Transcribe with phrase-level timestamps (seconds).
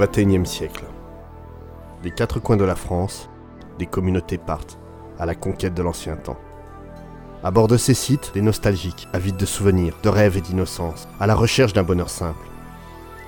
[0.00, 0.84] XXIe siècle.
[2.02, 3.28] Des quatre coins de la France,
[3.78, 4.78] des communautés partent
[5.18, 6.38] à la conquête de l'ancien temps.
[7.44, 11.26] À bord de ces sites, des nostalgiques, avides de souvenirs, de rêves et d'innocence, à
[11.26, 12.46] la recherche d'un bonheur simple.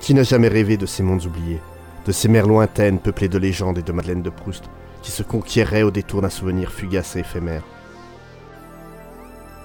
[0.01, 1.61] Qui n'a jamais rêvé de ces mondes oubliés,
[2.07, 4.63] de ces mers lointaines peuplées de légendes et de Madeleine de Proust,
[5.03, 7.63] qui se conquéreraient au détour d'un souvenir fugace et éphémère?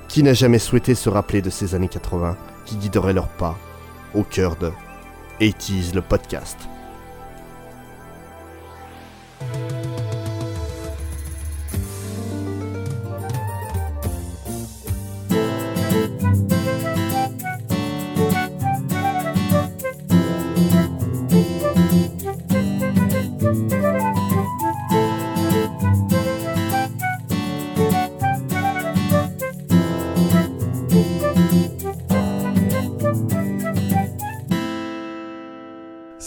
[0.08, 3.56] Qui n'a jamais souhaité se rappeler de ces années 80 qui guideraient leurs pas
[4.14, 4.72] au cœur de
[5.40, 6.58] 80 le podcast?
[9.40, 9.77] thank you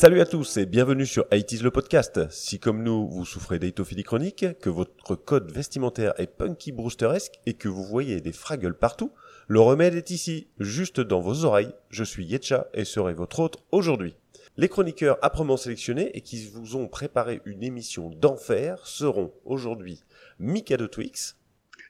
[0.01, 2.21] Salut à tous et bienvenue sur IT's le podcast.
[2.31, 7.53] Si comme nous, vous souffrez d'étophilie chronique, que votre code vestimentaire est punky brewsteresque et
[7.53, 9.11] que vous voyez des fraggles partout,
[9.47, 11.75] le remède est ici, juste dans vos oreilles.
[11.91, 14.15] Je suis Yetcha et serai votre hôte aujourd'hui.
[14.57, 20.01] Les chroniqueurs âprement sélectionnés et qui vous ont préparé une émission d'enfer seront aujourd'hui
[20.39, 21.37] Mika de Twix.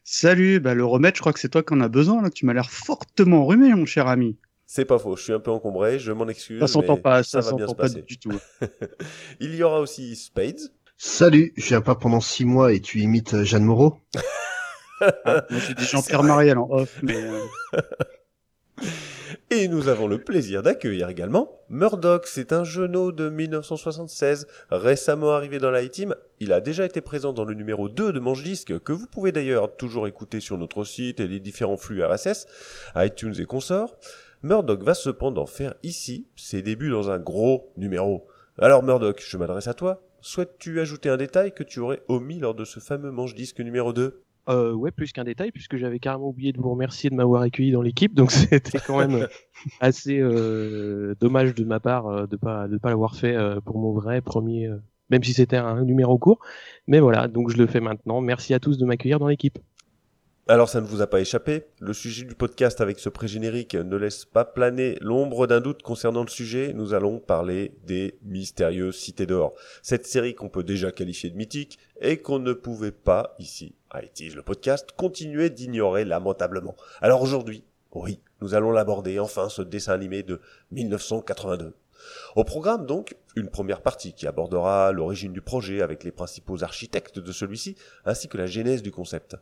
[0.03, 2.30] Salut, bah le remède, je crois que c'est toi qui en as besoin, là.
[2.30, 4.36] tu m'as l'air fortement rhumé, mon cher ami.
[4.74, 6.62] C'est pas faux, je suis un peu encombré, je m'en excuse.
[6.62, 8.04] Ça s'entend pas, ça, va bien s'entend se pas passer.
[8.04, 8.32] du tout.
[9.42, 10.72] Il y aura aussi Spades.
[10.96, 13.98] Salut, je viens pas pendant six mois et tu imites euh, Jeanne Moreau
[15.02, 17.82] Ah, moi j'ai dit Jean-Pierre Mariel en off, mais euh,
[19.50, 22.26] Et nous avons le plaisir d'accueillir également Murdoch.
[22.26, 26.16] C'est un jeuneau de 1976, récemment arrivé dans la team.
[26.40, 29.34] Il a déjà été présent dans le numéro 2 de Manche Disque, que vous pouvez
[29.34, 32.46] d'ailleurs toujours écouter sur notre site et les différents flux RSS,
[32.96, 33.98] iTunes et consorts.
[34.44, 38.25] Murdoch va cependant faire ici ses débuts dans un gros numéro.
[38.57, 40.02] Alors Murdoch, je m'adresse à toi.
[40.22, 43.94] Souhaites-tu ajouter un détail que tu aurais omis lors de ce fameux Manche Disque numéro
[43.94, 47.44] 2 Euh, ouais, plus qu'un détail, puisque j'avais carrément oublié de vous remercier de m'avoir
[47.44, 49.28] accueilli dans l'équipe, donc c'était quand même
[49.80, 53.94] assez euh, dommage de ma part euh, de pas pas l'avoir fait euh, pour mon
[53.94, 54.78] vrai premier, euh,
[55.12, 56.40] même si c'était un numéro court.
[56.88, 58.22] Mais voilà, donc je le fais maintenant.
[58.22, 59.59] Merci à tous de m'accueillir dans l'équipe.
[60.47, 63.96] Alors ça ne vous a pas échappé, le sujet du podcast avec ce pré-générique ne
[63.96, 69.28] laisse pas planer l'ombre d'un doute concernant le sujet, nous allons parler des mystérieuses cités
[69.28, 69.53] d'or.
[69.84, 74.03] Cette série qu'on peut déjà qualifier de mythique et qu'on ne pouvait pas, ici, à
[74.03, 76.75] It le podcast, continuer d'ignorer lamentablement.
[77.01, 77.63] Alors aujourd'hui,
[77.94, 80.41] oui, nous allons l'aborder enfin ce dessin animé de
[80.72, 81.75] 1982.
[82.35, 87.19] Au programme donc, une première partie qui abordera l'origine du projet avec les principaux architectes
[87.19, 87.75] de celui-ci,
[88.06, 89.35] ainsi que la genèse du concept.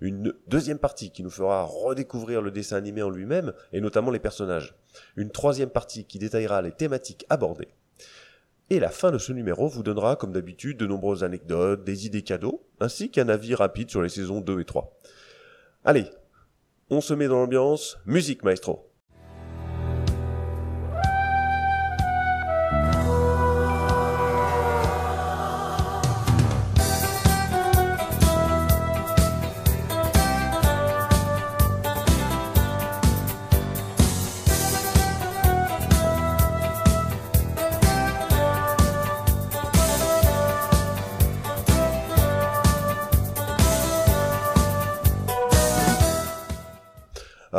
[0.00, 4.18] Une deuxième partie qui nous fera redécouvrir le dessin animé en lui-même, et notamment les
[4.18, 4.74] personnages.
[5.16, 7.68] Une troisième partie qui détaillera les thématiques abordées.
[8.68, 12.22] Et la fin de ce numéro vous donnera, comme d'habitude, de nombreuses anecdotes, des idées
[12.22, 14.96] cadeaux, ainsi qu'un avis rapide sur les saisons 2 et 3.
[15.84, 16.06] Allez,
[16.90, 18.90] on se met dans l'ambiance, musique maestro.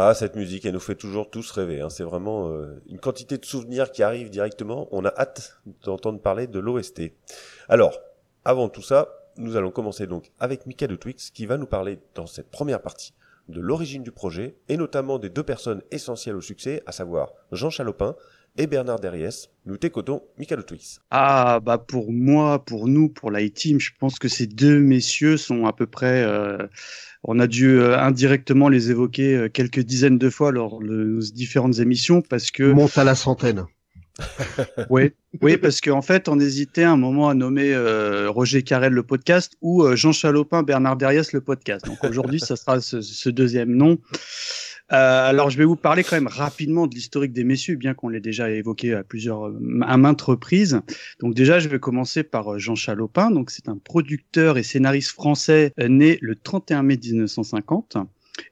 [0.09, 1.81] Ah, cette musique, elle nous fait toujours tous rêver.
[1.81, 1.89] hein.
[1.89, 4.87] C'est vraiment euh, une quantité de souvenirs qui arrivent directement.
[4.91, 7.11] On a hâte d'entendre parler de l'OST.
[7.67, 7.99] Alors,
[8.45, 11.99] avant tout ça, nous allons commencer donc avec Mika de Twix qui va nous parler
[12.15, 13.15] dans cette première partie
[13.49, 17.69] de l'origine du projet et notamment des deux personnes essentielles au succès, à savoir Jean
[17.69, 18.15] Chalopin
[18.57, 19.49] et Bernard Derriès.
[19.65, 20.99] Nous t'écoutons de Twix.
[21.11, 25.65] ah bah pour moi, pour nous, pour l'I-Team, je pense que ces deux messieurs sont
[25.65, 26.23] à peu près.
[26.23, 26.67] euh,
[27.23, 31.19] on a dû euh, indirectement les évoquer euh, quelques dizaines de fois lors de nos
[31.21, 33.65] différentes émissions parce que Monte à la centaine.
[34.89, 35.11] Oui,
[35.41, 39.53] oui, parce qu'en fait, on hésitait un moment à nommer euh, Roger Carrel le podcast
[39.61, 41.85] ou euh, Jean Chalopin, Bernard Derriès le podcast.
[41.85, 43.99] Donc aujourd'hui, ça sera ce, ce deuxième nom.
[44.93, 48.09] Euh, alors, je vais vous parler quand même rapidement de l'historique des messieurs, bien qu'on
[48.09, 49.51] l'ait déjà évoqué à plusieurs,
[49.81, 50.81] à maintes reprises.
[51.19, 53.31] Donc déjà, je vais commencer par euh, Jean Chalopin.
[53.31, 57.97] Donc c'est un producteur et scénariste français euh, né le 31 mai 1950.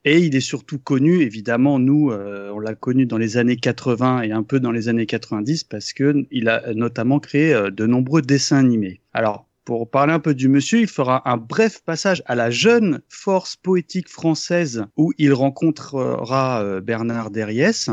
[0.03, 4.21] Et il est surtout connu, évidemment, nous, euh, on l'a connu dans les années 80
[4.21, 7.85] et un peu dans les années 90 parce que il a notamment créé euh, de
[7.85, 9.01] nombreux dessins animés.
[9.13, 13.01] Alors, pour parler un peu du monsieur, il fera un bref passage à la jeune
[13.09, 17.89] force poétique française où il rencontrera euh, Bernard Derriès.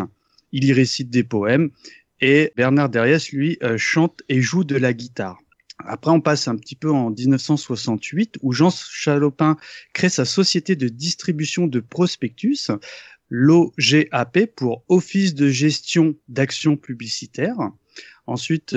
[0.53, 1.71] Il y récite des poèmes
[2.21, 5.39] et Bernard Derriès, lui, euh, chante et joue de la guitare.
[5.85, 9.57] Après, on passe un petit peu en 1968, où Jean Chalopin
[9.95, 12.71] crée sa société de distribution de prospectus,
[13.31, 17.57] l'OGAP, pour Office de gestion d'actions publicitaires.
[18.27, 18.77] Ensuite,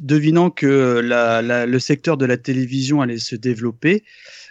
[0.00, 4.04] devinant que la, le secteur de la télévision allait se développer,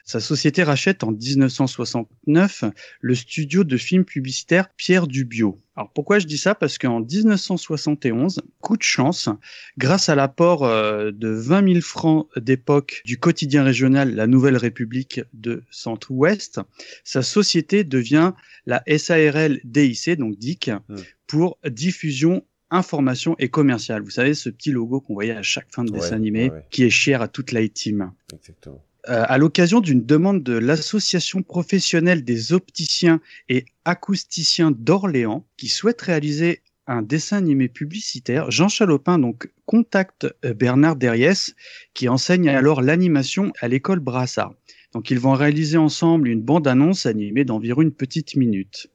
[0.09, 2.63] sa société rachète en 1969
[2.99, 5.61] le studio de films publicitaires Pierre Dubio.
[5.75, 6.55] Alors pourquoi je dis ça?
[6.55, 9.29] Parce qu'en 1971, coup de chance,
[9.77, 15.21] grâce à l'apport euh, de 20 000 francs d'époque du quotidien régional La Nouvelle République
[15.33, 16.59] de Centre-Ouest,
[17.03, 18.33] sa société devient
[18.65, 20.95] la SARL DIC, donc DIC, mmh.
[21.27, 24.01] pour diffusion information et commercial.
[24.01, 26.89] Vous savez, ce petit logo qu'on voyait à chaque fin de dessin animé, qui est
[26.89, 28.11] cher à toute la team.
[28.33, 28.83] Exactement.
[29.07, 36.01] Euh, à l'occasion d'une demande de l'association professionnelle des opticiens et acousticiens d'Orléans, qui souhaite
[36.01, 41.55] réaliser un dessin animé publicitaire, Jean Chalopin donc contacte euh, Bernard Derriès,
[41.93, 44.53] qui enseigne alors l'animation à l'école Brassard.
[44.93, 48.89] Donc ils vont réaliser ensemble une bande-annonce animée d'environ une petite minute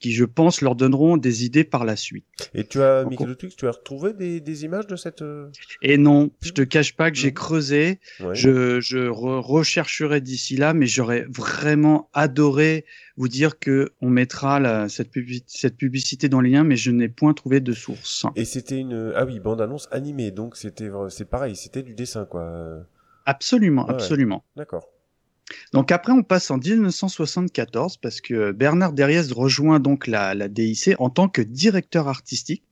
[0.00, 2.26] qui, je pense, leur donneront des idées par la suite.
[2.54, 5.22] Et tu as, Michael Twix, tu as retrouvé des, des images de cette...
[5.22, 5.48] Euh,
[5.82, 8.00] Et non, je te cache pas que j'ai creusé,
[8.32, 12.84] je, je rechercherai d'ici là, mais j'aurais vraiment adoré
[13.16, 15.10] vous dire que on mettra la, cette,
[15.46, 18.26] cette publicité dans les liens, mais je n'ai point trouvé de source.
[18.36, 19.12] Et c'était une...
[19.16, 22.84] Ah oui, bande-annonce animée, donc c'était c'est pareil, c'était du dessin, quoi.
[23.24, 24.44] Absolument, absolument.
[24.56, 24.88] D'accord.
[25.72, 30.90] Donc après, on passe en 1974 parce que Bernard Derriès rejoint donc la, la DIC
[30.98, 32.64] en tant que directeur artistique.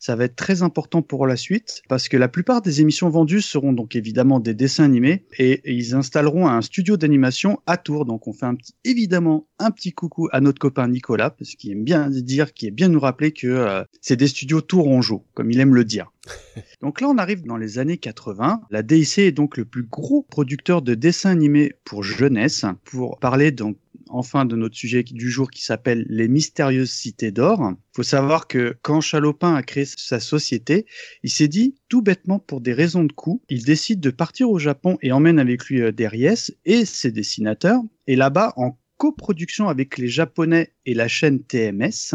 [0.00, 3.42] Ça va être très important pour la suite parce que la plupart des émissions vendues
[3.42, 8.06] seront donc évidemment des dessins animés et, ils installeront un studio d'animation à Tours.
[8.06, 11.72] Donc on fait un petit, évidemment un petit coucou à notre copain Nicolas parce qu'il
[11.72, 15.50] aime bien dire, qui est bien nous rappeler que euh, c'est des studios tourangeaux, comme
[15.50, 16.10] il aime le dire.
[16.80, 18.62] donc là on arrive dans les années 80.
[18.70, 22.64] La DIC est donc le plus gros producteur de dessins animés pour jeunesse.
[22.84, 23.76] Pour parler donc
[24.10, 27.72] enfin de notre sujet du jour qui s'appelle les mystérieuses cités d'or.
[27.72, 30.86] Il faut savoir que quand Chalopin a créé sa société,
[31.22, 34.58] il s'est dit tout bêtement pour des raisons de coût, il décide de partir au
[34.58, 37.80] Japon et emmène avec lui euh, Derriès et ses dessinateurs.
[38.06, 42.14] Et là-bas, en coproduction avec les Japonais et la chaîne TMS,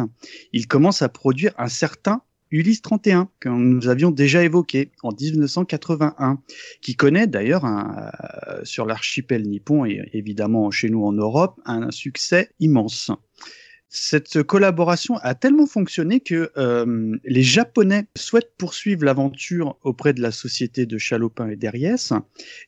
[0.54, 2.22] il commence à produire un certain
[2.52, 6.40] Ulysse 31, que nous avions déjà évoqué en 1981,
[6.82, 12.50] qui connaît d'ailleurs euh, sur l'archipel nippon et évidemment chez nous en Europe un succès
[12.60, 13.12] immense.
[13.88, 20.32] Cette collaboration a tellement fonctionné que euh, les Japonais souhaitent poursuivre l'aventure auprès de la
[20.32, 22.12] société de Chalopin et Derriès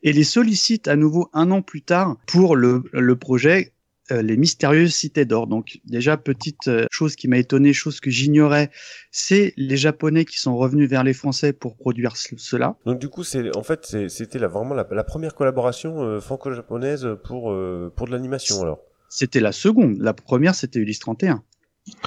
[0.04, 3.74] et les sollicitent à nouveau un an plus tard pour le projet
[4.12, 5.48] euh, les mystérieuses cités d'or.
[5.48, 8.72] Donc déjà petite euh, chose qui m'a étonné, chose que j'ignorais,
[9.12, 12.78] c'est les Japonais qui sont revenus vers les Français pour produire cela.
[12.86, 17.54] Donc du coup c'est en fait c'était vraiment la, première collaboration euh, franco-japonaise pour
[17.96, 18.80] pour de l'animation alors.
[19.10, 19.98] C'était la seconde.
[20.00, 21.44] La première c'était Ulysse 31.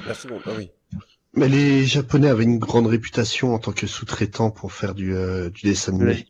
[0.06, 0.70] La seconde, ah oui.
[1.34, 5.14] Mais les Japonais avaient une grande réputation en tant que sous-traitants pour faire du,
[5.52, 6.26] du dessin animé.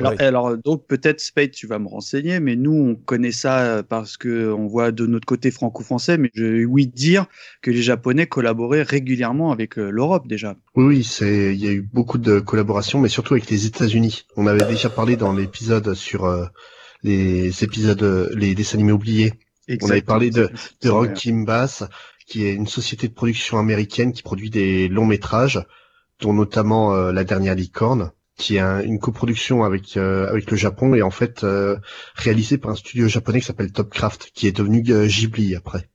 [0.00, 3.82] Alors, alors donc peut-être Spade, tu vas me renseigner, mais nous on connaît ça euh,
[3.82, 7.26] parce que on voit de notre côté franco-français, mais je oui dire
[7.62, 10.56] que les Japonais collaboraient régulièrement avec euh, l'Europe déjà.
[10.74, 14.24] Oui, oui, c'est il y a eu beaucoup de collaborations, mais surtout avec les États-Unis.
[14.36, 16.46] On avait déjà parlé dans l'épisode sur euh,
[17.02, 19.34] les épisodes, les dessins animés oubliés.
[19.82, 20.50] On avait parlé de,
[20.82, 21.84] de Rock Bass,
[22.26, 25.64] qui est une société de production américaine qui produit des longs métrages,
[26.20, 28.10] dont notamment La dernière licorne
[28.40, 31.76] qui est une coproduction avec euh, avec le Japon et en fait euh,
[32.14, 35.88] réalisé par un studio japonais qui s'appelle Topcraft, qui est devenu euh, Ghibli après.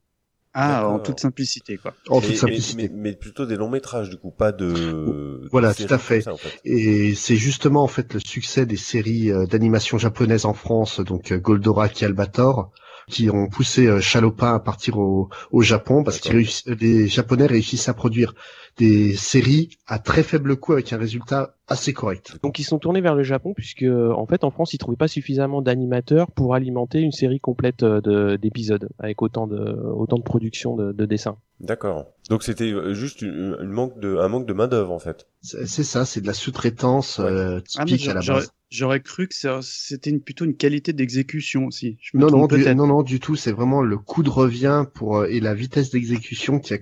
[0.58, 1.94] Ah, en toute simplicité, quoi.
[2.08, 2.90] En toute simplicité.
[2.90, 5.42] mais, plutôt des longs métrages, du coup, pas de.
[5.52, 6.24] Voilà, tout à fait.
[6.64, 12.02] Et c'est justement en fait le succès des séries d'animation japonaises en France, donc Goldorak
[12.02, 12.72] et Albator,
[13.08, 17.94] qui ont poussé Chalopin à partir au, au Japon parce que les Japonais réussissent à
[17.94, 18.34] produire
[18.78, 22.38] des séries à très faible coût avec un résultat assez correct.
[22.44, 25.08] Donc ils sont tournés vers le Japon puisque en fait en France ils trouvaient pas
[25.08, 30.76] suffisamment d'animateurs pour alimenter une série complète euh, d'épisodes avec autant de autant de production
[30.76, 31.38] de, de dessins.
[31.62, 32.14] D'accord.
[32.30, 35.28] Donc c'était euh, juste une, manque de un manque de main d'œuvre en fait.
[35.42, 38.52] C'est ça, c'est de la sous-traitance euh, ah, typique à la base.
[38.72, 41.98] J'aurais cru que c'était une, plutôt une qualité d'exécution aussi.
[42.14, 43.36] non, non, du, non, non, du tout.
[43.36, 46.80] C'est vraiment le coût de revient pour et la vitesse d'exécution qui a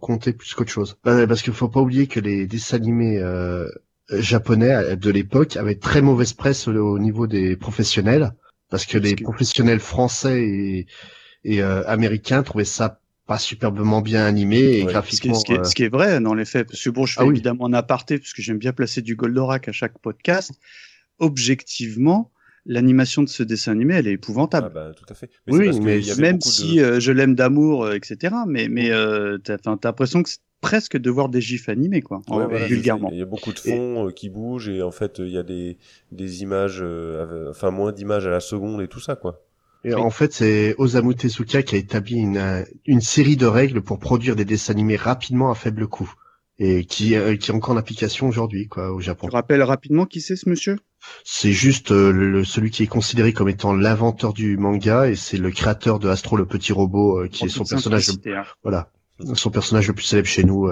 [0.00, 0.96] compté plus qu'autre chose.
[1.02, 3.68] parce qu'il faut pas oublier que les dessins animés euh,
[4.10, 8.32] japonais de l'époque avaient très mauvaise presse au, niveau des professionnels,
[8.70, 10.86] parce que les professionnels français et,
[11.44, 14.92] et euh, américains trouvaient ça pas superbement bien animé et Ouais.
[14.92, 15.34] graphiquement.
[15.34, 16.82] Ce qui, est, ce, qui est, euh, ce qui est vrai dans les faits, parce
[16.82, 17.34] que bon, je fais Ah oui.
[17.34, 20.52] évidemment un aparté, parce que j'aime bien placer du Goldorak à chaque podcast.
[21.18, 22.30] Objectivement,
[22.66, 24.70] l'animation de ce dessin animé, elle est Ah épouvantable.
[24.72, 25.30] bah, tout à fait.
[25.48, 28.34] Oui, parce mais qu'il y avait Même de- si euh, je l'aime d'amour, euh, etc.
[28.46, 32.02] Mais, mais euh, t'as enfin, t'as l'impression que c'est presque de voir des gifs animés,
[32.02, 33.08] quoi, en- Ouais, voilà, vulgairement.
[33.12, 35.42] Il y a beaucoup de fonds euh, qui bougent et en fait il y a
[35.42, 35.78] des,
[36.12, 39.45] des images, euh, enfin moins d'images à la seconde et tout ça quoi.
[39.86, 43.82] Et en fait, c'est Osamu Tezuka qui a établi une, euh, une série de règles
[43.82, 46.12] pour produire des dessins animés rapidement à faible coût
[46.58, 49.28] et qui, euh, qui est encore en application aujourd'hui, quoi, au Japon.
[49.28, 50.78] Tu rappelles rapidement qui c'est ce monsieur?
[51.24, 55.36] C'est juste euh, le, celui qui est considéré comme étant l'inventeur du manga et c'est
[55.36, 58.42] le créateur de Astro le petit robot euh, qui En est son personnage, hein.
[58.64, 58.90] voilà,
[59.34, 60.68] son personnage le plus célèbre chez nous.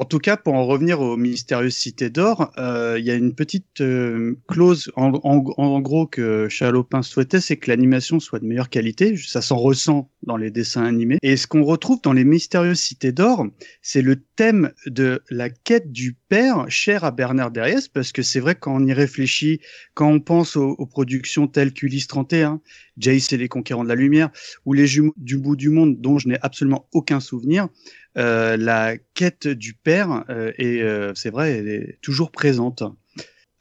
[0.00, 3.34] En tout cas, pour en revenir aux mystérieuses cités d'or, euh, il y a une
[3.34, 8.46] petite euh, clause, en, en, en gros, que Chalopin souhaitait, c'est que l'animation soit de
[8.46, 9.16] meilleure qualité.
[9.16, 11.18] Ça s'en ressent dans les dessins animés.
[11.22, 13.46] Et ce qu'on retrouve dans les mystérieuses cités d'or,
[13.82, 18.40] c'est le thème de la quête du père, cher à Bernard Derriès, parce que c'est
[18.40, 19.60] vrai quand on y réfléchit,
[19.94, 22.60] quand on pense aux, productions telles qu'Ulysse 31,
[22.96, 24.30] Jace et les Conquérants de la Lumière,
[24.64, 27.68] ou Les Jumeaux du bout du monde, dont je n'ai absolument aucun souvenir,
[28.16, 32.82] euh, la quête du père euh, est, euh, c'est vrai, elle est toujours présente.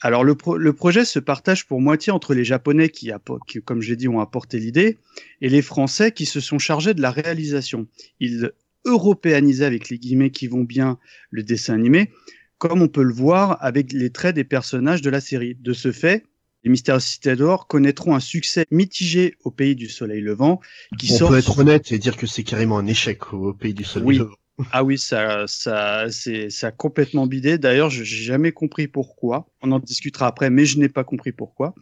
[0.02, 3.12] Alors le, pro- le projet se partage pour moitié entre les Japonais qui,
[3.48, 4.98] qui, comme j'ai dit, ont apporté l'idée,
[5.42, 7.88] et les Français qui se sont chargés de la réalisation.
[8.20, 8.52] Ils
[8.86, 10.98] européanisaient avec les guillemets qui vont bien
[11.30, 12.10] le dessin animé,
[12.58, 15.56] comme on peut le voir avec les traits des personnages de la série.
[15.56, 16.24] De ce fait,
[16.64, 20.60] les Mystères Cités d'Or connaîtront un succès mitigé au pays du soleil levant,
[20.98, 23.74] qui On sort peut être honnête et dire que c'est carrément un échec au pays
[23.74, 24.08] du soleil.
[24.08, 24.18] Oui.
[24.20, 24.36] levant.
[24.72, 27.60] Ah oui, ça, ça, c'est, ça a complètement bidé.
[27.60, 29.48] D'ailleurs, je j'ai jamais compris pourquoi.
[29.62, 31.76] On en discutera après, mais je n'ai pas compris pourquoi.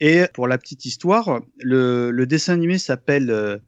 [0.00, 3.58] Et pour la petite histoire, le, le dessin animé s'appelle euh,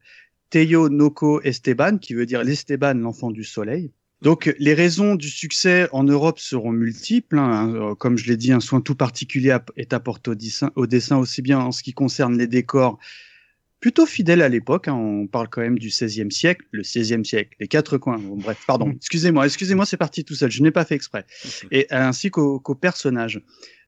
[0.49, 3.91] Teyo Noko Esteban, qui veut dire l'Esteban, l'enfant du soleil.
[4.25, 7.37] Donc, les raisons du succès en Europe seront multiples.
[7.37, 7.71] hein.
[7.75, 11.17] Euh, Comme je l'ai dit, un soin tout particulier est apporté au dessin, au dessin
[11.17, 12.97] aussi bien en ce qui concerne les décors
[13.79, 14.87] plutôt fidèles à l'époque.
[14.87, 14.95] hein.
[14.95, 18.17] On parle quand même du XVIe siècle, le XVIe siècle, les quatre coins.
[18.17, 18.91] Bon, bref, pardon.
[18.95, 20.49] Excusez-moi, excusez-moi, c'est parti tout seul.
[20.49, 21.27] Je n'ai pas fait exprès.
[21.69, 23.41] Et ainsi qu'au qu'au personnage.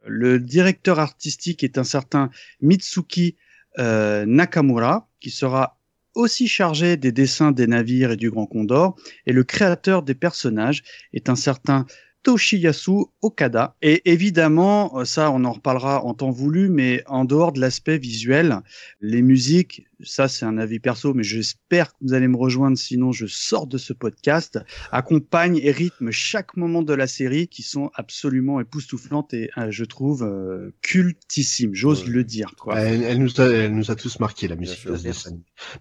[0.05, 2.29] Le directeur artistique est un certain
[2.61, 3.35] Mitsuki
[3.79, 5.76] euh, Nakamura, qui sera
[6.17, 8.95] aussi chargé des dessins des navires et du Grand Condor.
[9.25, 10.83] Et le créateur des personnages
[11.13, 11.85] est un certain
[12.31, 13.77] Toshiyasu Okada.
[13.81, 17.97] Et évidemment, euh, ça, on en reparlera en temps voulu, mais en dehors de l'aspect
[17.97, 18.59] visuel,
[18.99, 23.13] les musiques, ça, c'est un avis perso, mais j'espère que vous allez me rejoindre, sinon
[23.13, 24.59] je sors de ce podcast,
[24.91, 29.85] accompagnent et rythment chaque moment de la série qui sont absolument époustouflantes et, euh, je
[29.85, 31.73] trouve, euh, cultissimes.
[31.73, 32.09] J'ose Ouais.
[32.09, 32.77] le dire, quoi.
[32.81, 35.31] Elle, elle nous a, elle nous a tous marqué la musique sûr, de ce dessin.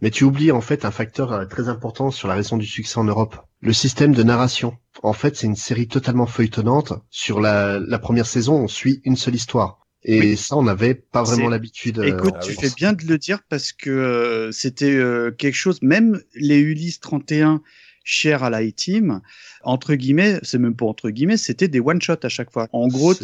[0.00, 3.04] Mais tu oublies en fait un facteur très important sur la raison du succès en
[3.04, 3.36] Europe.
[3.60, 4.76] Le système de narration.
[5.02, 6.92] En fait, c'est une série totalement feuilletonnante.
[7.10, 9.80] Sur la, la première saison, on suit une seule histoire.
[10.04, 10.36] Et Oui.
[10.36, 11.98] ça, on n'avait pas vraiment l'habitude.
[11.98, 15.82] euh, Écoute, tu fais bien de le dire parce que euh, c'était euh, quelque chose,
[15.82, 17.62] même les Ulysse 31
[18.04, 19.20] chers à la team
[19.66, 22.68] entre guillemets, c'est même pas entre guillemets, c'était des one-shots à chaque fois.
[22.73, 23.14] En gros,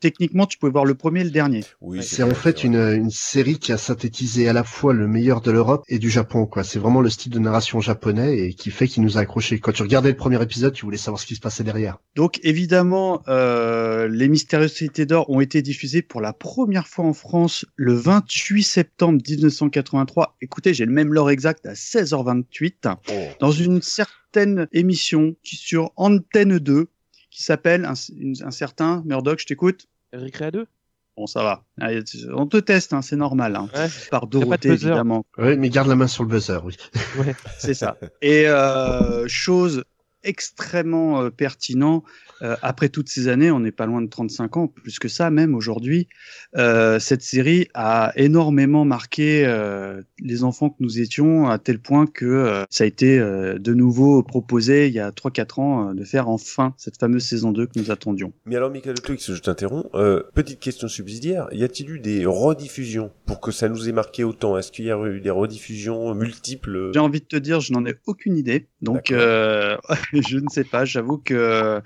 [0.00, 1.64] techniquement, tu pouvais voir le premier et le dernier.
[1.80, 5.40] Oui, C'est en fait une, une série qui a synthétisé à la fois le meilleur
[5.40, 6.46] de l'Europe et du Japon.
[6.46, 6.64] quoi.
[6.64, 9.58] C'est vraiment le style de narration japonais et qui fait qu'il nous a accrochés.
[9.60, 11.98] Quand tu regardais le premier épisode, tu voulais savoir ce qui se passait derrière.
[12.16, 17.12] Donc évidemment, euh, les Mystérieuses Cités d'Or ont été diffusées pour la première fois en
[17.12, 20.36] France le 28 septembre 1983.
[20.40, 23.12] Écoutez, j'ai le même lore exact à 16h28 Oh.
[23.40, 24.14] dans une certaine
[24.72, 26.88] émission qui sur Antenne 2
[27.30, 29.86] qui s'appelle un, une- un certain Murdoch, je t'écoute.
[30.12, 30.66] Récréa 2
[31.16, 31.64] Bon, ça va.
[31.80, 32.02] Allez,
[32.34, 33.54] on te teste, hein, c'est normal.
[33.54, 33.68] Hein.
[33.74, 33.86] Ouais.
[34.10, 34.86] Par pas de Dorothée, buzzer.
[34.88, 35.24] évidemment.
[35.38, 36.76] Oui, mais garde la main sur le buzzer, oui.
[37.18, 37.36] Ouais.
[37.58, 37.96] C'est ça.
[38.20, 39.84] Et euh, chose
[40.24, 42.02] extrêmement euh, pertinent,
[42.42, 45.30] euh, après toutes ces années, on n'est pas loin de 35 ans, plus que ça
[45.30, 46.08] même aujourd'hui,
[46.56, 49.24] euh, cette série a énormément marqué
[50.20, 54.88] les enfants que nous étions, à tel point que ça a été de nouveau proposé
[54.88, 58.32] il y a 3-4 ans de faire enfin cette fameuse saison 2 que nous attendions.
[58.46, 59.88] Mais alors, Michael Twix, je t'interromps.
[60.34, 61.48] Petite question subsidiaire.
[61.52, 64.56] Y a-t-il eu des rediffusions pour que ça nous ait marqué autant?
[64.56, 66.90] Est-ce qu'il y a eu des rediffusions multiples?
[66.94, 68.66] J'ai envie de te dire, je n'en ai aucune idée.
[68.82, 69.12] Donc,
[70.22, 70.84] je ne sais pas.
[70.84, 71.80] J'avoue que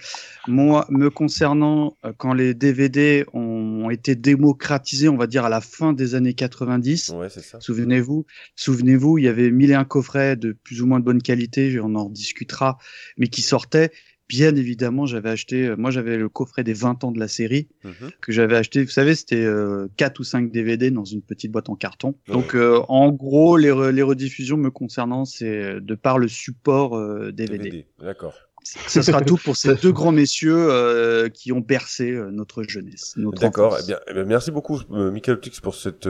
[0.47, 5.61] moi, me concernant, euh, quand les DVD ont été démocratisés, on va dire à la
[5.61, 7.61] fin des années 90, Ouais, c'est ça.
[7.61, 11.23] souvenez-vous, souvenez-vous, il y avait mille et un coffrets de plus ou moins de bonne
[11.23, 12.79] qualité, on en discutera,
[13.17, 13.91] mais qui sortaient.
[14.29, 17.69] Bien évidemment, j'avais acheté, euh, moi j'avais le coffret des 20 ans de la série
[17.85, 18.11] Mhm.
[18.21, 18.85] que j'avais acheté.
[18.85, 22.15] Vous savez, c'était euh, 4 ou 5 DVD dans une petite boîte en carton.
[22.29, 26.29] Donc, euh, en gros, les, re- les rediffusions me concernant, c'est euh, de par le
[26.29, 27.59] support euh, DVD.
[27.65, 27.87] DVD.
[28.01, 28.35] D'accord.
[28.65, 33.15] Ce sera tout pour ces deux grands messieurs euh, qui ont bercé notre jeunesse.
[33.41, 33.79] D'accord.
[33.83, 36.07] Eh bien, eh bien, merci beaucoup, Michael Optix, pour cette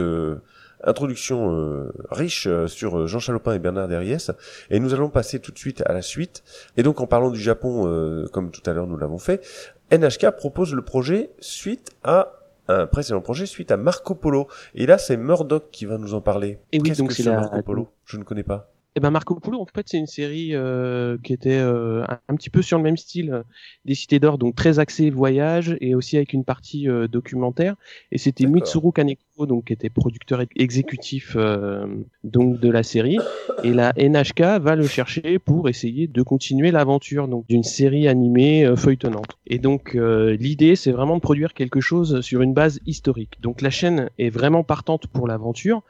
[0.83, 4.31] introduction euh, riche euh, sur euh, Jean Chalopin et Bernard Derriès.
[4.69, 6.43] Et nous allons passer tout de suite à la suite.
[6.77, 9.45] Et donc, en parlant du Japon, euh, comme tout à l'heure nous l'avons fait,
[9.91, 12.33] NHK propose le projet suite à
[12.67, 14.47] un précédent projet suite à Marco Polo.
[14.75, 16.59] Et là, c'est Murdoch qui va nous en parler.
[16.71, 17.89] Et oui, Qu'est-ce donc que c'est la- Marco Polo?
[18.05, 18.71] Je ne connais pas.
[18.95, 22.49] Eh ben Marco Polo, en fait, c'est une série euh, qui était euh, un, petit
[22.49, 23.43] peu sur le même style euh,
[23.85, 27.75] des Cités d'Or, donc très axée voyage et aussi avec une partie euh, documentaire.
[28.11, 28.47] Et c'était.
[28.47, 31.85] Mitsuru Kaneko, donc qui était producteur ex- exécutif euh,
[32.23, 33.19] donc de la série.
[33.63, 38.73] Et la NHK va le chercher pour essayer de continuer l'aventure donc d'une série animée
[38.75, 39.37] feuilletonnante.
[39.45, 43.39] Et donc euh, l'idée, c'est vraiment de produire quelque chose sur une base historique.
[43.41, 45.83] Donc la chaîne est vraiment partante pour l'aventure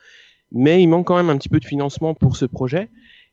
[0.52, 2.90] mais il manque quand même un petit peu de financement pour ce projet.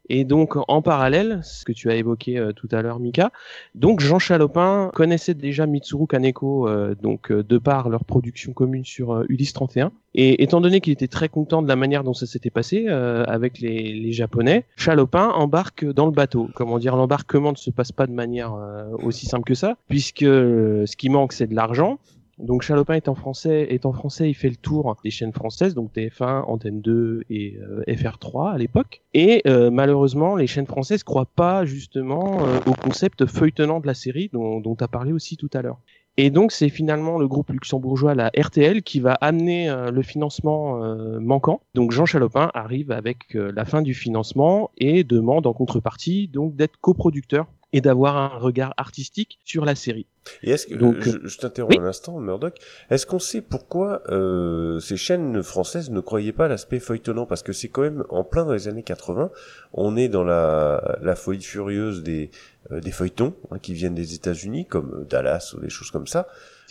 [0.08, 3.32] Et donc, en parallèle, ce que tu as évoqué euh, tout à l'heure, Mika,
[3.75, 8.85] donc Jean Chalopin connaissait déjà Mitsuru Kaneko, euh, donc euh, de par leur production commune
[8.85, 9.90] sur euh, Ulysse 31.
[10.14, 13.58] Et étant donné qu'il était très content de la manière dont ça s'était passé avec
[13.58, 16.49] les, les Japonais, Chalopin embarque dans le bateau.
[16.54, 18.56] Comment dire, l'embarquement ne se passe pas de manière
[19.02, 21.99] aussi simple que ça, puisque ce qui manque, c'est de l'argent.
[22.38, 25.75] Donc Chalopin est en français, est en français, il fait le tour des chaînes françaises,
[25.75, 29.02] donc TF1, Antenne 2 et euh, FR3 à l'époque.
[29.14, 33.95] Et euh, malheureusement, les chaînes françaises croient pas justement euh, au concept feuilletonnant de la
[33.95, 35.81] série dont tu as parlé aussi tout à l'heure.
[36.19, 40.83] Et donc c'est finalement le groupe luxembourgeois, la RTL, qui va amener euh, le financement
[40.83, 41.61] euh, manquant.
[41.75, 46.57] Donc Jean Chalopin arrive avec euh, la fin du financement et demande en contrepartie donc
[46.57, 50.06] d'être coproducteur et d'avoir un regard artistique sur la série.
[50.42, 51.85] Et est-ce que Donc, je, je t'interromps oui.
[51.85, 52.54] un instant, Murdoch
[52.88, 57.26] Est-ce qu'on sait pourquoi euh, ces chaînes françaises ne croyaient pas à l'aspect feuilletonnant?
[57.26, 59.30] Parce que c'est quand même en plein dans les années 80.
[59.75, 62.30] On est dans la, la folie furieuse des
[62.73, 66.26] euh, des feuilletons hein, qui viennent des États-Unis, comme Dallas ou des choses comme ça.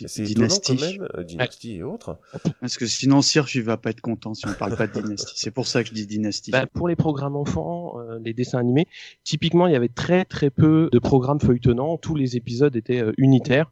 [0.06, 0.98] C'est étonnant quand Dynasty.
[0.98, 2.18] même, euh, Dynasty et autres.
[2.60, 3.20] Parce que sinon,
[3.54, 5.34] il va pas être content si on parle pas de dynastie.
[5.36, 6.50] C'est pour ça que je dis dynastie.
[6.50, 8.86] Bah, pour les programmes enfants, euh, les dessins animés,
[9.24, 11.96] typiquement, il y avait très très peu de programmes feuilletonnants.
[11.96, 13.70] Tous les épisodes étaient euh, unitaires,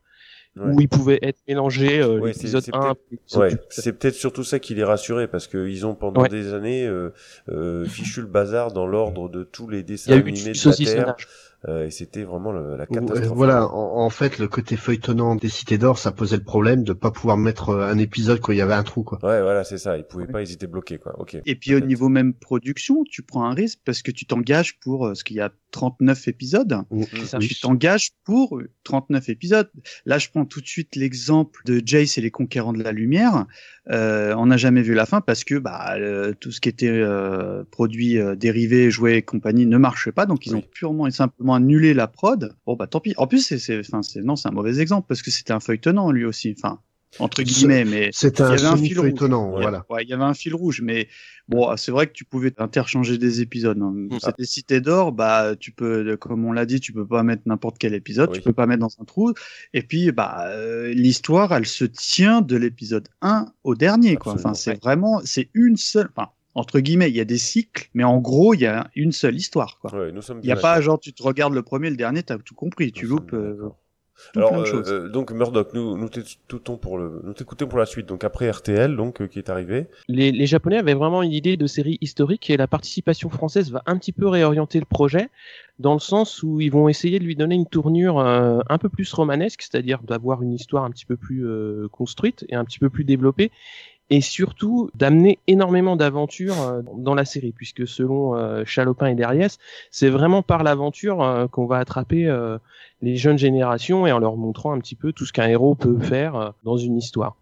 [0.57, 0.73] Ouais.
[0.73, 1.99] où ils pouvaient être mélangés.
[2.01, 3.59] euh, Ouais, c'est- l'épisode c'est 1, l'épisode Ouais, 2.
[3.71, 6.29] c'est peut-être surtout ça qui les rassurait parce qu'ils ont pendant Ouais.
[6.29, 7.11] des années euh,
[7.49, 11.27] euh, fichu le bazar dans l'ordre de tous les dessins animés de la Terre saucissonnage.
[11.67, 13.37] Et c'était vraiment le- la Euh, catastrophe.
[13.37, 16.93] Voilà, en, en fait, le côté feuilletonnant des Cités d'Or, ça posait le problème de
[16.93, 19.19] pas pouvoir mettre euh, un épisode quand il y avait un trou, quoi.
[19.23, 19.97] Ouais, voilà, c'est ça.
[19.97, 21.19] Ils pouvaient pas, ils étaient bloqués, quoi.
[21.19, 21.37] Ok.
[21.47, 25.07] Et puis au niveau même production, tu prends un risque parce que tu t'engages pour
[25.07, 26.77] euh, ce qu'il y a 39 épisodes.
[27.11, 27.39] C'est ça.
[27.39, 29.71] Tu t'engages pour 39 épisodes.
[30.07, 33.47] Là, je prends tout de suite l'exemple de Jace et les Conquérants de la Lumière.
[33.91, 36.89] Euh, on n'a jamais vu la fin parce que bah, euh, tout ce qui était
[36.89, 40.25] euh, produit euh, dérivé, jouets et compagnie ne marchait pas.
[40.25, 40.61] Donc, ils Oui.
[40.61, 42.55] ont purement et simplement annulé la prod.
[42.67, 43.13] Bon, bah tant pis.
[43.19, 45.61] En plus, c'est, c'est, enfin, c'est, non, c'est un mauvais exemple parce que c'était un
[45.61, 46.55] feuilletonnant lui aussi.
[46.59, 46.81] Enfin,
[47.19, 49.13] entre C'est- guillemets, mais C'était Il y un avait un fil rouge.
[49.21, 49.85] voilà.
[49.91, 51.09] Ouais, il y avait un fil rouge, mais
[51.49, 53.79] bon, c'est vrai que tu pouvais interchanger des épisodes.
[53.81, 53.95] hein.
[54.21, 57.79] C'était Cité d'or, bah tu peux, comme on l'a dit, tu peux pas mettre n'importe
[57.79, 58.39] quel épisode, Oui.
[58.39, 59.33] tu peux pas mettre dans un trou.
[59.73, 64.33] Et puis, bah euh, l'histoire, elle se tient de l'épisode 1 au dernier, quoi.
[64.33, 64.51] Absolument.
[64.51, 66.09] Enfin, c'est vraiment, c'est une seule.
[66.17, 69.11] Enfin, entre guillemets, il y a des cycles, mais en gros, il y a une
[69.13, 69.93] seule histoire, quoi.
[69.95, 72.23] Ouais, nous sommes Il y a pas genre tu te regardes le premier, le dernier,
[72.23, 72.93] t'as tout compris.
[72.93, 73.71] Tu Nous loupes euh,
[74.37, 78.07] Alors, euh, euh, donc Murdoch, nous nous t'écoutons pour le, nous t'écoutons pour la suite.
[78.07, 79.87] Donc après RTL, donc euh, qui est arrivé.
[80.09, 83.83] Les, les Japonais avaient vraiment une idée de série historique et la participation française va
[83.87, 85.29] un petit peu réorienter le projet
[85.79, 88.89] dans le sens où ils vont essayer de lui donner une tournure euh, un peu
[88.89, 92.79] plus romanesque, c'est-à-dire d'avoir une histoire un petit peu plus euh, construite et un petit
[92.79, 93.51] peu plus développée
[94.11, 99.59] et surtout d'amener énormément d'aventures euh, dans la série puisque selon euh, Chalopin et Derriès,
[99.91, 102.05] c'est vraiment par l'aventure euh, qu'on va attraper
[103.03, 105.99] les jeunes générations et en leur montrant un petit peu tout ce qu'un héros peut
[105.99, 107.37] faire dans une histoire.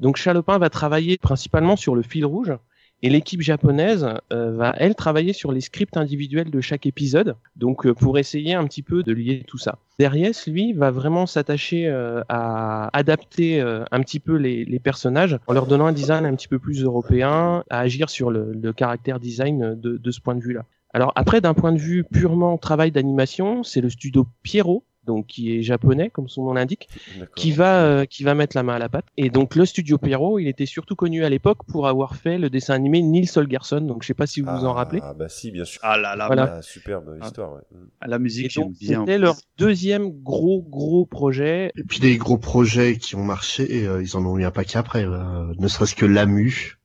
[0.00, 2.52] Donc Chalopin va travailler principalement sur le fil rouge
[3.02, 7.86] et l'équipe japonaise euh, va elle travailler sur les scripts individuels de chaque épisode, donc
[7.86, 9.78] euh, pour essayer un petit peu de lier tout ça.
[9.98, 15.66] Derriès, lui, va vraiment s'attacher euh, à adapter un petit peu les, personnages en leur
[15.66, 19.74] donnant un design un petit peu plus européen, à agir sur le, le caractère design
[19.74, 20.64] de, de ce point de vue-là.
[20.94, 25.56] Alors après, d'un point de vue purement travail d'animation, c'est le studio Pierrot donc qui
[25.56, 26.88] est japonais comme son nom l'indique,
[27.34, 29.06] qui va euh, qui va mettre la main à la pâte.
[29.16, 32.50] Et donc le studio Pierrot, il était surtout connu à l'époque pour avoir fait le
[32.50, 33.80] dessin animé Nils Holgersson.
[33.80, 35.00] Donc je sais pas si vous vous en rappelez.
[35.02, 35.80] Ah bah si, bien sûr.
[35.82, 36.62] Ah là là, voilà.
[36.62, 37.54] superbe histoire.
[37.54, 37.60] Ouais.
[38.00, 39.00] Ah, la musique, j'aime bien.
[39.00, 41.72] C'était leur deuxième gros gros projet.
[41.76, 44.50] Et puis des gros projets qui ont marché, et, euh, ils en ont eu un
[44.50, 45.04] paquet après.
[45.04, 46.77] Euh, ne serait-ce que Lamu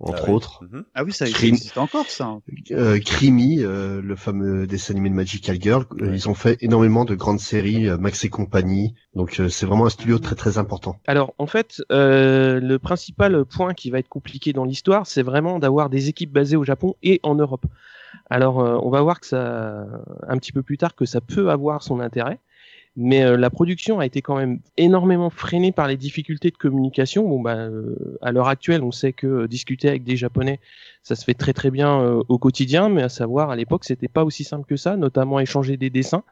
[0.00, 0.64] entre ah autres.
[0.64, 0.84] Mhm.
[0.94, 2.38] Ah oui, ça existe encore, ça.
[2.70, 7.04] Euh, Crimi, euh, le fameux dessin animé de Magical Girl, euh, ils ont fait énormément
[7.04, 8.94] de grandes séries, euh, Max et compagnie.
[9.14, 10.96] Donc c'est vraiment un studio très très important.
[11.06, 15.90] Alors en fait, le principal point qui va être compliqué dans l'histoire, c'est vraiment d'avoir
[15.90, 17.66] des équipes basées au Japon et en Europe.
[18.30, 19.84] Alors on va voir que ça,
[20.28, 22.38] un petit peu plus tard, que ça peut avoir son intérêt
[22.96, 27.28] mais euh, la production a été quand même énormément freinée par les difficultés de communication.
[27.28, 30.60] Bon, bah, euh, à l'heure actuelle, on sait que euh, discuter avec des Japonais,
[31.02, 31.98] ça se fait très très bien
[32.28, 35.76] au quotidien, mais à savoir à l'époque, c'était pas aussi simple que ça, notamment échanger
[35.76, 36.24] des dessins.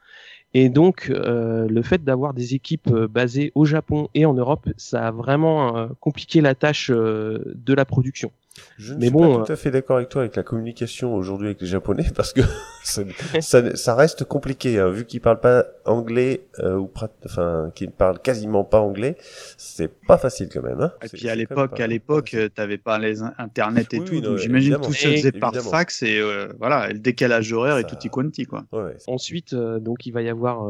[0.53, 5.11] Et donc, le fait d'avoir des équipes basées au Japon et en Europe, ça a
[5.11, 8.31] vraiment compliqué la tâche de la production.
[8.79, 11.61] Je ne suis pas tout à fait d'accord avec toi avec la communication aujourd'hui avec
[11.61, 12.41] les Japonais parce que
[12.83, 16.91] ça, ça, reste compliqué hein, vu qu'ils parlent pas anglais euh, ou
[17.25, 19.17] enfin qu'ils parlent quasiment pas anglais,
[19.57, 20.81] c'est pas facile quand même.
[20.81, 20.93] Hein.
[21.03, 24.93] Et puis à l'époque, à l'époque, t'avais pas les internet et tout, donc j'imagine tout
[24.93, 28.65] se faisait par fax et euh, voilà, le décalage horaire et tout y quanti quoi.
[28.73, 30.67] Ouais, Ensuite, euh, donc il va y avoir,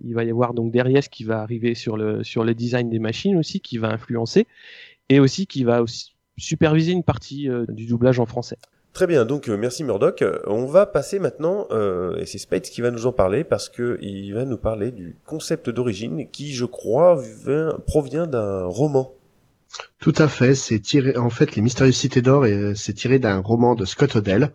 [0.00, 2.98] il va y avoir donc derrière qui va arriver sur le sur le design des
[2.98, 4.46] machines aussi, qui va influencer
[5.08, 8.58] et aussi qui va aussi superviser une partie euh, du doublage en français.
[8.92, 10.24] Très bien, donc euh, merci Murdoch.
[10.46, 13.98] On va passer maintenant, euh, et c'est Spades qui va nous en parler parce que
[14.00, 17.22] il va nous parler du concept d'origine qui, je crois,
[17.86, 19.12] provient d'un roman.
[20.00, 21.16] Tout à fait, c'est tiré.
[21.16, 24.50] En fait, les Mystérieuses Cités d'Or, c'est tiré d'un roman de Scott Odell.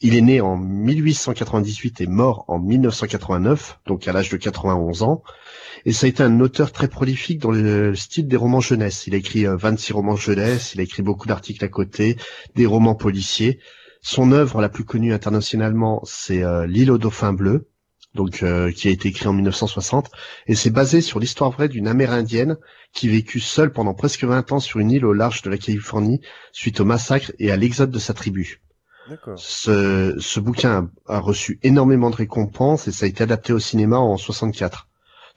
[0.00, 5.22] Il est né en 1898 et mort en 1989, donc à l'âge de 91 ans.
[5.86, 9.06] Et ça a été un auteur très prolifique dans le style des romans jeunesse.
[9.06, 12.16] Il a écrit 26 euh, romans jeunesse, il a écrit beaucoup d'articles à côté,
[12.54, 13.60] des romans policiers.
[14.02, 17.68] Son œuvre la plus connue internationalement, c'est euh, L'île au dauphin bleu,
[18.14, 20.10] donc euh, qui a été écrit en 1960,
[20.46, 22.56] et c'est basé sur l'histoire vraie d'une Amérindienne
[22.92, 26.20] qui vécut seule pendant presque 20 ans sur une île au large de la Californie
[26.52, 28.60] suite au massacre et à l'exode de sa tribu.
[29.36, 33.96] Ce, ce bouquin a reçu énormément de récompenses et ça a été adapté au cinéma
[33.98, 34.89] en 64.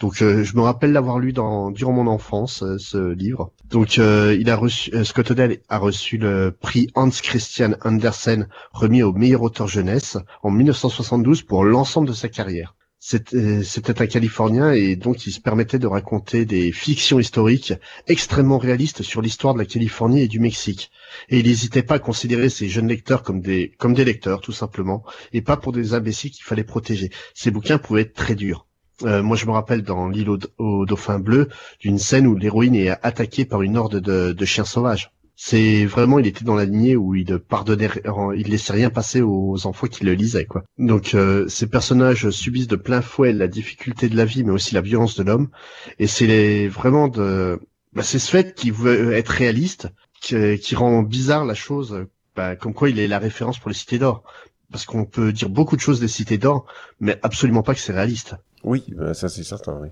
[0.03, 3.53] Donc euh, je me rappelle l'avoir lu dans durant mon enfance euh, ce livre.
[3.69, 9.01] Donc euh, il a reçu Scott Odell a reçu le prix Hans Christian Andersen remis
[9.01, 12.75] au meilleur auteur jeunesse en 1972 pour l'ensemble de sa carrière.
[12.99, 17.73] C'était un Californien et donc il se permettait de raconter des fictions historiques
[18.07, 20.91] extrêmement réalistes sur l'histoire de la Californie et du Mexique.
[21.29, 24.51] Et il n'hésitait pas à considérer ses jeunes lecteurs comme des comme des lecteurs tout
[24.51, 27.09] simplement et pas pour des imbéciles qu'il fallait protéger.
[27.33, 28.67] Ces bouquins pouvaient être très durs.
[29.01, 32.89] Euh, moi, je me rappelle dans l'île au, dauphin bleu d'une scène où l'héroïne est
[32.89, 35.12] attaquée par une horde de, chiens sauvages.
[35.36, 37.89] C'est vraiment, il était dans la lignée où il pardonnait,
[38.36, 40.63] il laissait rien passer aux enfants qui le lisaient, quoi.
[40.77, 44.75] Donc, euh, ces personnages subissent de plein fouet la difficulté de la vie, mais aussi
[44.75, 45.49] la violence de l'homme.
[45.97, 47.60] Et c'est vraiment de,
[47.93, 49.89] bah, c'est ce fait qui veut être réaliste,
[50.21, 53.99] qui, rend bizarre la chose, bah, comme quoi il est la référence pour les cités
[53.99, 54.23] d'or.
[54.71, 56.65] Parce qu'on peut dire beaucoup de choses des cités d'or,
[56.99, 58.36] mais absolument pas que c'est réaliste.
[58.63, 59.89] Oui, bah, ça c'est certain, oui.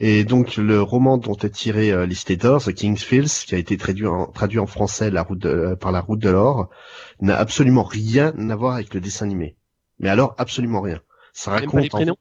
[0.00, 3.58] Et donc le roman dont est tiré euh, Listé d'or, The King's Fields, qui a
[3.58, 6.70] été traduit en, traduit en français la route euh, par la route de l'or,
[7.20, 9.56] n'a absolument rien à voir avec le dessin animé.
[9.98, 11.00] Mais alors absolument rien.
[11.34, 12.16] Ça raconte les prénoms?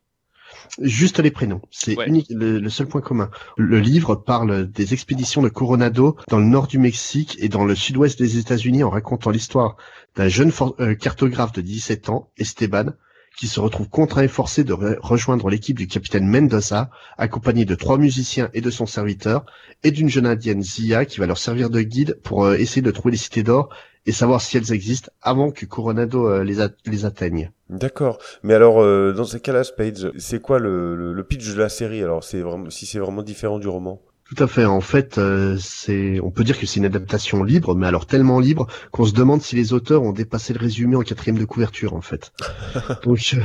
[0.80, 3.30] Juste les prénoms, c'est unique, le, seul point commun.
[3.58, 7.76] Le livre parle des expéditions de Coronado dans le nord du Mexique et dans le
[7.76, 9.78] sud-ouest des États-Unis en racontant l'histoire
[10.16, 12.94] d'un jeune euh, cartographe de 17 ans, Esteban,
[13.38, 17.98] qui se retrouve contraint et forcé de rejoindre l'équipe du capitaine Mendoza, accompagné de trois
[17.98, 19.46] musiciens et de son serviteur,
[19.84, 22.92] et d'une jeune indienne Zia qui va leur servir de guide pour euh, essayer de
[22.92, 23.70] trouver les cités d'or
[24.06, 27.52] et savoir si elles existent avant que Coronado euh, les, atteigne.
[27.70, 28.20] D'accord.
[28.44, 32.04] Mais alors, euh, dans ces cas-là, Spades, c'est quoi le, le, pitch de la série?
[32.04, 34.02] Alors, c'est si c'est vraiment différent du roman?
[34.26, 34.66] Tout à fait.
[34.66, 38.40] En fait, euh, c'est, on peut dire que c'est une adaptation libre, mais alors tellement
[38.40, 41.94] libre qu'on se demande si les auteurs ont dépassé le résumé en quatrième de couverture,
[41.94, 42.32] en fait.
[43.04, 43.42] Donc, euh,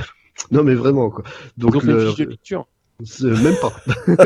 [0.50, 1.24] non, mais vraiment quoi.
[1.56, 2.06] Donc, le...
[2.06, 2.66] fiche de lecture.
[3.22, 3.72] Même pas.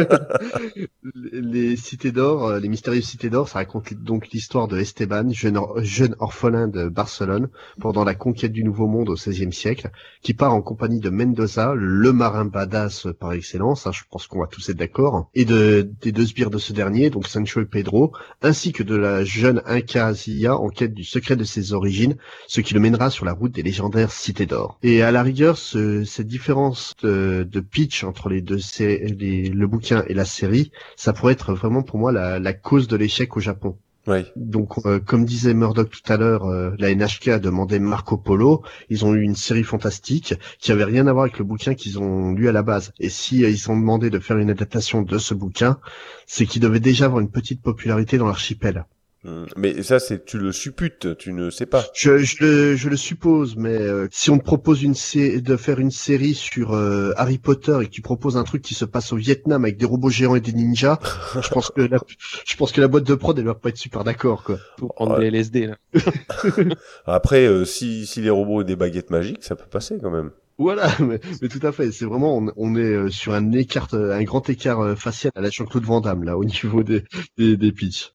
[1.30, 5.61] les cités d'or, euh, les mystérieuses cités d'or, ça raconte donc l'histoire de Esteban, jeune,
[5.82, 9.90] jeune orphelin de Barcelone, pendant la conquête du Nouveau Monde au XVIe siècle,
[10.22, 14.40] qui part en compagnie de Mendoza, le marin badass par excellence, hein, je pense qu'on
[14.40, 17.66] va tous être d'accord, et de, des deux sbires de ce dernier, donc Sancho et
[17.66, 20.14] Pedro, ainsi que de la jeune Inca
[20.48, 23.62] en quête du secret de ses origines, ce qui le mènera sur la route des
[23.62, 24.78] légendaires cités d'or.
[24.82, 30.05] Et à la rigueur, ce, cette différence de pitch entre les deux les, le bouquin
[30.09, 33.40] et la série, ça pourrait être vraiment pour moi la, la cause de l'échec au
[33.40, 33.77] Japon.
[34.09, 34.25] Oui.
[34.35, 38.62] Donc, euh, comme disait Murdoch tout à l'heure, euh, la NHK a demandé Marco Polo.
[38.88, 42.01] Ils ont eu une série fantastique qui avait rien à voir avec le bouquin qu'ils
[42.01, 42.92] ont lu à la base.
[42.98, 45.79] Et si euh, ils ont demandé de faire une adaptation de ce bouquin,
[46.27, 48.87] c'est qu'ils devaient déjà avoir une petite popularité dans l'archipel.
[49.24, 51.85] Hum, Mais ça, c'est tu le supputes, tu ne sais pas.
[51.94, 54.94] Je, je, le, je le suppose, mais euh, si on te propose une
[55.40, 58.74] de faire une série sur euh, Harry Potter et que tu proposes un truc qui
[58.74, 60.98] se passe au Vietnam avec des robots géants et des ninjas,
[61.40, 61.98] je pense que la,
[62.46, 64.58] je pense que la boîte de prod elle va pas être super d'accord quoi.
[64.78, 65.30] Pour prendre Ouais.
[65.30, 65.76] des LSD, là.
[67.06, 70.30] Après, euh, si, si les robots ont des baguettes magiques, ça peut passer quand même.
[70.58, 71.90] Voilà, mais, mais tout à fait.
[71.92, 75.32] C'est vraiment, on, on est euh, sur un écart, euh, un grand écart euh, facial
[75.37, 77.04] à la Jean-Claude Van Damme là, au niveau des,
[77.38, 78.12] des, des pitchs.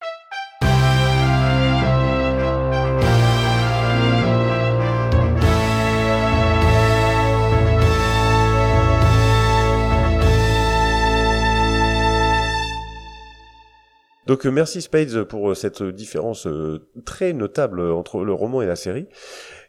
[14.27, 18.65] Donc euh, merci Spades pour euh, cette différence euh, très notable entre le roman et
[18.65, 19.07] la série.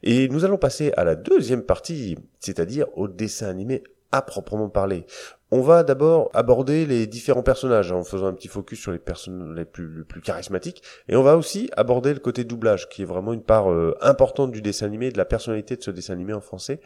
[0.03, 5.07] Et nous allons passer à la deuxième partie, c'est-à-dire au dessin animé à proprement parler.
[5.51, 8.99] On va d'abord aborder les différents personnages hein, en faisant un petit focus sur les
[8.99, 10.83] personnes les plus, charismatiques.
[11.09, 14.53] Et on va aussi aborder le côté doublage, qui est vraiment une part euh, importante
[14.53, 16.81] du dessin animé, de la personnalité de ce dessin animé en français.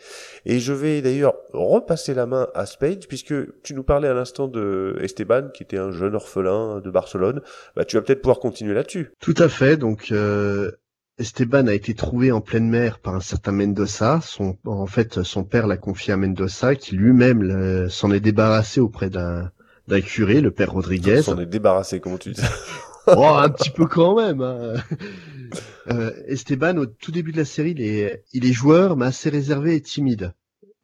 [0.47, 4.47] Et je vais d'ailleurs repasser la main à Spades, puisque tu nous parlais à l'instant
[4.47, 7.41] de Esteban, qui était un jeune orphelin de Barcelone.
[7.75, 9.13] Bah, tu vas peut-être pouvoir continuer là-dessus.
[9.19, 9.77] Tout à fait.
[9.77, 10.71] Donc euh,
[11.19, 14.21] Esteban a été trouvé en pleine mer par un certain Mendoza.
[14.23, 19.11] Son, en fait, son père l'a confié à Mendoza, qui lui-même s'en est débarrassé auprès
[19.11, 19.51] d'un
[19.89, 21.23] d'un curé, le père Rodriguez.
[21.23, 22.41] S'en est débarrassé, comment tu dis
[23.09, 24.43] oh, un petit peu quand même.
[24.43, 24.75] hein.
[25.91, 29.29] Euh, Esteban, au tout début de la série, il est, il est joueur, mais assez
[29.29, 30.33] réservé et timide.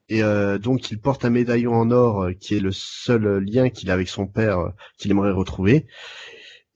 [0.08, 3.68] Et euh, donc, il porte un médaillon en or euh, qui est le seul lien
[3.70, 5.86] qu'il a avec son père euh, qu'il aimerait retrouver.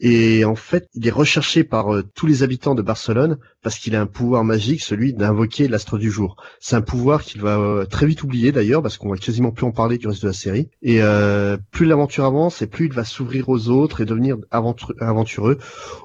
[0.05, 3.95] Et en fait, il est recherché par euh, tous les habitants de Barcelone parce qu'il
[3.95, 6.37] a un pouvoir magique, celui d'invoquer l'astre du jour.
[6.59, 9.65] C'est un pouvoir qu'il va euh, très vite oublier d'ailleurs parce qu'on va quasiment plus
[9.65, 10.69] en parler du reste de la série.
[10.83, 14.93] Et euh, plus l'aventure avance et plus il va s'ouvrir aux autres et devenir aventur-
[15.01, 15.59] aventureux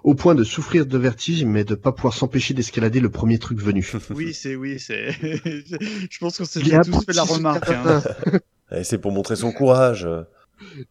[0.03, 3.60] au point de souffrir de vertige mais de pas pouvoir s'empêcher d'escalader le premier truc
[3.60, 3.91] venu.
[4.15, 5.12] Oui, c'est oui, c'est.
[5.12, 7.69] Je pense qu'on s'est tous fait la remarque.
[7.69, 8.03] hein.
[8.71, 10.07] Eh, C'est pour montrer son courage.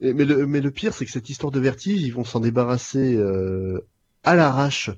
[0.00, 2.40] Et- mais, le, mais le pire, c'est que cette histoire de vertige, ils vont s'en
[2.40, 3.80] débarrasser euh,
[4.24, 4.90] à l'arrache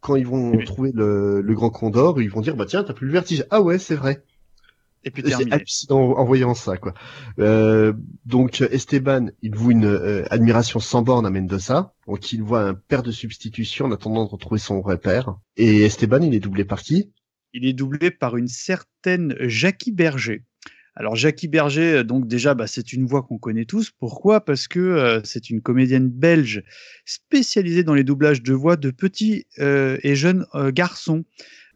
[0.00, 0.64] quand ils vont Oui.
[0.64, 2.20] trouver le, le grand condor.
[2.22, 3.44] Ils vont dire bah tiens, t'as plus le vertige.
[3.50, 4.22] Ah ouais, c'est vrai.
[5.06, 5.52] Et puis C'est terminé.
[5.52, 6.94] hallucinant en voyant ça, quoi.
[7.38, 7.92] Euh,
[8.24, 12.74] donc Esteban, il voue une euh, admiration sans borne à Mendoza, donc il voit un
[12.74, 15.36] père de substitution en attendant de retrouver son vrai père.
[15.58, 17.12] Et Esteban, il est doublé par qui?
[17.52, 20.42] Il est doublé par une certaine Jackie Berger.
[20.96, 23.90] Alors Jackie Berger, euh, donc déjà, bah, c'est une voix qu'on connaît tous.
[23.98, 24.44] Pourquoi?
[24.44, 26.62] Parce que euh, c'est une comédienne belge
[27.04, 31.24] spécialisée dans les doublages de voix de petits euh, et jeunes euh, garçons.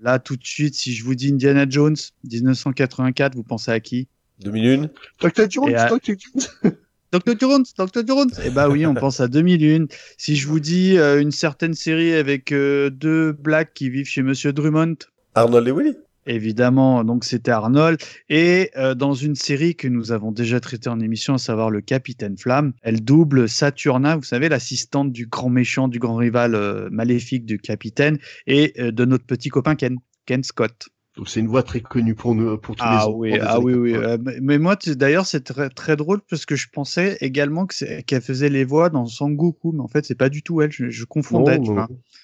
[0.01, 1.97] Là, tout de suite, si je vous dis Indiana Jones,
[2.31, 4.07] 1984, vous pensez à qui?
[4.45, 4.89] 2001
[5.21, 5.51] Dr.
[5.51, 6.15] Jones, à- Dr.
[6.17, 6.73] Jones.
[7.11, 7.35] Dr.
[7.41, 8.07] Jones, Dr.
[8.07, 8.31] Jones.
[8.45, 9.87] Eh bah oui, on pense à 2001.
[10.17, 14.23] Si je vous dis euh, une certaine série avec euh, deux blacks qui vivent chez
[14.23, 14.95] Monsieur Drummond,
[15.35, 15.97] Arnold et Willy
[16.29, 17.99] Évidemment, donc c'était Arnold.
[18.29, 21.81] Et euh, dans une série que nous avons déjà traitée en émission, à savoir le
[21.81, 26.91] Capitaine Flamme, elle double Saturna, vous savez, l'assistante du grand méchant, du grand rival euh,
[26.93, 30.91] maléfique du capitaine, et euh, de notre petit copain Ken, Ken Scott.
[31.19, 33.75] Donc c'est une voix très connue pour nous, pour tous les Ah oui, ah oui,
[33.75, 33.93] oui.
[33.93, 34.09] 80.
[34.09, 38.49] euh, mais- moi, d'ailleurs, c'est très, très drôle parce que je pensais également qu'elle faisait
[38.49, 40.71] les voix dans Sangoku, mais en fait, c'est pas du tout elle.
[40.71, 41.59] Je, je confondais.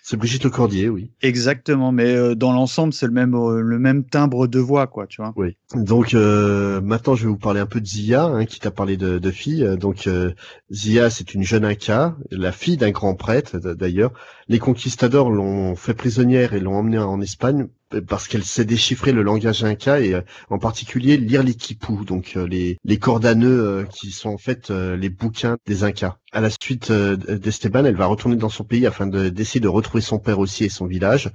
[0.05, 1.11] C'est Brigitte Lecordier, oui.
[1.23, 5.07] Exactement, mais euh, dans l'ensemble, c'est le même, euh, le même timbre de voix, quoi,
[5.09, 5.33] tu vois.
[5.35, 5.57] Oui.
[5.75, 8.97] Donc euh, maintenant, je vais vous parler un peu de Zia, hein, qui t'a parlé
[8.97, 9.67] de, de fille.
[9.81, 10.31] Donc euh,
[10.71, 14.13] Zia, c'est une jeune Inca, la fille d'un grand prêtre d'ailleurs.
[14.47, 17.69] Les conquistadors l'ont fait prisonnière et l'ont emmenée en Espagne
[18.01, 22.33] parce qu'elle sait déchiffrer le langage Inca et euh, en particulier lire les quipus, donc
[22.37, 25.85] euh, les, les cordes à nœuds euh, qui sont en fait euh, les bouquins des
[25.85, 26.17] Incas.
[26.33, 29.69] À la suite euh, d'Esteban, elle va retourner dans son pays afin de- d'essayer de
[29.69, 31.31] retrouver son père aussi et son village.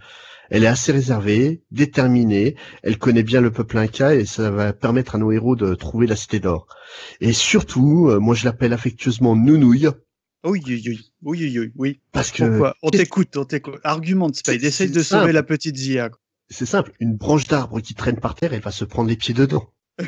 [0.52, 5.16] Elle est assez réservée, déterminée, elle connaît bien le peuple inca et ça va permettre
[5.16, 6.66] à nos héros de trouver la cité d'or.
[7.22, 9.90] Et surtout, euh, moi je l'appelle affectueusement Nounouille,
[10.44, 12.76] Oui, oui, oui, oui, oui, oui, parce que Pourquoi?
[12.82, 13.76] On t'écoute, on t'écoute.
[13.84, 14.64] Argumente, Spade.
[14.64, 15.32] Essaye de sauver simple.
[15.34, 16.10] la petite Zia.
[16.50, 19.34] C'est simple, une branche d'arbre qui traîne par terre, elle va se prendre les pieds
[19.34, 19.70] dedans.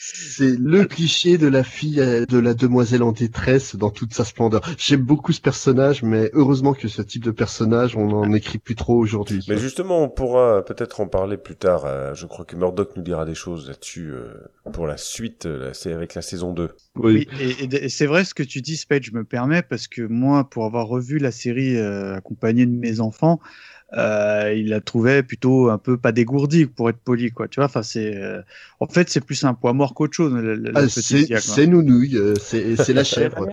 [0.00, 4.24] c'est le cliché de la fille, euh, de la demoiselle en détresse dans toute sa
[4.24, 4.62] splendeur.
[4.78, 8.74] J'aime beaucoup ce personnage, mais heureusement que ce type de personnage, on n'en écrit plus
[8.74, 9.44] trop aujourd'hui.
[9.48, 11.84] Mais justement, on pourra peut-être en parler plus tard.
[11.84, 14.32] Euh, je crois que Murdoch nous dira des choses là-dessus euh,
[14.72, 16.70] pour la suite, c'est avec la saison 2.
[16.96, 20.48] Oui, et, c'est vrai ce que tu dis, Spade, je me permets, parce que moi,
[20.48, 23.40] pour avoir revu la série accompagnée de mes enfants,
[23.96, 27.46] euh, il la trouvait plutôt un peu pas dégourdi pour être poli quoi.
[27.46, 28.42] Tu vois enfin c'est euh,
[28.80, 30.34] en fait c'est plus un poids mort qu'autre chose
[30.74, 33.46] ah, c'est nounouille euh, c'est la chèvre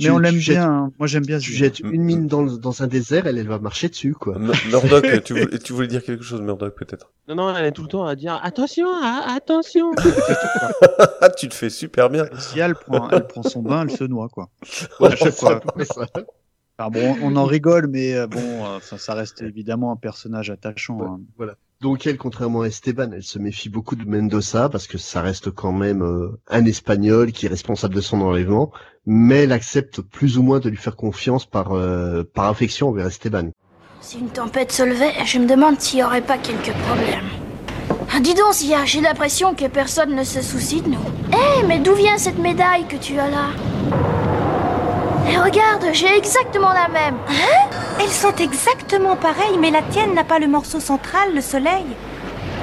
[0.00, 0.92] mais, on l'aime bien hein.
[0.98, 3.88] moi j'aime bien tu jettes une mine dans, dans un désert elle elle va marcher
[3.88, 4.38] dessus quoi.
[4.38, 7.12] Murdoch tu, voulais, tu voulais dire quelque chose Murdoch peut-être?
[7.28, 9.92] Non non elle est tout le temps à dire attention ah, attention.
[11.36, 12.26] Tu le fais super bien.
[12.38, 14.48] Si elle prend elle prend son bain elle se noie quoi.
[15.00, 15.60] À chaque fois
[16.90, 21.00] bon, on en rigole, mais euh, bon, euh, ça, reste évidemment un personnage attachant.
[21.02, 21.20] Hein.
[21.36, 21.54] Voilà.
[21.80, 25.50] Donc elle, contrairement à Esteban, elle se méfie beaucoup de Mendoza parce que ça reste
[25.50, 28.70] quand même euh, un Espagnol qui est responsable de son enlèvement,
[29.04, 31.76] mais elle accepte plus ou moins de lui faire confiance par
[32.34, 33.50] par affection envers Esteban.
[34.00, 37.28] Si une tempête se levait, je me demande s'il n'y aurait pas quelques problèmes.
[38.14, 41.04] Ah, dis donc, Zia, j'ai l'impression que personne ne se soucie de nous.
[41.32, 43.48] Eh, mais d'où vient cette médaille que tu as là?
[45.28, 47.16] Et regarde, j'ai exactement la même.
[47.28, 51.86] Hein Elles sont exactement pareilles, mais la tienne n'a pas le morceau central, le soleil.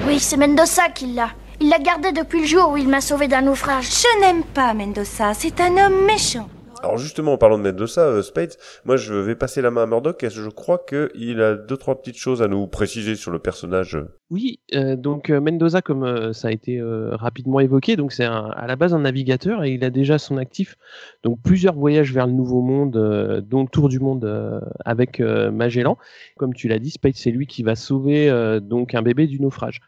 [0.08, 1.30] Oui, c'est Mendoza qui l'a.
[1.60, 3.90] Il l'a gardé depuis le jour où il m'a sauvé d'un naufrage.
[3.90, 6.48] Je n'aime pas Mendoza, c'est un homme méchant.
[6.82, 9.86] Alors justement, en parlant de Mendoza, euh, Spades, moi je vais passer la main à
[9.86, 13.40] Murdoch et je crois qu'il a deux trois petites choses à nous préciser sur le
[13.40, 13.98] personnage.
[14.30, 18.76] Oui, euh, donc euh, Mendoza, comme ça a été rapidement évoqué, donc c'est à la
[18.76, 20.78] base un navigateur et il a déjà son actif
[21.24, 25.98] donc plusieurs voyages vers le Nouveau Monde, dont le tour du monde avec Magellan.
[26.38, 29.82] Comme tu l'as dit, Spades c'est lui qui va sauver donc un bébé du naufrage.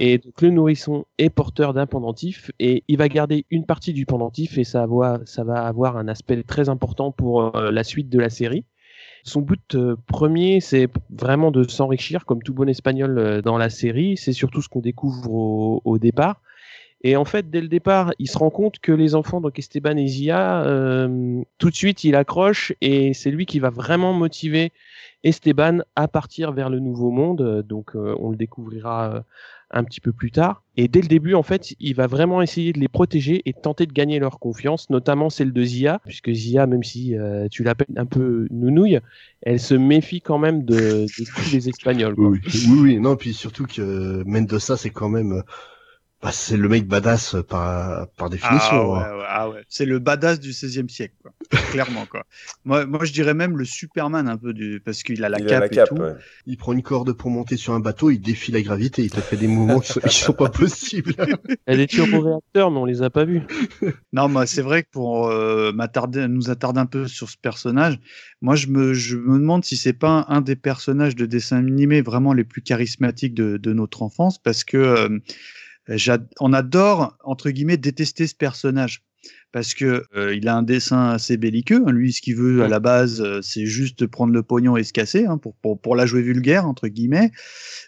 [0.00, 4.06] Et donc le nourrisson est porteur d'un pendentif et il va garder une partie du
[4.06, 5.20] pendentif et ça va,
[5.66, 8.64] avoir un aspect très important pour euh, la suite de la série.
[9.24, 13.70] Son but euh, premier, c'est vraiment de s'enrichir, comme tout bon espagnol euh, dans la
[13.70, 14.16] série.
[14.16, 15.30] C'est surtout ce qu'on découvre
[15.84, 16.42] au, départ.
[17.02, 19.96] Et en fait, dès le départ, il se rend compte que les enfants, donc Esteban
[19.96, 20.64] et Zia,
[21.58, 24.72] tout de suite, il accroche et c'est lui qui va vraiment motiver
[25.24, 27.64] Esteban à partir vers le nouveau monde.
[27.68, 29.24] Donc, on le découvrira
[29.72, 30.62] un petit peu plus tard.
[30.76, 33.86] Et dès le début, en fait, il va vraiment essayer de les protéger et tenter
[33.86, 37.96] de gagner leur confiance, notamment celle de Zia, puisque Zia, même si euh, tu l'appelles
[37.96, 39.00] un peu nounouille,
[39.42, 42.14] elle se méfie quand même de, tous les Espagnols.
[42.16, 45.42] Oui, oui, oui, non, puis surtout que Mendoza, c'est quand même
[46.22, 48.94] bah, c'est le mec badass par, par définition.
[48.94, 49.62] Ah ouais, ah ouais.
[49.68, 51.32] C'est le badass du 16e siècle, quoi.
[51.72, 52.06] clairement.
[52.06, 52.24] Quoi.
[52.64, 54.80] Moi, moi, je dirais même le Superman un peu, du...
[54.84, 55.98] parce qu'il a la cape et tout.
[56.46, 59.20] Il prend une corde pour monter sur un bateau, il défie la gravité, il te
[59.20, 61.14] fait des mouvements qui sont, sont pas possibles.
[61.18, 63.42] Il y a des turbo-réacteurs, mais on les a pas vus.
[64.12, 67.98] non, moi, c'est vrai que pour euh, m'attarder, nous attarder un peu sur ce personnage,
[68.42, 72.00] moi, je me, je me demande si c'est pas un, des personnages de dessin animé
[72.00, 75.18] vraiment les plus charismatiques de, de notre enfance, parce que euh,
[76.40, 79.02] on adore entre guillemets détester ce personnage
[79.52, 81.82] parce que euh, il a un dessin assez belliqueux.
[81.86, 81.92] Hein.
[81.92, 84.92] Lui, ce qu'il veut à la base, euh, c'est juste prendre le pognon et se
[84.92, 87.30] casser hein, pour, pour, pour la jouer vulgaire entre guillemets.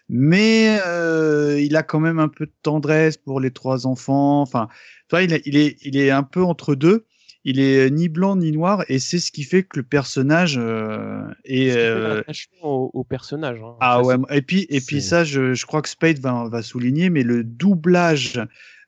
[0.09, 4.43] Mais euh, il a quand même un peu de tendresse pour les trois enfants.
[4.43, 4.69] Enfin,
[5.09, 7.07] toi, il, il est il est un peu entre deux
[7.45, 11.23] il est ni blanc ni noir et c'est ce qui fait que le personnage euh,
[11.45, 12.23] est euh...
[12.63, 13.61] au, au, personnage.
[13.63, 13.77] Hein.
[13.81, 17.11] Ah ouais et puis et puis ça je, je crois que Spade va, va souligner
[17.11, 18.41] mais le doublage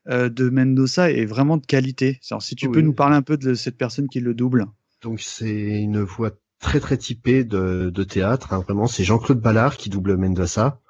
[0.09, 2.21] euh, de Mendoza est vraiment de qualité.
[2.31, 4.67] Alors, si tu peux nous parler un peu de cette personne qui le double.
[5.03, 8.55] Donc c'est une voix très très typée de, de théâtre.
[8.55, 10.81] Hein, vraiment c'est Jean-Claude Ballard qui double Mendoza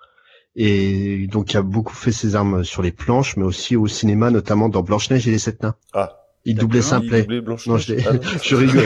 [0.54, 4.30] et donc il a beaucoup fait ses armes sur les planches mais aussi au cinéma
[4.30, 5.74] notamment dans Blanche Neige et les sept nains.
[5.92, 7.26] Ah il doublait simplet.
[7.28, 8.84] Il non, je, ah je rigole.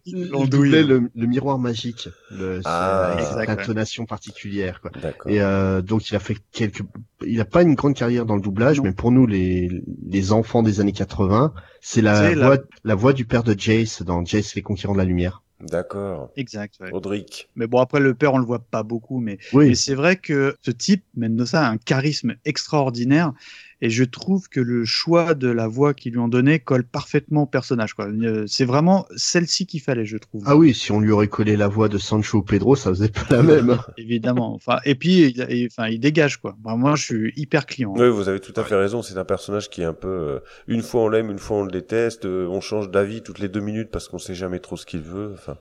[0.06, 3.16] il doublait le, le, miroir magique, le, ah,
[3.48, 4.80] intonation particulière.
[4.80, 4.92] Quoi.
[5.26, 6.82] Et euh, donc il a fait quelques.
[7.26, 10.62] Il a pas une grande carrière dans le doublage, mais pour nous les les enfants
[10.62, 12.94] des années 80, c'est la voix la...
[12.94, 15.42] voix du père de Jace dans Jace les conquérants de la lumière.
[15.60, 16.30] D'accord.
[16.36, 16.76] Exact.
[16.80, 16.90] Ouais.
[16.92, 17.50] Audric.
[17.54, 19.68] Mais bon, après, le père, on le voit pas beaucoup, mais, oui.
[19.68, 23.32] mais c'est vrai que ce type, Mendoza, a un charisme extraordinaire.
[23.82, 27.42] Et je trouve que le choix de la voix qu'ils lui ont donné colle parfaitement
[27.42, 27.94] au personnage.
[27.98, 30.42] Euh, c'est vraiment celle-ci qu'il fallait, je trouve.
[30.46, 33.24] Ah oui, si on lui aurait collé la voix de Sancho Pedro, ça faisait pas
[33.30, 33.78] la même.
[33.96, 34.54] Évidemment.
[34.54, 36.56] Enfin, et puis, il, enfin, il dégage quoi.
[36.62, 37.94] moi, je suis hyper client.
[37.96, 39.02] Oui, vous avez tout à fait raison.
[39.02, 40.38] C'est un personnage qui est un peu, euh,
[40.68, 42.26] une fois on l'aime, une fois on le déteste.
[42.26, 45.00] Euh, on change d'avis toutes les deux minutes parce qu'on sait jamais trop ce qu'il
[45.00, 45.32] veut.
[45.34, 45.56] Enfin.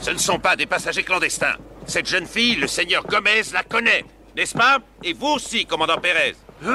[0.00, 1.56] Ce ne sont pas des passagers clandestins.
[1.86, 4.04] Cette jeune fille, le seigneur Gomez, la connaît,
[4.38, 4.78] n'est-ce pas?
[5.02, 6.34] Et vous aussi, commandant Pérez.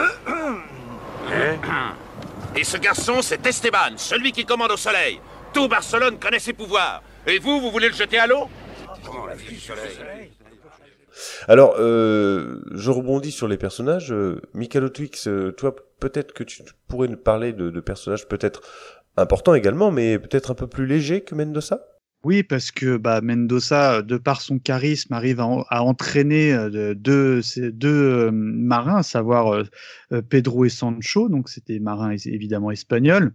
[2.56, 5.20] Et ce garçon, c'est Esteban, celui qui commande au soleil.
[5.54, 7.02] Tout Barcelone connaît ses pouvoirs.
[7.26, 8.50] Et vous, vous voulez le jeter à l'eau?
[11.48, 14.12] Alors, euh, je rebondis sur les personnages.
[14.12, 18.62] Euh, Michael Twix, euh, toi, peut-être que tu pourrais nous parler de, de personnages peut-être
[19.16, 21.86] importants également, mais peut-être un peu plus légers que Mendoza?
[22.26, 26.94] Oui, parce que bah, Mendoza, de par son charisme, arrive à, en- à entraîner euh,
[26.96, 29.64] deux, ces deux euh, marins, à savoir euh,
[30.14, 33.34] euh, Pedro et Sancho, donc c'était marins évidemment espagnols.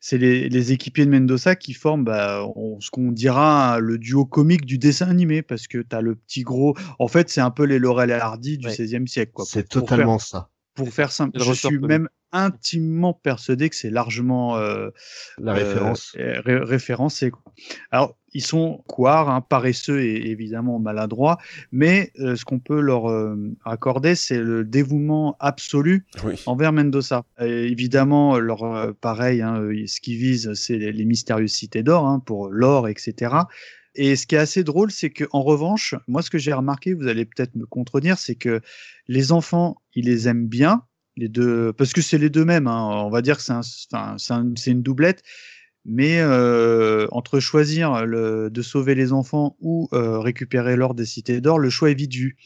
[0.00, 4.26] C'est les, les équipiers de Mendoza qui forment bah, on- ce qu'on dira le duo
[4.26, 6.76] comique du dessin animé, parce que tu as le petit gros.
[6.98, 8.74] En fait, c'est un peu les Laurel et Hardy du Ouais.
[8.76, 9.32] XVIe siècle.
[9.32, 10.50] quoi, C'est pour- pour faire- totalement ça.
[10.74, 14.90] Pour faire simple, je suis même intimement persuadé que c'est largement euh,
[15.38, 16.14] La euh, référence.
[16.18, 17.30] euh, ré- référencé.
[17.30, 17.42] quoi.
[17.90, 21.38] Alors, ils sont couards, hein, paresseux et évidemment maladroits,
[21.72, 26.34] mais euh, ce qu'on peut leur euh, accorder, c'est le dévouement absolu Oui.
[26.46, 27.24] envers Mendoza.
[27.40, 32.20] Évidemment, leur euh, pareil, hein, ce qu'ils visent, c'est les, les mystérieuses cités d'or hein,
[32.24, 33.34] pour l'or, etc.
[33.94, 36.94] Et ce qui est assez drôle, c'est que en revanche, moi, ce que j'ai remarqué,
[36.94, 38.60] vous allez peut-être me contredire, c'est que
[39.08, 40.82] les enfants, ils les aiment bien,
[41.16, 42.68] les deux, parce que c'est les deux mêmes.
[42.68, 43.60] on va dire que c'est un,
[43.92, 45.22] enfin, c'est un- c'est une doublette.
[45.90, 51.40] Mais euh, entre choisir le, de sauver les enfants ou euh, récupérer l'or des cités
[51.40, 52.36] d'or, le choix est vite vu.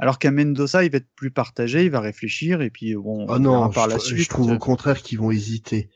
[0.00, 3.34] Alors qu'à Mendoza, il va être plus partagé, il va réfléchir et puis bon, Oh
[3.36, 4.18] on non, verra par je, la suite.
[4.18, 5.90] je trouve au contraire qu'ils vont hésiter.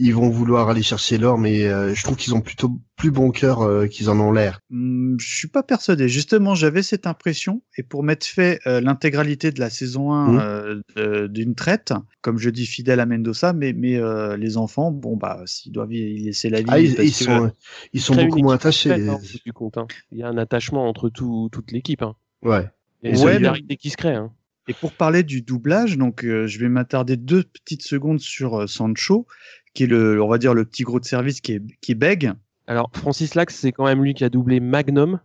[0.00, 3.30] Ils vont vouloir aller chercher l'or, mais euh, je trouve qu'ils ont plutôt plus bon
[3.32, 4.60] cœur euh, qu'ils en ont l'air.
[4.70, 6.08] Hmm, je suis pas persuadé.
[6.08, 7.62] Justement, j'avais cette impression.
[7.76, 10.38] Et pour mettre fait euh, l'intégralité de la saison 1 Mhm.
[10.40, 14.92] euh, de- d'une traite, comme je dis fidèle à Mendoza, mais, mais euh, les enfants,
[14.92, 16.66] bon, bah, s'ils doivent y laisser la vie.
[16.68, 17.52] Ah, ils, parce ils que- sont,
[17.92, 18.92] ils sont beaucoup moins attachés.
[18.92, 19.86] hein, du compte, hein.
[20.12, 22.02] Il y a un attachement entre tout, toute l'équipe.
[22.02, 22.14] Hein.
[22.42, 22.68] Ouais.
[23.02, 24.14] Il y a une Ouais, qui se crée.
[24.14, 24.32] Hein.
[24.68, 28.66] Et pour parler du doublage, donc euh, je vais m'attarder deux petites secondes sur euh,
[28.66, 29.26] Sancho,
[29.74, 31.96] qui est le, on va dire le petit gros de service qui est qui est
[31.96, 32.32] bègue.
[32.66, 35.20] Alors, Francis Lax, c'est quand même lui qui a doublé Magnum,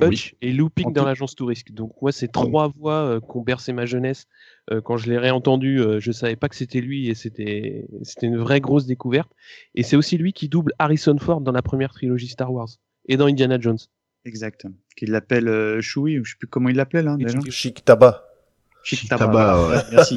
[0.00, 1.72] Hutch et Looping En dans l'agence touriste.
[1.72, 4.26] Donc, moi, c'est trois voix euh, qui ont bercé ma jeunesse.
[4.70, 8.26] Euh, quand je l'ai réentendu, euh, je savais pas que c'était lui et c'était c'était
[8.26, 9.30] une vraie grosse découverte.
[9.74, 12.68] Et c'est aussi lui qui double Harrison Ford dans la première trilogie Star Wars
[13.06, 13.78] et dans Indiana Jones.
[14.24, 14.66] Exact.
[14.96, 17.38] Qu'il l'appelle euh, Chewie, ou je sais plus comment il l'appelait là déjà.
[17.48, 18.27] Chic tabac.
[18.88, 19.68] Chic Chic Tabac, Tabac, voilà.
[19.78, 19.84] ouais.
[19.92, 20.16] Merci.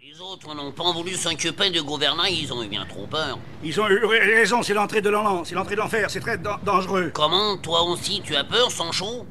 [0.00, 3.38] Les autres n'ont pas voulu s'occuper du gouvernail, ils ont eu bien trop peur.
[3.64, 6.58] Ils ont eu raison, c'est l'entrée de l'enfer, c'est l'entrée de l'enfer, c'est très dan-
[6.64, 7.10] dangereux.
[7.14, 9.26] Comment, toi aussi, tu as peur, Sancho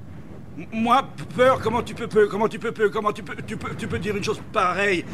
[0.58, 1.04] M- Moi,
[1.36, 3.88] peur, comment tu peux peu, comment tu peux peu, comment tu peux, tu peux, tu
[3.88, 5.06] peux dire une chose pareille?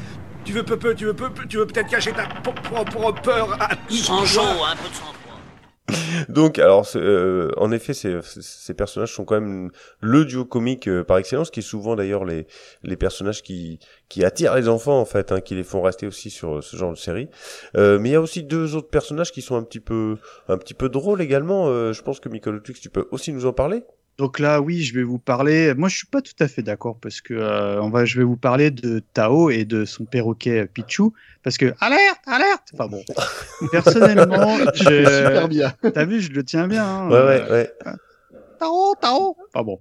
[0.43, 3.55] Tu veux peu, peu, tu veux peu, peu, tu veux peut-être cacher ta propre peur
[3.61, 5.26] à Sancho, un peu de sang-froid.
[6.29, 9.71] Donc, alors, euh, en effet, ces, personnages sont quand même
[10.01, 12.45] le duo comique euh, par excellence, qui est souvent d'ailleurs les,
[12.97, 13.79] personnages qui,
[14.09, 16.91] qui attirent les enfants, en fait, hein, qui les font rester aussi sur ce genre
[16.91, 17.29] de série.
[17.75, 20.17] Euh, mais il y a aussi deux autres personnages qui sont un petit peu,
[20.47, 21.67] un petit peu drôles également.
[21.67, 23.83] Euh, je pense que Michael Twix, tu peux aussi nous en parler.
[24.17, 25.73] Donc là, oui, je vais vous parler.
[25.75, 28.23] Moi, je suis pas tout à fait d'accord parce que euh, on va, je vais
[28.23, 31.13] vous parler de Tao et de son perroquet euh, Pichou
[31.43, 32.63] parce que alerte, alerte.
[32.73, 33.03] Enfin bon,
[33.71, 35.71] personnellement, Super je, bien.
[35.93, 36.83] t'as vu, je le tiens bien.
[36.83, 37.51] hein, Ouais, euh, ouais,
[37.85, 37.91] ouais.
[38.59, 39.35] Tao, Tao.
[39.53, 39.79] Enfin bon.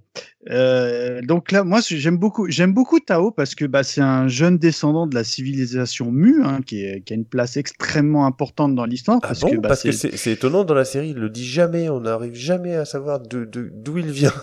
[0.49, 4.57] Euh, donc là, moi, j'aime beaucoup, j'aime beaucoup Tao parce que bah, c'est un jeune
[4.57, 8.85] descendant de la civilisation Mu, hein, qui, est, qui a une place extrêmement importante dans
[8.85, 9.19] l'histoire.
[9.23, 9.49] Ah parce bon?
[9.51, 12.33] que, bah, Parce que c'est- étonnant dans la série, il le dit jamais, on n'arrive
[12.35, 14.33] jamais à savoir de de- d'où il vient.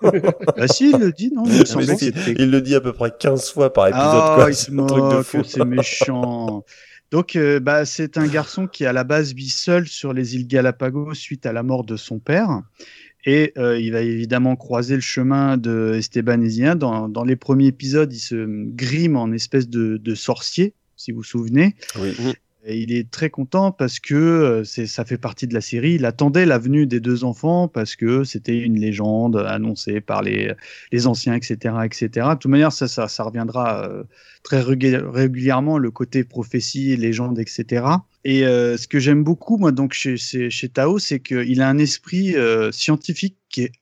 [0.56, 3.70] bah si, il le dit, non Il il le dit à peu près 15 fois
[3.72, 4.50] par épisode, Ah, quoi.
[4.50, 5.44] il C'est se un truc de moque, fou.
[5.44, 6.64] c'est méchant.
[7.10, 10.46] Donc, euh, bah, c'est un garçon qui, à la base, vit seul sur les îles
[10.46, 12.62] Galapagos suite à la mort de son père.
[13.26, 16.74] Et euh, il va évidemment croiser le chemin de Esteban Ezien.
[16.74, 21.18] Dans, dans les premiers épisodes, il se grime en espèce de, de sorcier, si vous
[21.18, 21.74] vous souvenez.
[21.98, 22.12] Oui.
[22.62, 25.94] Et il est très content parce que euh, c'est, ça fait partie de la série.
[25.94, 30.52] Il attendait la venue des deux enfants parce que c'était une légende annoncée par les,
[30.92, 32.08] les anciens, etc., etc.
[32.14, 34.02] De toute manière, ça, ça, ça reviendra euh,
[34.42, 37.84] très régul- régulièrement le côté prophétie, légende, etc.
[38.24, 41.68] Et euh, ce que j'aime beaucoup, moi, donc chez, chez, chez Tao, c'est qu'il a
[41.68, 43.72] un esprit euh, scientifique qui est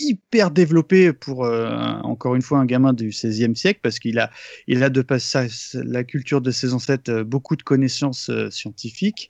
[0.00, 1.68] hyper développé pour euh,
[2.02, 4.30] encore une fois un gamin du 16e siècle parce qu'il a
[4.66, 8.50] il a de par sa, la culture de ses ancêtres euh, beaucoup de connaissances euh,
[8.50, 9.28] scientifiques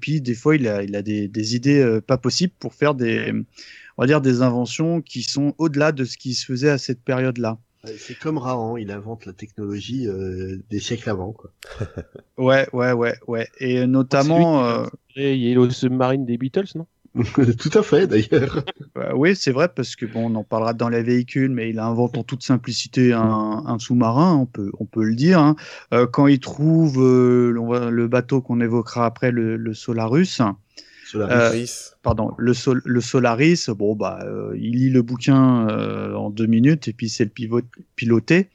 [0.00, 2.94] puis des fois il a il a des, des idées euh, pas possibles pour faire
[2.94, 3.32] des
[3.96, 7.02] on va dire des inventions qui sont au-delà de ce qui se faisait à cette
[7.02, 7.58] période-là.
[7.98, 11.32] C'est comme Rahan, il invente la technologie euh, des siècles avant.
[11.32, 11.50] Quoi.
[12.38, 13.48] Ouais, ouais, ouais, ouais.
[13.58, 16.86] Et notamment, euh, Et Yellow Submarine des Beatles, non?
[17.34, 18.64] Tout à fait, d'ailleurs.
[18.94, 21.78] Bah oui, c'est vrai, parce que bon, on en parlera dans les véhicules, mais il
[21.80, 25.40] invente en toute simplicité un, un sous-marin, on peut, on peut le dire.
[25.40, 25.56] Hein.
[25.92, 30.40] Euh, quand il trouve euh, le, le bateau qu'on évoquera après, le, le Solarus,
[31.04, 31.90] Solaris.
[31.92, 36.30] euh, pardon, le, Sol- le Solaris, bon, bah, euh, il lit le bouquin euh, en
[36.30, 37.60] deux minutes et puis c'est le pivot,
[37.96, 38.50] piloté.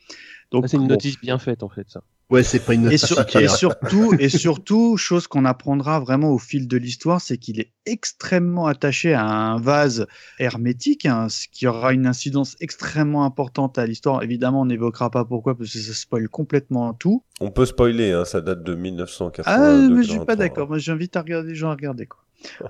[0.51, 0.89] Donc, Ah, c'est une bon.
[0.89, 2.01] notice bien faite en fait ça.
[2.31, 6.29] Ouais, c'est pas une Et, note sur- et surtout, et surtout, chose qu'on apprendra vraiment
[6.31, 10.05] au fil de l'histoire, c'est qu'il est extrêmement attaché à un vase
[10.37, 14.21] hermétique, hein, ce qui aura une incidence extrêmement importante à l'histoire.
[14.21, 17.23] Évidemment, on n'évoquera pas pourquoi, parce que ça spoil complètement tout.
[17.41, 19.51] On peut spoiler, hein, ça date de 1982.
[19.51, 20.35] Ah, mais je suis pas 83.
[20.35, 20.67] d'accord.
[20.67, 22.19] Moi, j'invite à regarder les gens à regarder quoi.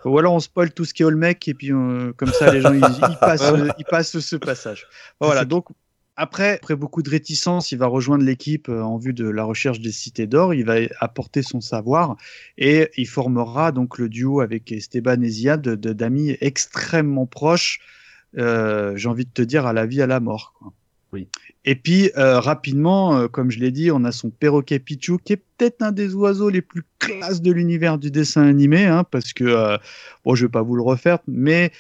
[0.06, 2.62] Ou alors on spoil tout ce qui est Olmec et puis euh, comme ça les
[2.62, 3.44] gens ils, ils passent
[3.78, 4.88] ils passent ce passage.
[5.20, 5.66] Voilà donc
[6.16, 9.80] après après beaucoup de réticence il va rejoindre l'équipe euh, en vue de la recherche
[9.80, 10.54] des cités d'or.
[10.54, 12.16] Il va apporter son savoir
[12.58, 17.80] et il formera donc le duo avec Esteban et Ziad d'amis extrêmement proches.
[18.38, 20.54] euh, J'ai envie de te dire à la vie à la mort.
[20.58, 20.74] Quoi.
[21.12, 21.28] Oui.
[21.66, 25.34] Et puis euh, rapidement, euh, comme je l'ai dit, on a son perroquet Pichou qui
[25.34, 29.34] est peut-être un des oiseaux les plus classes de l'univers du dessin animé, hein, parce
[29.34, 29.78] que euh,
[30.24, 31.72] bon, je vais pas vous le refaire, mais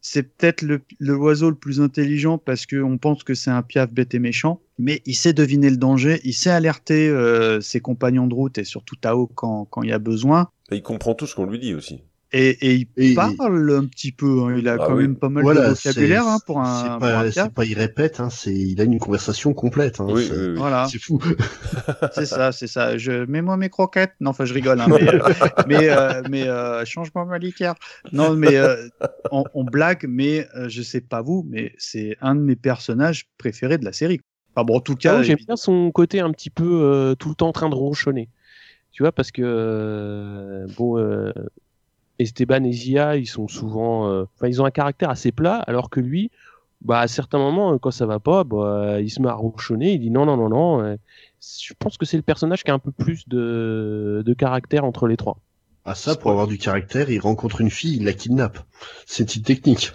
[0.00, 3.62] c'est peut-être le, le oiseau le plus intelligent parce que on pense que c'est un
[3.62, 7.80] piaf bête et méchant, mais il sait deviner le danger, il sait alerter euh, ses
[7.80, 10.48] compagnons de route et surtout Tao quand quand il y a besoin.
[10.70, 12.02] Et il comprend tout ce qu'on lui dit aussi.
[12.32, 15.02] Et, et il Et- parle un petit peu, hein, il a Ah quand oui.
[15.02, 16.98] même pas mal Voilà, de vocabulaire hein, pour un,
[17.32, 20.00] c'est pas, il répète, hein, c'est il a une conversation complète.
[20.00, 20.56] Hein, Oui, c'est, oui, oui.
[20.56, 20.86] Voilà.
[20.90, 21.20] c'est fou.
[22.14, 22.98] C'est ça, c'est ça.
[22.98, 24.12] Je mets-moi mes croquettes.
[24.20, 25.18] Non, enfin, je rigole, hein, mais euh,
[25.66, 27.74] mais euh, mais euh, change-moi ma liqueur.
[28.12, 28.88] Non, mais euh,
[29.30, 33.24] on, on blague, mais euh, je sais pas vous, mais c'est un de mes personnages
[33.38, 34.20] préférés de la série.
[34.54, 37.14] Enfin bon, en tout Ah, cas, moi, J'aime bien son côté un petit peu euh,
[37.14, 38.28] tout le temps en train de ronchonner.
[38.92, 41.32] Tu vois, parce que euh, bon, euh,
[42.18, 45.90] Esteban et Zia, ils sont souvent, euh, enfin, ils ont un caractère assez plat, alors
[45.90, 46.30] que lui,
[46.80, 49.92] bah, à certains moments, euh, quand ça va pas, bah, il se met à ronchonner,
[49.92, 50.82] il dit non, non, non, non.
[50.82, 50.96] euh,
[51.40, 55.06] Je pense que c'est le personnage qui a un peu plus de, de caractère entre
[55.06, 55.38] les trois.
[55.84, 58.58] Ah ça, pour avoir du caractère, il rencontre une fille, il la kidnappe.
[59.06, 59.92] C'est une technique.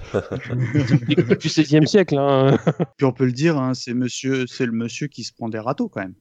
[0.88, 2.58] Technique du 16e siècle, hein.
[2.98, 5.60] puis on peut le dire, hein, c'est monsieur, c'est le monsieur qui se prend des
[5.60, 6.16] râteaux quand même.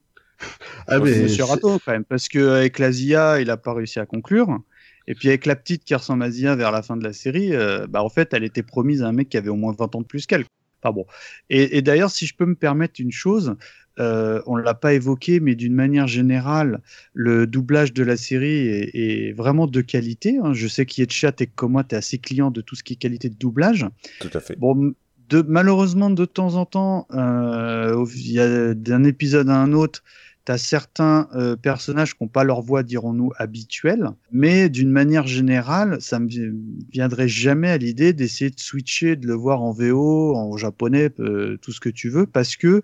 [0.88, 4.00] Ah mais Monsieur Râteau quand même, parce que avec la Zia, il a pas réussi
[4.00, 4.58] à conclure.
[5.06, 7.54] Et puis avec la petite qui ressemble à Zia vers la fin de la série,
[7.54, 9.94] euh, bah en fait, elle était promise à un mec qui avait au moins 20
[9.96, 10.44] ans de plus qu'elle.
[10.80, 11.06] Pas bon.
[11.48, 13.54] Et, et d'ailleurs, si je peux me permettre une chose,
[14.00, 16.80] euh, on l'a pas évoqué, mais d'une manière générale,
[17.14, 20.38] le doublage de la série est, est vraiment de qualité.
[20.42, 20.52] hein.
[20.54, 22.96] Je sais qu'Yetchat et comme moi, tu es assez client de tout ce qui est
[22.96, 23.86] qualité de doublage.
[24.18, 24.58] Tout à fait.
[24.58, 24.94] Bon,
[25.28, 30.02] de, malheureusement, de temps en temps, euh, il y a d'un épisode à un autre,
[30.44, 35.26] tu as certains euh, personnages qui n'ont pas leur voix, dirons-nous, habituelle, mais d'une manière
[35.26, 36.50] générale, ça vi-
[36.90, 41.56] viendrait jamais à l'idée d'essayer de switcher, de le voir en VO, en japonais, euh,
[41.62, 42.82] tout ce que tu veux, parce que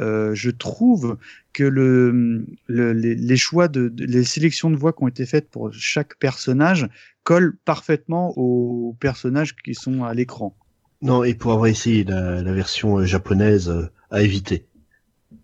[0.00, 1.18] euh, je trouve
[1.52, 5.72] que le, le- les, choix de, les sélections de voix qui ont été faites pour
[5.72, 6.88] chaque personnage
[7.24, 10.56] collent parfaitement aux personnages qui sont à l'écran.
[11.02, 13.72] non et pour avoir essayé la, version japonaise
[14.10, 14.66] à éviter.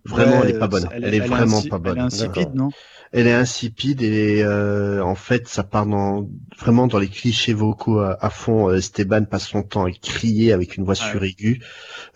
[0.05, 0.89] Vraiment, Ouais, elle est pas bonne.
[0.93, 1.93] elle Elle, est- elle vraiment pas bonne.
[1.95, 2.69] Elle est insipide, non?
[3.13, 6.29] Elle est insipide et euh, en fait, ça part dans
[6.59, 8.69] vraiment dans les clichés vocaux à, à fond.
[8.69, 11.11] Euh, Esteban passe son temps à crier avec une voix Ouais.
[11.11, 11.63] suraiguë.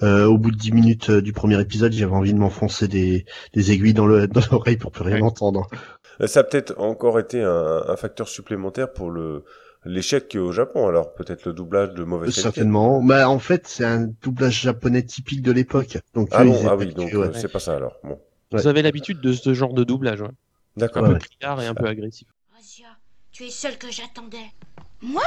[0.03, 3.25] Euh, au bout de dix minutes euh, du premier épisode, j'avais envie de m'enfoncer des,
[3.55, 5.23] des aiguilles dans le dans l'oreille pour plus rien Ouais.
[5.23, 5.69] entendre.
[6.27, 9.45] Ça a peut-être encore été un, un facteur supplémentaire pour le
[9.85, 10.89] l'échec au Japon.
[10.89, 12.43] Alors peut-être le doublage de mauvaise qualité.
[12.43, 13.03] Certainement.
[13.03, 15.99] Bah en fait, c'est un doublage japonais typique de l'époque.
[16.15, 17.29] Donc Ah ils ah oui, donc ouais.
[17.29, 17.97] euh, c'est pas ça alors.
[18.03, 18.19] Bon,
[18.53, 18.61] Ouais.
[18.61, 20.29] Vous avez l'habitude de ce genre de doublage, ouais.
[20.77, 21.05] d'accord.
[21.05, 22.27] Un peu criard et un peu agressif.
[22.53, 22.89] Razia,
[23.31, 24.51] tu es celle que j'attendais.
[25.01, 25.23] Moi?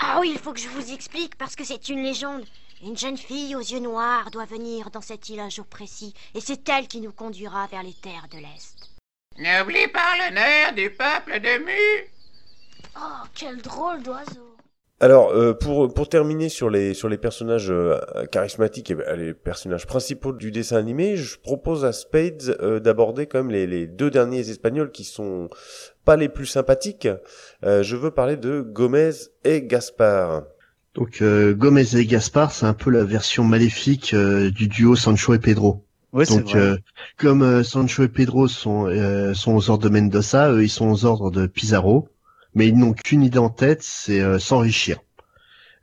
[0.00, 2.42] Ah oui, il faut que je vous explique parce que c'est une légende.
[2.84, 6.40] Une jeune fille aux yeux noirs doit venir dans cette île un jour précis et
[6.40, 8.90] c'est elle qui nous conduira vers les terres de l'Est.
[9.38, 12.08] N'oublie pas l'honneur du peuple de Mu.
[12.96, 14.56] Oh, quel drôle d'oiseau.
[15.00, 17.98] Alors euh, pour pour terminer sur les sur les personnages euh,
[18.30, 23.26] charismatiques et ben, les personnages principaux du dessin animé, je propose à Spades euh, d'aborder
[23.26, 25.50] quand même les, les deux derniers espagnols qui sont
[26.04, 27.08] pas les plus sympathiques.
[27.64, 29.10] Euh, je veux parler de Gomez
[29.44, 30.44] et Gaspard.
[30.94, 35.34] Donc euh, Gomez et Gaspard, c'est un peu la version maléfique euh, du duo Sancho
[35.34, 35.84] et Pedro.
[36.12, 36.60] Ouais, c'est Donc, vrai.
[36.60, 36.76] euh,
[37.18, 40.88] comme euh, Sancho et Pedro sont, euh, sont aux ordres de Mendoza, eux, ils sont
[40.88, 42.08] aux ordres de Pizarro,
[42.54, 44.98] mais ils n'ont qu'une idée en tête, c'est euh, s'enrichir.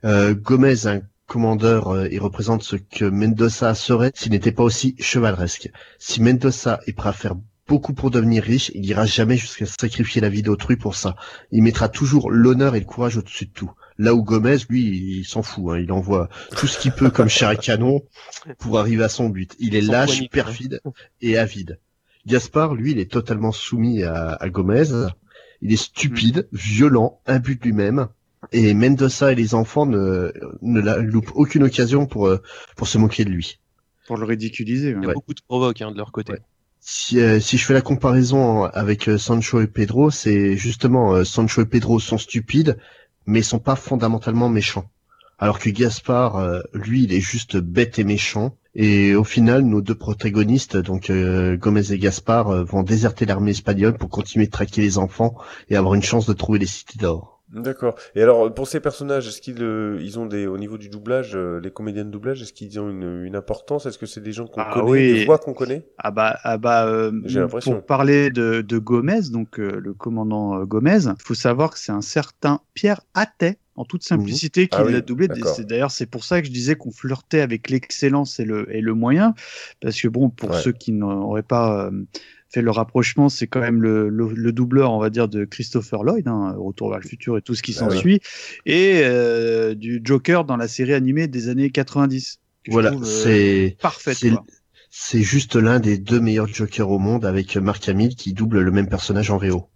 [0.04, 4.94] Euh, Gomez, un commandeur, euh, il représente ce que Mendoza serait s'il n'était pas aussi
[4.98, 5.70] chevaleresque.
[5.98, 7.34] Si Mendoza est prêt à faire
[7.68, 11.16] beaucoup pour devenir riche, il ira jamais jusqu'à sacrifier la vie d'autrui pour ça.
[11.52, 13.70] Il mettra toujours l'honneur et le courage au-dessus de tout.
[13.98, 15.72] Là où Gomez, lui, il s'en fout.
[15.72, 15.78] Hein.
[15.78, 18.02] Il envoie tout ce qu'il peut comme chair à canon
[18.58, 19.54] pour arriver à son but.
[19.58, 20.80] Il est lâche, perfide
[21.20, 21.78] et avide.
[22.26, 24.84] Gaspard, lui, il est totalement soumis à, à Gomez.
[25.62, 28.08] Il est stupide, violent, imbu de lui-même.
[28.52, 32.42] Et Mendoza et les enfants ne, ne la- loupent aucune occasion pour, euh,
[32.76, 33.60] pour se moquer de lui.
[34.06, 34.90] Pour le ridiculiser.
[34.90, 35.14] Il y a ouais.
[35.14, 36.34] beaucoup de provoques hein, de leur côté.
[36.80, 41.24] Si, euh, si je fais la comparaison avec euh, Sancho et Pedro, c'est justement euh,
[41.24, 42.76] Sancho et Pedro sont stupides,
[43.26, 44.90] mais sont pas fondamentalement méchants.
[45.38, 48.56] Alors que Gaspard, euh, lui, il est juste bête et méchant.
[48.74, 53.50] Et au final, nos deux protagonistes, donc euh, Gomez et Gaspard, euh, vont déserter l'armée
[53.50, 55.36] espagnole pour continuer de traquer les enfants
[55.68, 57.40] et avoir une chance de trouver les cités d'or.
[57.52, 57.96] D'accord.
[58.14, 61.32] Et alors, pour ces personnages, est-ce qu'ils euh, ils ont des, au niveau du doublage,
[61.34, 63.84] euh, les comédiens de doublage, est-ce qu'ils ont une, une importance?
[63.84, 65.12] Est-ce que c'est des gens qu'on Ah connaît, oui.
[65.12, 65.86] des voix qu'on connaît?
[65.98, 67.72] Ah bah, ah bah euh, J'ai l'impression.
[67.74, 71.78] pour parler de, de Gomez, donc euh, le commandant euh, Gomez, il faut savoir que
[71.78, 75.28] c'est un certain Pierre Attet, en toute simplicité, qui Ah oui, l'a doublé.
[75.28, 78.94] D'ailleurs, c'est pour ça que je disais qu'on flirtait avec l'excellence et le, et le
[78.94, 79.34] moyen,
[79.80, 80.60] parce que bon, pour Ouais.
[80.62, 82.04] ceux qui n'auraient pas euh,
[82.50, 86.02] fait le rapprochement, c'est quand même le, le, le doubleur, on va dire, de Christopher
[86.04, 88.20] Lloyd, hein, Retour vers le futur et tout ce qui Ah s'ensuit,
[88.66, 92.40] et euh, du Joker dans la série animée des années 90.
[92.64, 93.78] que je Voilà, euh, c'est
[94.28, 94.44] quoi.
[94.90, 98.70] c'est juste l'un des deux meilleurs Jokers au monde avec Mark Hamill qui double le
[98.70, 99.68] même personnage en VO.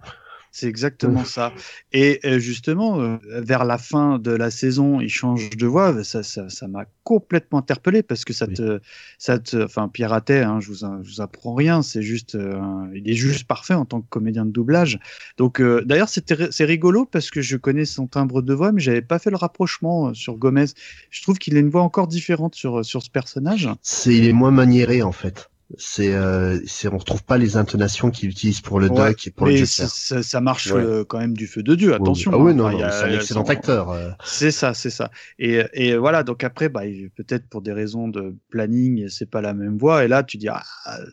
[0.57, 1.53] C'est exactement ça.
[1.93, 6.03] Et justement, euh, vers la fin de la saison, il change de voix.
[6.03, 8.81] Ça, ça, ça m'a complètement interpellé parce que ça te,
[9.19, 11.83] ça te, enfin, Pierre Attet, hein, je vous, je vous apprends rien.
[11.83, 12.59] C'est juste, euh,
[12.95, 14.99] il est juste parfait en tant que comédien de doublage.
[15.37, 19.03] Donc, euh, d'ailleurs, c'est rigolo parce que je connais son timbre de voix, mais j'avais
[19.03, 20.69] pas fait le rapprochement sur Gomez.
[21.11, 23.69] Je trouve qu'il a une voix encore différente sur, sur ce personnage.
[23.83, 25.51] C'est il est moins maniéré en fait.
[25.79, 29.31] C'est euh, c'est on retrouve pas les intonations qu'il utilise pour le Ouais, doc et
[29.33, 29.89] pour le Joker.
[29.89, 30.81] ça, marche Ouais.
[30.81, 31.93] euh, quand même du feu de Dieu.
[31.93, 32.31] Attention.
[32.33, 32.55] Ah oui, hein.
[32.55, 33.91] non, Enfin, c'est un excellent son- acteur.
[33.91, 34.11] euh.
[34.25, 35.11] C'est ça, c'est ça.
[35.41, 36.83] Et, et voilà, donc après, bah,
[37.17, 40.05] peut-être pour des raisons de planning, c'est pas la même voix.
[40.05, 40.63] Et là, tu dis, ah,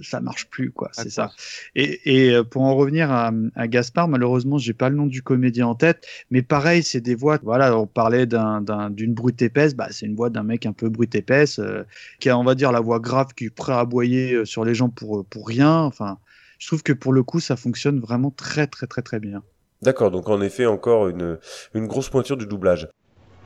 [0.03, 0.89] ça marche plus, quoi.
[0.93, 1.31] C'est ça.
[1.75, 5.23] Et, et euh, pour en revenir à, à Gaspard, malheureusement, j'ai pas le nom du
[5.23, 7.39] comédien en tête, mais pareil, c'est des voix.
[7.41, 10.73] Voilà, on parlait d'un, d'un- d'une brute épaisse, bah, c'est une voix d'un mec un
[10.73, 11.83] peu brute épaisse, euh,
[12.19, 14.75] qui a, on va dire, la voix grave, qui est prêt à aboyer sur les
[14.75, 15.79] gens pour pour rien.
[15.79, 16.17] Enfin,
[16.59, 19.43] je trouve que pour le coup, ça fonctionne vraiment très, très, très, très bien.
[19.81, 21.37] D'accord, donc en effet, encore une,
[21.73, 22.87] une grosse pointure du doublage.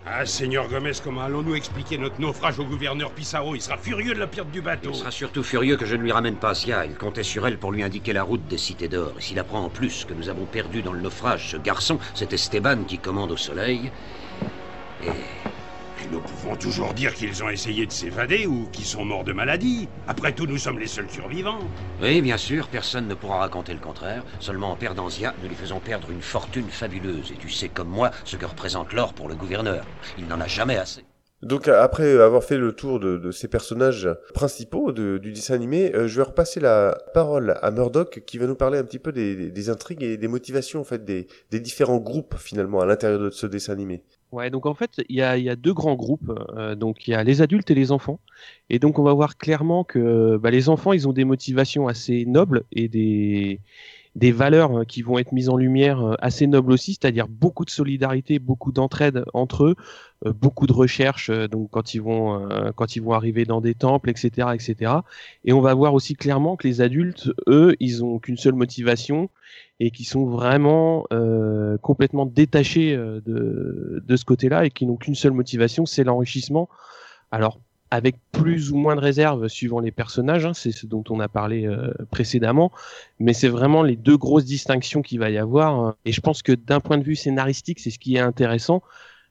[0.09, 3.55] Ah, Seigneur Gomez, comment allons-nous expliquer notre naufrage au gouverneur Pissarro?
[3.55, 4.91] Il sera furieux de la perte du bateau.
[4.93, 6.85] Il sera surtout furieux que je ne lui ramène pas Asia.
[6.85, 9.13] Il comptait sur elle pour lui indiquer la route des cités d'or.
[9.17, 12.31] Et s'il apprend en plus que nous avons perdu dans le naufrage ce garçon, c'est
[12.31, 13.91] Esteban qui commande au soleil.
[15.03, 15.09] Et
[16.11, 19.89] Nous pouvons toujours dire qu'ils ont essayé de s'évader ou qu'ils sont morts de maladie.
[20.07, 21.59] Après tout, nous sommes les seuls survivants.
[22.01, 24.23] Oui, bien sûr, personne ne pourra raconter le contraire.
[24.39, 27.31] Seulement en perdant Zia, nous lui faisons perdre une fortune fabuleuse.
[27.33, 29.85] Et tu sais comme moi ce que représente l'or pour le gouverneur.
[30.17, 31.03] Il n'en a jamais assez.
[31.43, 35.93] Donc après avoir fait le tour de, de ces personnages principaux de- du dessin animé,
[35.93, 39.11] euh, je vais repasser la parole à Murdoch qui va nous parler un petit peu
[39.11, 42.87] des, des- des intrigues et des motivations en fait des, des différents groupes finalement à
[42.87, 44.03] l'intérieur de ce dessin animé.
[44.31, 46.29] Ouais, donc en fait, il y a, y a deux grands groupes.
[46.57, 48.19] euh, donc il y a les adultes et les enfants.
[48.69, 52.25] Et donc on va voir clairement que bah, les enfants, ils ont des motivations assez
[52.25, 53.61] nobles et des,
[54.17, 57.65] des valeurs euh, qui vont être mises en lumière euh, assez nobles aussi, c'est-à-dire beaucoup
[57.65, 59.75] de solidarité, beaucoup d'entraide entre eux,
[60.25, 61.29] euh, beaucoup de recherche.
[61.29, 64.91] donc quand ils vont quand ils vont arriver dans des temples, etc., etc.
[65.45, 69.29] Et on va voir aussi clairement que les adultes, eux, ils ont qu'une seule motivation
[69.79, 75.15] et qui sont vraiment euh, complètement détachés de, de ce côté-là et qui n'ont qu'une
[75.15, 76.67] seule motivation, c'est l'enrichissement.
[77.31, 77.59] Alors,
[77.91, 81.27] avec plus ou moins de réserve suivant les personnages, hein, c'est ce dont on a
[81.27, 82.71] parlé euh, précédemment,
[83.19, 85.73] mais c'est vraiment les deux grosses distinctions qu'il va y avoir.
[85.79, 85.95] hein.
[86.05, 88.81] Et je pense que d'un point de vue scénaristique, c'est ce qui est intéressant,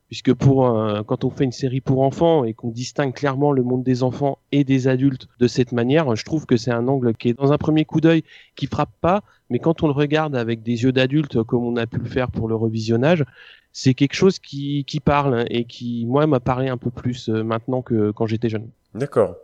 [0.09, 3.63] puisque pour euh, quand on fait une série pour enfants et qu'on distingue clairement le
[3.63, 7.15] monde des enfants et des adultes de cette manière, je trouve que c'est un angle
[7.15, 8.23] qui est dans un premier coup d'œil
[8.55, 11.87] qui frappe pas, mais quand on le regarde avec des yeux d'adulte comme on a
[11.87, 13.25] pu le faire pour le revisionnage,
[13.79, 17.43] c'est quelque chose qui, qui parle et qui moi m'a parlé un peu plus euh,
[17.43, 18.71] maintenant que quand j'étais jeune.
[18.95, 19.37] D'accord.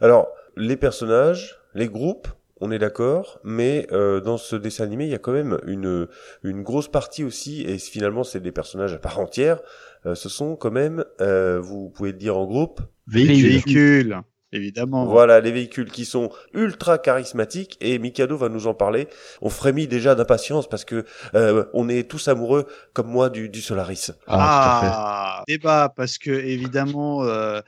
[0.00, 0.26] Alors
[0.56, 2.26] les personnages, les groupes,
[2.60, 6.08] on est d'accord, mais euh, dans ce dessin animé, il y a quand même une,
[6.42, 9.60] une grosse partie aussi, et finalement c'est des personnages à part entière,
[10.04, 13.50] euh, ce sont quand même, euh, vous pouvez le dire en groupe, Véhicules.
[13.50, 14.20] Véhicules,
[14.52, 15.06] évidemment.
[15.06, 19.08] Voilà, les véhicules qui sont ultra charismatiques, et Mikado va nous en parler.
[19.40, 23.60] On frémit déjà d'impatience parce que euh, on est tous amoureux, comme moi, du, du
[23.60, 24.10] Solaris.
[24.26, 27.60] Ah, débat, parce que évidemment, euh,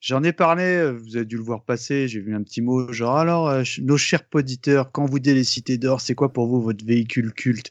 [0.00, 3.16] j'en ai parlé, vous avez dû le voir passer, j'ai vu un petit mot, genre
[3.16, 6.60] alors, euh, nos chers auditeurs, quand vous dites les cités d'or, c'est quoi pour vous
[6.62, 7.70] votre véhicule culte?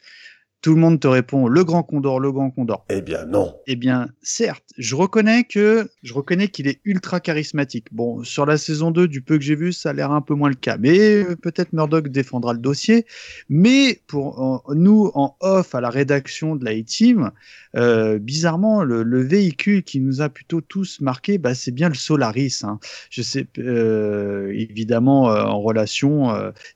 [0.62, 2.86] Tout le monde te répond le grand condor, le grand condor.
[2.90, 3.56] Eh bien non.
[3.66, 7.88] Eh bien, certes, je reconnais que je reconnais qu'il est ultra charismatique.
[7.94, 10.34] Bon, sur la saison 2, du peu que j'ai vu, ça a l'air un peu
[10.34, 10.78] moins le cas.
[10.78, 13.06] Mais euh, peut-être Murdoch défendra le dossier.
[13.48, 17.32] Mais pour en- nous, en off à la rédaction de la A-Team,
[17.78, 21.96] euh, bizarrement, le, le véhicule qui nous a plutôt tous marqué, bah, c'est bien le
[21.96, 22.62] Solaris.
[22.64, 22.80] hein.
[23.10, 26.30] Je sais, euh, évidemment, euh, en relation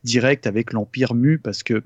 [0.06, 1.84] directe avec l'Empire Mu, parce que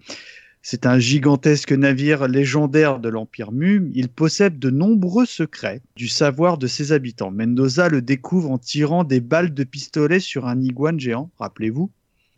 [0.70, 3.90] c'est un gigantesque navire légendaire de l'Empire Mu.
[3.94, 7.32] Il possède de nombreux secrets du savoir de ses habitants.
[7.32, 11.90] Mendoza le découvre en tirant des balles de pistolet sur un iguane géant, rappelez-vous.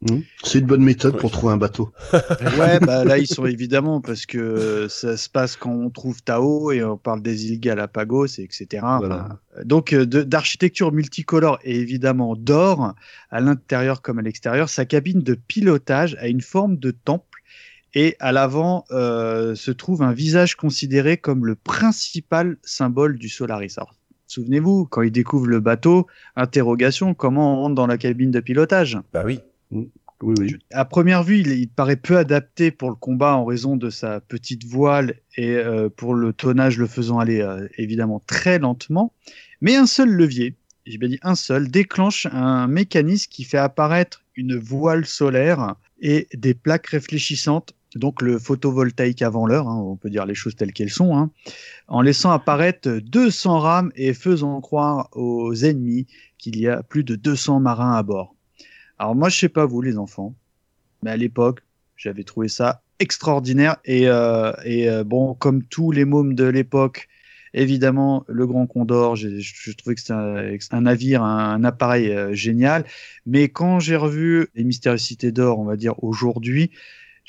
[0.01, 0.19] Hmm.
[0.43, 1.91] C'est une bonne méthode pour trouver un bateau.
[2.59, 6.71] Ouais, bah là ils sont évidemment parce que ça se passe quand on trouve Tao
[6.71, 8.85] et on parle des îles Galapagos, et etc.
[9.65, 12.93] Donc euh, d'architecture multicolore et évidemment d'or
[13.31, 14.69] à l'intérieur comme à l'extérieur.
[14.69, 17.28] Sa cabine de pilotage a une forme de temple
[17.93, 23.73] et à l'avant euh, se trouve un visage considéré comme le principal symbole du Solaris.
[23.77, 23.93] Alors,
[24.29, 28.99] Souvenez-vous, quand il découvre le bateau, interrogation, comment on rentre dans la cabine de pilotage?
[29.11, 29.39] Bah oui.
[29.71, 29.89] Oui,
[30.21, 30.55] oui.
[30.71, 34.19] à première vue, il, il paraît peu adapté pour le combat en raison de sa
[34.19, 39.13] petite voile et euh, pour le tonnage le faisant aller euh, évidemment très lentement.
[39.61, 44.23] Mais un seul levier, j'ai bien dit un seul, déclenche un mécanisme qui fait apparaître
[44.35, 50.09] une voile solaire et des plaques réfléchissantes, donc le photovoltaïque avant l'heure, hein, on peut
[50.09, 51.31] dire les choses telles qu'elles sont, hein,
[51.87, 57.15] en laissant apparaître 200 rames et faisant croire aux ennemis qu'il y a plus de
[57.15, 58.35] 200 marins à bord.
[58.99, 60.35] Alors moi, je sais pas vous les enfants,
[61.01, 61.61] mais à l'époque,
[61.95, 67.07] j'avais trouvé ça extraordinaire et, euh, euh, bon, comme tous les mômes de l'époque,
[67.53, 72.85] évidemment, le Grand Condor, je, je trouvais que c'était un, navire, un, appareil euh, génial.
[73.25, 76.71] Mais quand j'ai revu les Mystérieuses Cités d'Or, on va dire aujourd'hui,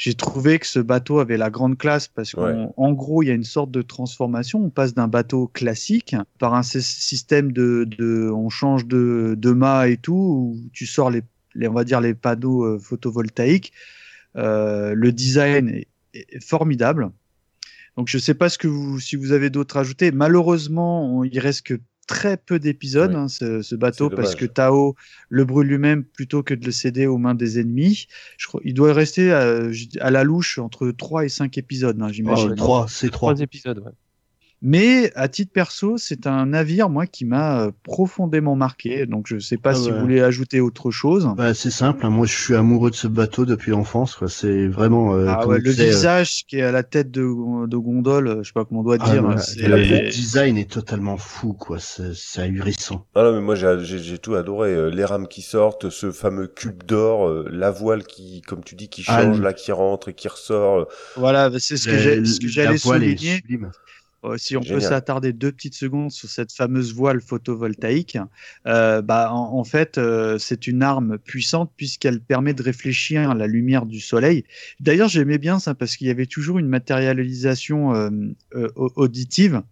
[0.02, 2.94] j'ai trouvé que ce bateau avait la grande classe parce qu'en Ouais.
[2.94, 4.64] gros, il y a une sorte de transformation.
[4.64, 9.50] On passe d'un bateau classique par un sy- système de, de on change de, de
[9.50, 11.20] mât et tout, où tu sors les,
[11.54, 13.74] les on va dire les panneaux euh, photovoltaïques.
[14.36, 17.10] Euh, le design est, est formidable.
[17.98, 20.12] Donc je sais pas ce que vous, si vous avez d'autres à ajouter.
[20.12, 21.78] Malheureusement, on- il reste que
[22.10, 23.16] très peu d'épisodes, Ouais.
[23.16, 24.96] hein, ce, ce bateau, parce que Tao
[25.28, 28.08] le brûle lui-même plutôt que de le céder aux mains des ennemis.
[28.36, 29.68] Je crois, il doit rester à,
[30.00, 32.50] à la louche entre 3 et 5 épisodes, hein, j'imagine.
[32.50, 33.32] Oh, trois, c'est trois.
[33.32, 33.92] Trois épisodes, ouais.
[34.62, 39.06] Mais à titre perso, c'est un navire, moi, qui m'a euh, profondément marqué.
[39.06, 39.92] Donc je sais pas Ah si ouais.
[39.92, 41.26] vous voulez ajouter autre chose.
[41.36, 42.10] Bah, c'est simple, hein.
[42.10, 44.18] moi je suis amoureux de ce bateau depuis l'enfance.
[44.26, 45.14] C'est vraiment.
[45.14, 48.28] euh, Ah ouais, le disait, euh, visage qui est à la tête de, de gondole,
[48.28, 49.38] euh, je sais pas comment on doit ah, dire.
[49.40, 51.78] c'est- le design est totalement fou, quoi.
[51.78, 53.06] C'est c'est ahurissant.
[53.14, 54.90] Ah non, mais moi j'ai j'ai- j'ai tout adoré.
[54.90, 59.04] Les rames qui sortent, ce fameux cube d'or, la voile qui, comme tu dis, qui
[59.06, 60.86] Ah, change, là, qui rentre et qui ressort.
[61.16, 63.40] Voilà, c'est ce que Le- j'ai- ce que la j'allais souligner.
[64.24, 64.80] Euh, si on Génial.
[64.80, 68.18] peut s'attarder deux petites secondes sur cette fameuse voile photovoltaïque,
[68.66, 73.34] euh, bah, en, en fait, euh, c'est une arme puissante puisqu'elle permet de réfléchir à
[73.34, 74.44] la lumière du soleil.
[74.78, 77.90] D'ailleurs, j'aimais bien ça parce qu'il y avait toujours une matérialisation
[78.76, 79.62] au- auditive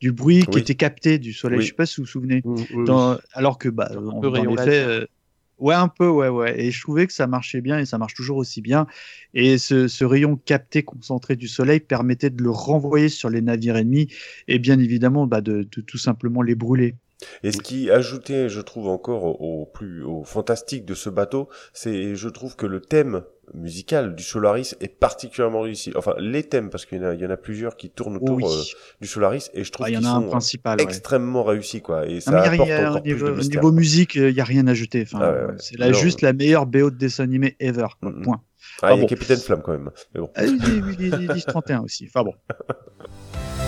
[0.00, 1.58] du bruit qui était capté du soleil.
[1.58, 1.64] Oui.
[1.64, 2.42] Je sais pas si vous vous souvenez.
[2.44, 2.84] Mm, oui.
[2.84, 3.88] Dans- alors que bah,
[4.20, 4.44] peu dans
[5.58, 6.60] ouais, un peu, ouais, ouais.
[6.60, 8.86] Et je trouvais que ça marchait bien et ça marche toujours aussi bien.
[9.34, 14.08] Et ce, rayon capté concentré du soleil permettait de le renvoyer sur les navires ennemis
[14.48, 16.96] et bien évidemment bah, de tout simplement les brûler.
[17.42, 22.14] Et ce qui ajoutait, je trouve encore au, plus au fantastique de ce bateau, c'est
[22.14, 23.22] je trouve que le thème
[23.54, 25.90] musical du Solaris est particulièrement réussi.
[25.96, 28.16] Enfin, les thèmes parce qu'il y en a, il y en a plusieurs qui tournent
[28.18, 28.44] autour Oui.
[28.46, 28.62] euh,
[29.00, 30.76] du Solaris et je trouve Ah, Il y qu'ils sont principal.
[30.78, 30.84] ouais.
[30.84, 32.06] extrêmement réussis quoi.
[32.06, 33.62] Et Non, ça y a apporte encore au plus niveau, de mystère.
[33.62, 35.02] niveau musique, il n'y a rien à ajouter.
[35.02, 35.54] Enfin, Ah ouais, ouais.
[35.58, 35.98] c'est là Non.
[35.98, 37.86] juste la meilleure BO de dessin animé ever.
[38.00, 38.10] quoi.
[38.10, 38.22] Mm.
[38.22, 38.42] Point.
[38.82, 39.06] Ah, il y a bon.
[39.08, 39.90] Capitaine Flamme quand même.
[40.14, 40.30] Mais bon.
[40.36, 42.06] Ah, oui, oui, oui, il est 10-31 aussi.
[42.06, 42.34] Enfin bon.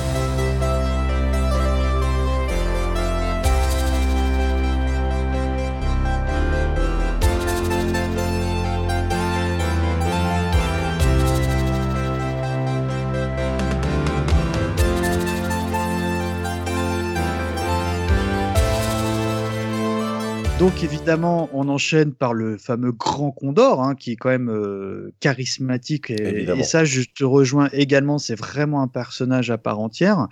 [20.61, 25.11] Donc évidemment, on enchaîne par le fameux Grand Condor, hein, qui est quand même euh,
[25.19, 26.11] charismatique.
[26.11, 30.29] Et, ça, je te rejoins également, c'est vraiment un personnage à part entière.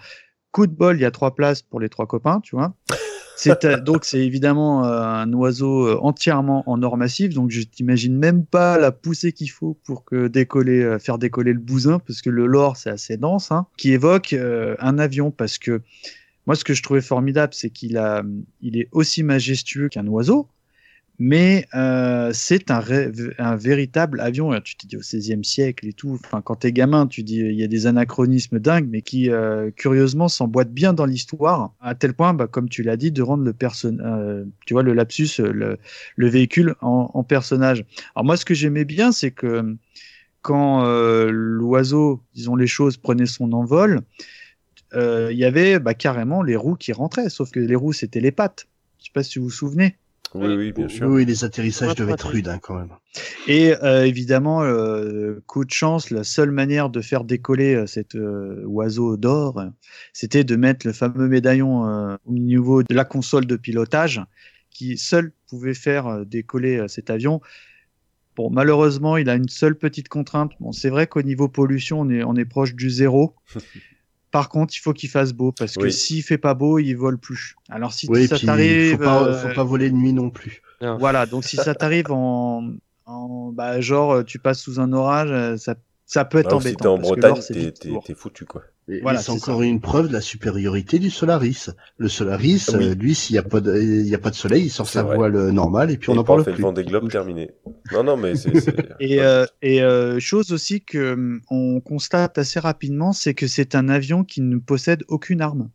[0.52, 2.74] Coup de bol, il y a trois places pour les trois copains, tu vois.
[3.38, 8.18] C'est euh, donc c'est évidemment euh, un oiseau entièrement en or massif, donc je t'imagine
[8.18, 12.20] même pas la poussée qu'il faut pour que décoller, euh, faire décoller le bousin, parce
[12.20, 15.82] que le lore c'est assez dense, hein, qui évoque un avion, parce que
[16.48, 18.24] moi ce que je trouvais formidable, c'est qu'il a,
[18.62, 20.48] il est aussi majestueux qu'un oiseau,
[21.18, 22.80] mais euh, c'est un,
[23.56, 24.58] véritable avion.
[24.62, 26.18] Tu te dis au XVIe siècle et tout.
[26.24, 29.70] Enfin, quand t'es gamin, tu dis il y a des anachronismes dingues, mais qui euh,
[29.76, 33.44] curieusement s'emboîtent bien dans l'histoire, à tel point, bah, comme tu l'as dit, de rendre
[33.44, 35.76] le euh, tu vois, le lapsus, le,
[36.16, 37.84] le véhicule en, en, personnage.
[38.14, 39.76] Alors moi, ce que j'aimais bien, c'est que
[40.40, 40.82] quand
[41.28, 44.00] l'oiseau, disons les choses, prenait son envol,
[44.94, 48.32] il y avait bah, carrément les roues qui rentraient, sauf que les roues c'était les
[48.32, 48.66] pattes.
[48.98, 49.96] Je sais pas si vous vous souvenez.
[50.34, 51.08] Oui, oui, bien sûr.
[51.08, 52.90] Oui, les atterrissages devaient être rudes hein, quand même.
[53.46, 58.14] Et euh, évidemment, euh, coup de chance, la seule manière de faire décoller euh, cet
[58.14, 59.64] euh, oiseau d'or,
[60.12, 64.20] c'était de mettre le fameux médaillon euh, au niveau de la console de pilotage,
[64.70, 67.40] qui seul pouvait faire décoller cet avion.
[68.36, 70.52] Bon, malheureusement, il a une seule petite contrainte.
[70.60, 73.34] Bon, c'est vrai qu'au niveau pollution, on est, on est proche du zéro.
[74.30, 75.92] Par contre, il faut qu'il fasse beau parce que Oui.
[75.92, 77.54] s'il fait pas beau, il vole plus.
[77.70, 80.62] Alors si Oui, ça t'arrive, faut pas, euh, faut pas voler de nuit non plus.
[80.80, 81.26] voilà.
[81.26, 82.62] Donc si ça t'arrive en,
[83.06, 85.74] en bah, genre tu passes sous un orage, euh, ça,
[86.10, 86.82] ça peut être Alors, si embêtant.
[86.82, 87.34] t'es en Bretagne,
[88.04, 88.62] t'es foutu, quoi.
[88.90, 91.66] Et, Voilà, c'est encore une preuve de la supériorité du Solaris.
[91.98, 92.84] Le Solaris, Oui.
[92.86, 94.88] euh, lui, s'il n'y a, pas de- il y a pas de soleil, il sort
[94.88, 95.16] sa vrai.
[95.16, 96.62] voile euh, normale et puis on Et pas parle fait plus.
[96.62, 97.50] le Vendée Globe terminé.
[97.92, 98.50] Non, non, mais c'est...
[99.00, 103.74] Et, euh, et euh, chose aussi que hum, on constate assez rapidement, c'est que c'est
[103.74, 105.68] un avion qui ne possède aucune arme.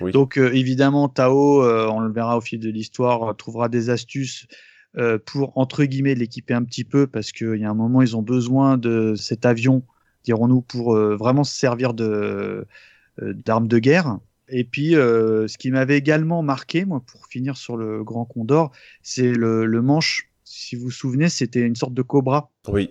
[0.00, 0.10] Oui.
[0.10, 4.48] Donc euh, évidemment, Tao, euh, on le verra au fil de l'histoire, trouvera des astuces
[4.96, 8.16] euh, pour entre guillemets l'équiper un petit peu parce qu'il y a un moment ils
[8.16, 9.82] ont besoin de cet avion,
[10.24, 12.66] dirons-nous, pour euh, vraiment se servir de
[13.22, 14.18] euh, d'armes de guerre.
[14.48, 18.72] Et puis, euh, ce qui m'avait également marqué, moi, pour finir sur le Grand Condor,
[19.02, 20.30] c'est le, le manche.
[20.44, 22.50] Si vous vous souvenez, c'était une sorte de cobra.
[22.68, 22.90] Oui.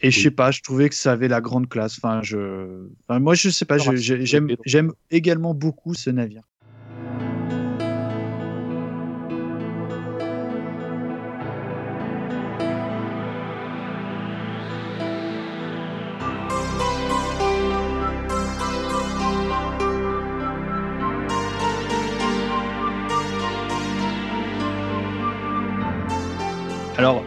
[0.00, 1.98] Et je sais pas, je trouvais que ça avait la grande classe.
[1.98, 6.42] Enfin, je, enfin, moi, je sais pas, j'aime également beaucoup ce navire.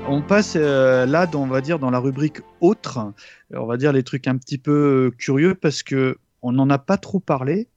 [0.08, 3.14] On passe euh, là, dans, on va dire, dans la rubrique autre.
[3.54, 6.78] On va dire les trucs un petit peu euh, curieux parce que on n'en a
[6.78, 7.68] pas trop parlé.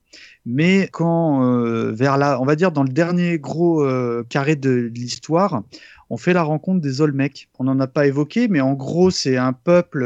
[0.46, 3.86] Mais quand euh, vers là, on va dire dans le dernier gros
[4.28, 5.62] carré de l'histoire,
[6.08, 7.48] on fait la rencontre des Olmecs.
[7.58, 10.00] On n'en a pas évoqué, mais en gros, c'est un peuple,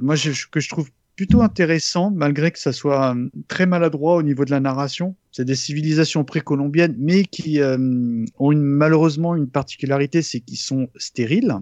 [0.00, 0.16] moi,
[0.50, 4.50] que je trouve plutôt intéressant, malgré que ça soit euh, très maladroit au niveau de
[4.50, 5.16] la narration.
[5.32, 11.54] C'est des civilisations précolombiennes, mais qui euh, ont malheureusement une particularité, c'est qu'ils sont stériles.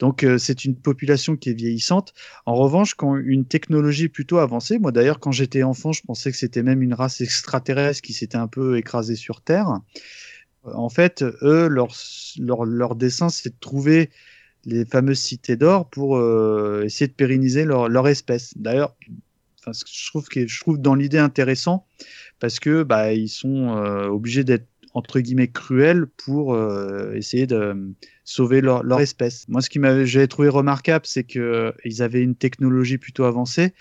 [0.00, 2.12] Donc euh, c'est une population qui est vieillissante.
[2.44, 6.36] En revanche, quand une technologie plutôt avancée, moi d'ailleurs quand j'étais enfant, je pensais que
[6.36, 9.78] c'était même une race extraterrestre qui s'était un peu écrasée sur Terre.
[10.64, 11.92] En fait, eux, leur,
[12.38, 14.10] leur, leur dessein, c'est de trouver
[14.64, 18.56] les fameuses cités d'or pour euh, essayer de pérenniser leur, leur espèce.
[18.56, 18.94] D'ailleurs,
[19.66, 21.86] je trouve que je trouve dans l'idée intéressant
[22.40, 27.94] parce que bah ils sont euh, obligés d'être entre guillemets cruels pour euh, essayer de
[28.24, 29.48] sauver leur, leur espèce.
[29.48, 33.72] Moi, ce qui j'avais trouvé remarquable, c'est que ils avaient une technologie plutôt avancée.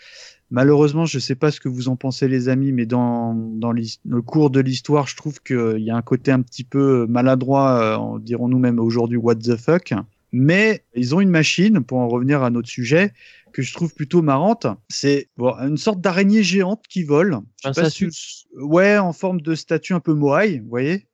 [0.52, 3.72] Malheureusement, je ne sais pas ce que vous en pensez, les amis, mais dans, dans
[3.72, 8.16] le cours de l'histoire, je trouve qu'il y a un côté un petit peu maladroit,
[8.16, 9.94] euh, dirons-nous même aujourd'hui, what the fuck.
[10.32, 13.14] Mais ils ont une machine, pour en revenir à notre sujet,
[13.54, 14.66] que je trouve plutôt marrante.
[14.90, 17.40] C'est bon, une sorte d'araignée géante qui vole.
[17.64, 18.08] Un pas si
[18.56, 21.08] Ouais, en forme de statue un peu moai, vous voyez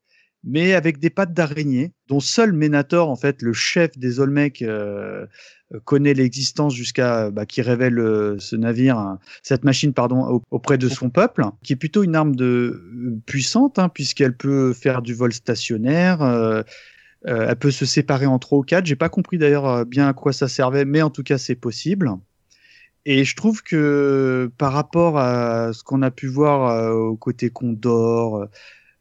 [0.44, 5.26] mais avec des pattes d'araignée, dont seul Ménator, en fait, le chef des Olmecs, euh,
[5.84, 10.78] connaît l'existence jusqu'à bah, qui révèle euh, ce navire, hein, cette machine, pardon, au- auprès
[10.78, 15.02] de son peuple, qui est plutôt une arme de euh, puissante, hein, puisqu'elle peut faire
[15.02, 16.22] du vol stationnaire.
[16.22, 16.64] euh,
[17.26, 18.86] elle peut se séparer en trois ou quatre.
[18.86, 21.56] J'ai pas compris d'ailleurs euh, bien à quoi ça servait, mais en tout cas c'est
[21.56, 22.12] possible.
[23.06, 27.50] Et je trouve que par rapport à ce qu'on a pu voir euh, au côté
[27.50, 28.46] Condor, euh,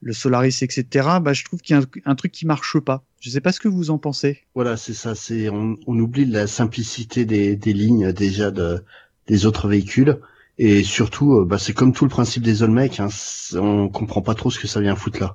[0.00, 0.86] le Solaris, etc.,
[1.20, 3.02] bah, je trouve qu'il y a un, truc qui marche pas.
[3.20, 4.44] Je sais pas ce que vous en pensez.
[4.54, 5.16] Voilà, c'est ça.
[5.16, 8.84] C'est on, on oublie la simplicité des, des lignes déjà de,
[9.26, 10.20] des autres véhicules.
[10.58, 13.00] Et surtout, euh, bah, c'est comme tout le principe des Olmecs.
[13.00, 13.08] Hein,
[13.54, 15.34] on comprend pas trop ce que ça vient foutre là.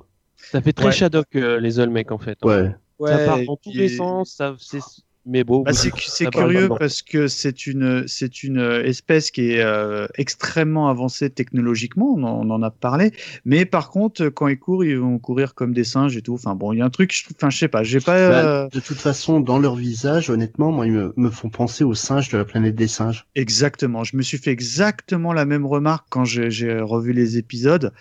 [0.52, 0.92] Ça fait très Ouais.
[0.92, 2.38] Shadok, euh, les Olmecs, en fait.
[2.44, 2.48] hein.
[2.48, 2.76] Ouais.
[3.08, 4.80] ça Ouais, part dans tous les sens, ça, c'est...
[5.26, 5.62] mais bon.
[5.62, 5.92] Bah, c'est
[6.30, 12.24] curieux parce que c'est une c'est une espèce qui est euh, extrêmement avancée technologiquement, on
[12.24, 13.12] en, on en a parlé.
[13.46, 16.34] Mais par contre, quand ils courent, ils vont courir comme des singes et tout.
[16.36, 18.30] Enfin bon, il y a un truc, je enfin je sais pas, j'ai pas.
[18.30, 21.84] Bah, euh, de toute façon, dans leur visage, honnêtement, moi, ils me, me font penser
[21.84, 23.26] aux singes de la planète des singes.
[23.36, 24.04] Exactement.
[24.04, 27.94] Je me suis fait exactement la même remarque quand j'ai j'ai revu les épisodes.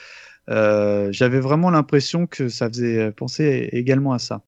[0.50, 4.42] Euh, J'avais vraiment l'impression que ça faisait penser également à ça.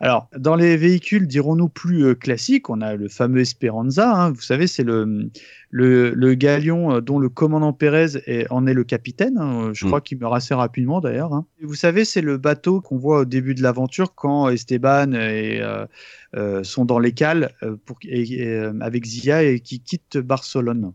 [0.00, 4.12] Alors, dans les véhicules, dirons-nous plus euh, classiques, on a le fameux Esperanza.
[4.12, 4.32] hein.
[4.32, 5.30] vous savez, c'est le,
[5.70, 9.38] le, le galion euh, dont le commandant Pérez est- en est le capitaine.
[9.38, 9.70] hein.
[9.72, 11.32] Je crois qu'il meurt assez rapidement d'ailleurs.
[11.32, 11.46] hein.
[11.62, 15.86] Vous savez, c'est le bateau qu'on voit au début de l'aventure quand Esteban et, euh,
[16.34, 17.52] euh, sont dans les cales
[17.86, 20.92] pour, et, et, avec Zia et qui quittent Barcelone.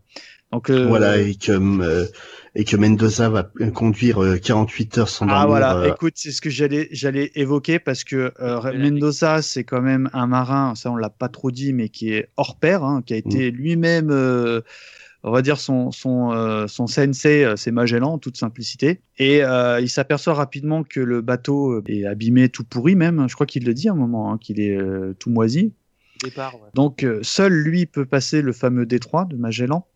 [0.52, 2.06] Donc, euh, Voilà, et que, euh,
[2.56, 5.46] et que Mendoza va euh, conduire euh, 48 heures sans Ah dormir.
[5.46, 9.80] voilà, euh, écoute, c'est ce que j'allais j'allais évoquer parce que euh, Mendoza c'est quand
[9.82, 13.02] même un marin, ça on l'a pas trop dit, mais qui est hors pair, hein,
[13.06, 14.60] qui a été lui-même, euh,
[15.22, 19.44] on va dire son son euh, son sensei, euh, c'est Magellan en toute simplicité, et
[19.44, 23.28] euh, il s'aperçoit rapidement que le bateau est abîmé, tout pourri même.
[23.28, 25.72] Je crois qu'il le dit à un moment, hein, qu'il est euh, tout moisi.
[26.24, 26.68] Départ, ouais.
[26.74, 29.86] Donc euh, seul lui peut passer le fameux détroit de Magellan.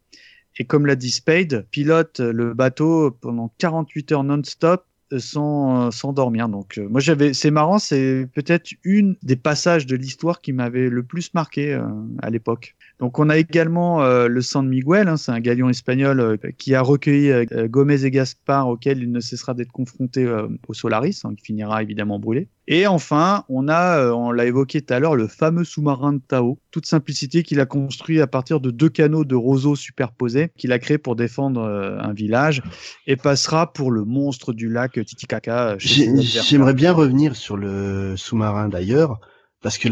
[0.59, 5.91] Et comme l'a dit Spade, pilote le bateau pendant 48 heures non-stop euh, sans, euh,
[5.91, 6.49] sans dormir.
[6.49, 10.89] Donc euh, moi j'avais, c'est marrant, c'est peut-être une des passages de l'histoire qui m'avait
[10.89, 11.83] le plus marqué euh,
[12.23, 12.75] à l'époque.
[13.01, 16.75] Donc on a également euh, le San Miguel, hein, c'est un galion espagnol euh, qui
[16.75, 21.21] a recueilli euh, Gomez et Gaspard, auquel il ne cessera d'être confronté euh, au Solaris,
[21.25, 22.49] hein, qui finira évidemment brûlé.
[22.67, 26.21] Et enfin, on a, euh, on l'a évoqué tout à l'heure, le fameux sous-marin de
[26.27, 30.73] Tao, toute simplicité qu'il a construit à partir de deux canaux de roseaux superposés qu'il
[30.73, 32.63] a créé pour défendre euh, un village
[33.07, 35.73] et passera pour le monstre du lac Titicaca.
[35.73, 35.77] euh.
[35.79, 39.21] J'aimerais bien revenir sur le sous-marin d'ailleurs,
[39.61, 39.89] parce que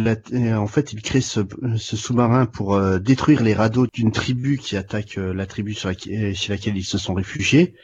[0.54, 1.40] en fait, il crée ce,
[1.76, 5.90] ce sous-marin pour euh, détruire les radeaux d'une tribu qui attaque euh, la tribu sur
[5.98, 7.74] chez laquelle ils se sont réfugiés.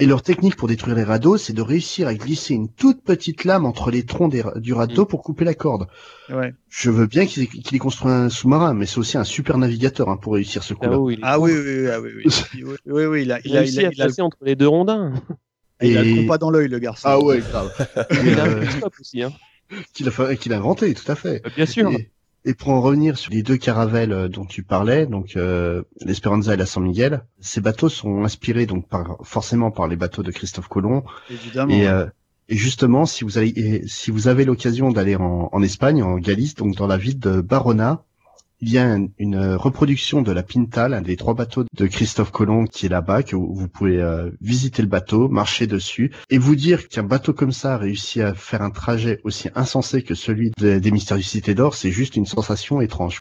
[0.00, 3.44] Et leur technique pour détruire les radeaux, c'est de réussir à glisser une toute petite
[3.44, 5.86] lame entre les troncs des du radeau pour couper la corde.
[6.30, 6.54] Ouais.
[6.68, 9.58] Je veux bien qu'il ait, qu'il ait construit un sous-marin, mais c'est aussi un super
[9.58, 10.92] navigateur hein, pour réussir ce coup-là.
[10.92, 10.98] Ah
[11.38, 12.24] oui, oui, oui, ah oui, oui,
[12.54, 14.68] oui, oui, oui, il a, il a, il a, il a, passer entre les deux
[14.68, 15.12] rondins.
[15.82, 17.08] il a le compas dans l'œil, le garçon.
[17.08, 17.70] Ah ouais, grave.
[18.10, 19.32] Il a Euh, un stop aussi, hein.
[19.92, 21.42] qu'il a, inventé, tout à fait.
[21.56, 21.90] Bien sûr.
[21.90, 22.10] Et,
[22.44, 26.54] et pour en revenir sur les deux caravelles euh, dont tu parlais, donc euh, l'Esperanza
[26.54, 30.30] et la San Miguel, ces bateaux sont inspirés donc par forcément par les bateaux de
[30.30, 31.04] Christophe Colomb.
[31.30, 31.72] Évidemment.
[31.72, 32.06] Et, euh,
[32.48, 36.16] et justement, si vous allez, et si vous avez l'occasion d'aller en, en Espagne, en
[36.16, 38.04] Galice, donc dans la ville de Barona,
[38.62, 42.30] il y a un- une reproduction de la Pinta, l'un des trois bateaux de Christophe
[42.30, 46.38] Colomb qui est là-bas, que vous vous pouvez euh, visiter le bateau, marcher dessus, et
[46.38, 50.14] vous dire qu'un bateau comme ça a réussi à faire un trajet aussi insensé que
[50.14, 53.18] celui de- des Mystérieuses Cités d'Or, c'est juste une sensation étrange.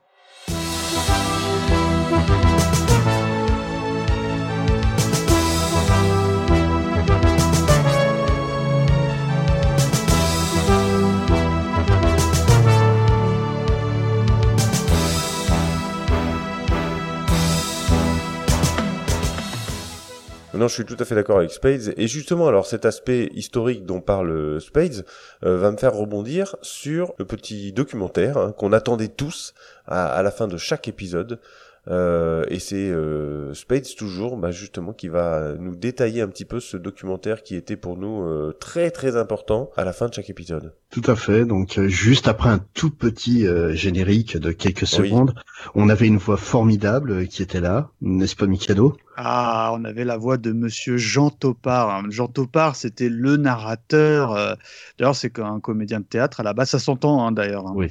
[20.61, 21.95] Non, je suis tout à fait d'accord avec Spades.
[21.97, 25.07] Et justement, alors cet aspect historique dont parle Spades
[25.43, 29.55] euh, va me faire rebondir sur le petit documentaire hein, qu'on attendait tous
[29.87, 31.39] à la fin de chaque épisode.
[31.87, 36.59] Euh, et c'est euh, Spades toujours, bah, justement, qui va nous détailler un petit peu
[36.59, 40.29] ce documentaire qui était pour nous euh, très très important à la fin de chaque
[40.29, 40.75] épisode.
[40.91, 41.43] Tout à fait.
[41.43, 44.87] Donc euh, juste après un tout petit euh, générique de quelques Oui.
[45.09, 45.33] secondes,
[45.73, 48.95] on avait une voix formidable euh, qui était là, n'est-ce pas Mikado?
[49.17, 51.89] Ah, on avait la voix de Monsieur Jean Topard.
[51.89, 52.03] hein.
[52.09, 54.33] Jean Topard, c'était le narrateur.
[54.35, 54.53] euh,
[54.99, 56.69] D'ailleurs, c'est un comédien de théâtre à la base.
[56.69, 57.65] Ça s'entend hein, d'ailleurs.
[57.67, 57.73] hein.
[57.75, 57.87] Oui.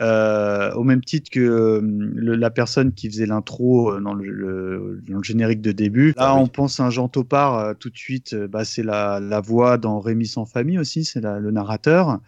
[0.00, 4.24] Euh, au même titre que euh, le- la personne qui faisait l'intro euh, dans le,
[4.30, 6.08] le- dans le générique de début.
[6.16, 6.40] Là, Ah oui.
[6.44, 8.34] on pense à un Jean Topard tout de suite.
[8.34, 11.04] bah, c'est la, la voix dans Rémi sans famille aussi.
[11.04, 12.18] C'est la- le narrateur.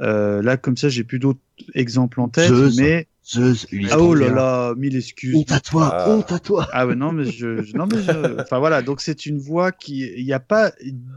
[0.00, 1.40] Euh, là, comme ça, j'ai plus d'autres
[1.74, 2.76] exemples en tête, Zeus.
[2.78, 4.34] mais Zeus, lui, ah oh là bien.
[4.34, 5.34] là, mille excuses.
[5.34, 6.10] Honte à toi, Ah.
[6.10, 6.68] honte à toi.
[6.72, 9.72] Ah ouais, non, mais je, je- non, mais je, enfin voilà, donc c'est une voix
[9.72, 10.72] qui, il n'y a pas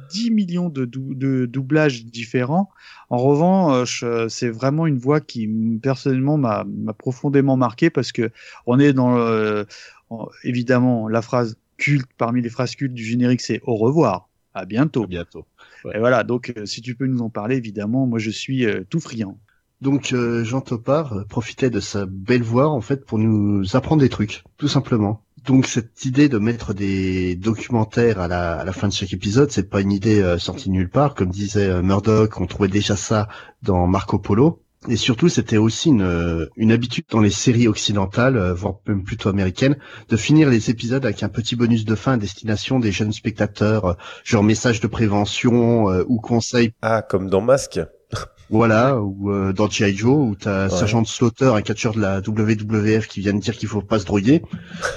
[0.09, 2.69] 10 millions de, dou- de doublages différents.
[3.09, 5.47] En revanche, euh, c'est vraiment une voix qui,
[5.81, 6.65] personnellement, m'a
[6.97, 8.31] profondément marqué parce que
[8.65, 9.65] on est dans, le-
[10.09, 14.63] en- évidemment, la phrase culte, parmi les phrases cultes du générique, c'est au revoir, à
[14.63, 15.03] bientôt.
[15.03, 15.45] À bientôt.
[15.93, 18.83] Et voilà, donc euh, si tu peux nous en parler, évidemment, moi je suis euh,
[18.89, 19.37] tout friand.
[19.81, 24.01] Donc euh, Jean Topard euh, profitait de sa belle voix en fait pour nous apprendre
[24.01, 25.23] des trucs, tout simplement.
[25.45, 29.51] Donc cette idée de mettre des documentaires à la, à la fin de chaque épisode,
[29.51, 32.95] c'est pas une idée euh, sortie nulle part, comme disait euh, Murdoch, on trouvait déjà
[32.95, 33.29] ça
[33.61, 34.61] dans Marco Polo.
[34.89, 40.15] Et surtout, c'était aussi une, habitude dans les séries occidentales, voire même plutôt américaines, de
[40.15, 44.43] finir les épisodes avec un petit bonus de fin à destination des jeunes spectateurs, genre
[44.43, 47.81] message de prévention ou conseil Ah, comme dans Masque.
[48.49, 49.95] Voilà, ou euh, dans G.I.
[49.95, 50.69] Joe, où t'as Ouais.
[50.69, 54.05] Sergent Slaughter, un catcheur de la WWF qui vient de dire qu'il faut pas se
[54.05, 54.41] droguer.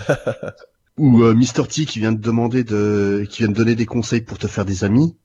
[0.99, 1.67] ou euh, Mr.
[1.69, 4.65] T qui vient de demander de, qui vient de donner des conseils pour te faire
[4.65, 5.17] des amis.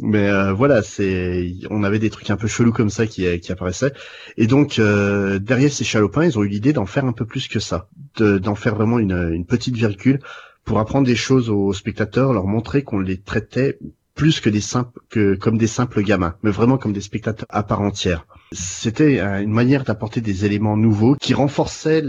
[0.00, 3.52] Mais euh, voilà, c'est, on avait des trucs un peu chelous comme ça qui, qui
[3.52, 3.92] apparaissaient.
[4.36, 7.48] Et donc euh, derrière ces chalopins, ils ont eu l'idée d'en faire un peu plus
[7.48, 10.20] que ça, de, d'en faire vraiment une, une petite virgule
[10.64, 13.78] pour apprendre des choses aux spectateurs, leur montrer qu'on les traitait
[14.18, 17.62] plus que des simples, que comme des simples gamins, mais vraiment comme des spectateurs à
[17.62, 18.26] part entière.
[18.52, 22.02] C'était euh, une manière d'apporter des éléments nouveaux qui renforçaient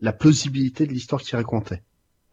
[0.00, 1.82] la plausibilité de l'histoire qu'ils racontaient.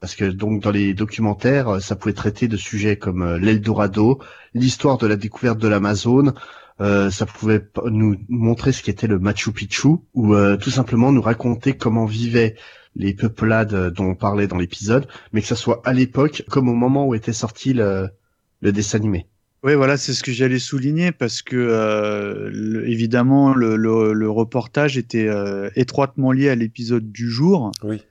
[0.01, 4.19] Parce que donc dans les documentaires, euh, ça pouvait traiter de sujets comme euh, l'Eldorado,
[4.53, 6.33] l'histoire de la découverte de l'Amazone,
[6.81, 11.73] euh, ça pouvait nous montrer ce qu'était le Machu Picchu, ou tout simplement nous raconter
[11.73, 12.55] comment vivaient
[12.95, 16.73] les peuplades dont on parlait dans l'épisode, mais que ça soit à l'époque comme au
[16.73, 18.09] moment où était sorti le,
[18.61, 19.25] le dessin animé.
[19.63, 22.49] Oui, voilà, c'est ce que j'allais souligner parce que
[22.85, 25.29] évidemment le, le, reportage était
[25.75, 27.71] étroitement lié à l'épisode du jour.
[27.83, 28.01] Oui.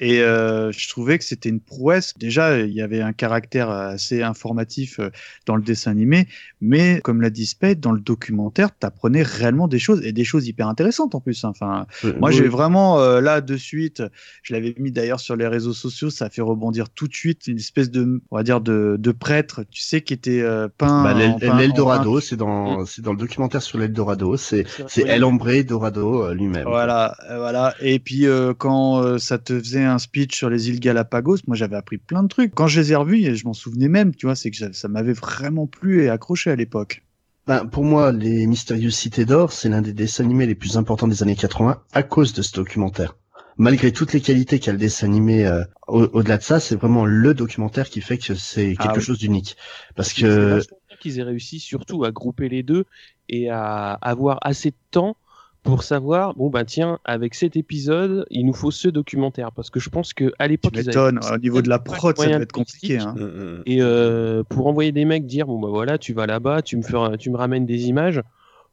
[0.00, 2.14] Et euh, je trouvais que c'était une prouesse.
[2.18, 5.10] Déjà, il y avait un caractère assez informatif euh,
[5.44, 6.26] dans le dessin animé,
[6.62, 10.24] mais comme l'a dit Spade, dans le documentaire, tu apprenais réellement des choses et des
[10.24, 11.44] choses hyper intéressantes en plus.
[11.44, 11.50] Hein.
[11.50, 11.86] Enfin,
[12.18, 14.02] moi, j'ai vraiment euh, là de suite,
[14.42, 17.46] je l'avais mis d'ailleurs sur les réseaux sociaux, ça a fait rebondir tout de suite
[17.46, 20.42] une espèce de, on va dire, de, de prêtre, tu sais, qui était
[20.78, 21.04] peint.
[21.04, 21.14] Bah,
[21.58, 26.64] L'Eldorado, c'est dans, c'est dans le documentaire sur l'Eldorado, c'est, c'est El Hombre Dorado lui-même.
[26.64, 27.74] Voilà, voilà.
[27.80, 28.24] Et puis
[28.56, 32.28] quand ça te faisait un speech sur les îles Galapagos, moi j'avais appris plein de
[32.28, 32.54] trucs.
[32.54, 34.88] Quand je les ai revus, et je m'en souvenais même, tu vois, c'est que ça
[34.88, 37.02] m'avait vraiment plu et accroché à l'époque.
[37.46, 41.08] Ben, pour moi, Les Mystérieuses Cités d'Or, c'est l'un des dessins animés les plus importants
[41.08, 43.16] des années 80 à cause de ce documentaire.
[43.56, 47.34] Malgré toutes les qualités qu'a le dessin animé, euh, au-delà de ça, c'est vraiment le
[47.34, 49.56] documentaire qui fait que c'est ah quelque chose d'unique.
[49.96, 50.60] Parce que
[51.00, 52.84] qu'ils aient réussi surtout à grouper les deux
[53.28, 55.16] et à avoir assez de temps
[55.62, 59.52] pour savoir bon bah tiens avec cet épisode il nous faut ce documentaire.
[59.52, 62.52] Parce que je pense que à l'époque au niveau de la prod ça doit être
[62.52, 63.14] compliqué hein.
[63.16, 66.62] Mm, mm, et euh, pour envoyer des mecs dire bon bah voilà tu vas là-bas
[66.62, 68.22] tu me tu me ramènes des images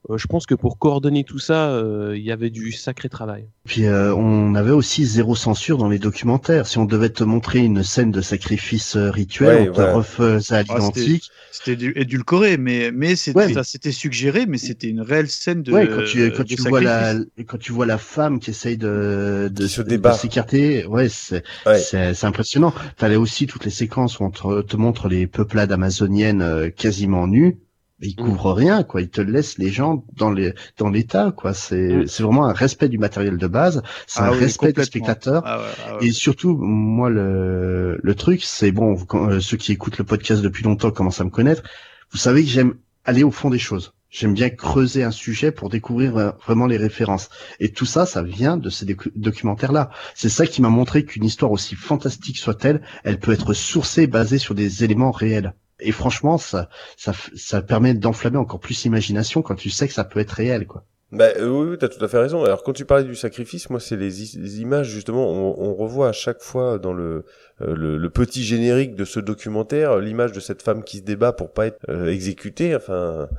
[0.09, 3.45] euh, je pense que pour coordonner tout ça, euh, il y avait du sacré travail.
[3.65, 6.65] Puis euh, on avait aussi zéro censure dans les documentaires.
[6.65, 10.63] Si on devait te montrer une scène de sacrifice rituel, on te refaisait à ah,
[10.63, 11.29] l'identique.
[11.51, 15.73] c'était édulcoré, mais mais c'était c'était suggéré, mais c'était une réelle scène de.
[15.73, 19.49] Ouais, quand tu quand tu vois la quand tu vois la femme qui essaye de
[19.51, 19.63] de,
[19.97, 21.43] de s'écarter, ouais, c'est
[21.75, 22.73] c'est impressionnant.
[22.95, 27.57] T'avais aussi toutes les séquences où on te, te montre les peuplades amazoniennes quasiment nues
[28.01, 28.23] il mm.
[28.23, 32.07] couvre rien quoi il te laisse les gens dans les dans l'état quoi c'est mm.
[32.07, 35.61] c'est vraiment un respect du matériel de base c'est ah un respect du spectateur ah
[35.87, 40.41] ah et surtout moi le le truc c'est bon euh, ceux qui écoutent le podcast
[40.41, 41.63] depuis longtemps commencent à me connaître
[42.11, 42.75] vous savez que j'aime
[43.05, 46.77] aller au fond des choses J'aime bien creuser un sujet pour découvrir euh, vraiment les
[46.77, 47.29] références.
[47.59, 48.85] Et tout ça, ça vient de ces
[49.15, 49.89] documentaires-là.
[50.15, 54.37] C'est ça qui m'a montré qu'une histoire aussi fantastique soit-elle, elle peut être sourcée, basée
[54.37, 55.53] sur des éléments réels.
[55.79, 60.03] Et franchement, ça, ça, ça permet d'enflammer encore plus l'imagination quand tu sais que ça
[60.03, 60.85] peut être réel, quoi.
[61.13, 62.43] Bah euh, oui, oui t'as tout à fait raison.
[62.43, 66.11] Alors quand tu parlais du sacrifice, moi c'est les, images justement, on, on, revoit à
[66.11, 67.23] chaque fois dans le,
[67.61, 71.53] euh, le, petit générique de ce documentaire l'image de cette femme qui se débat pour
[71.53, 73.29] pas être euh, exécutée, enfin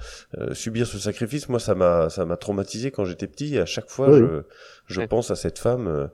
[0.53, 1.51] subir ce sacrifice.
[1.51, 3.57] Moi ça m'a ça m'a traumatisé quand j'étais petit.
[3.57, 4.45] Et à chaque fois je,
[4.87, 6.09] je pense à cette femme.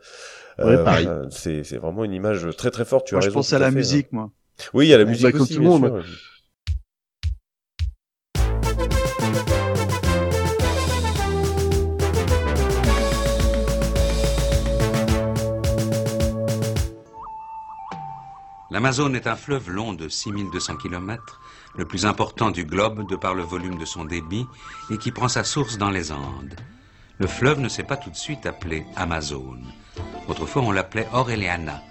[1.30, 3.06] c'est c'est vraiment une image très très forte.
[3.06, 4.32] Tu moi, as je pense à la musique, moi.
[4.72, 6.05] Oui, il y a la musique aussi, bien sûr.
[18.70, 21.40] L'Amazone est un fleuve long de 6200 km,
[21.76, 24.46] le plus important du globe de par le volume de son débit
[24.90, 26.57] et qui prend sa source dans les Andes.
[27.18, 29.64] Le fleuve ne s'est pas tout de suite appelé Amazone.
[30.26, 31.82] Autrefois, on l'appelait Aureliana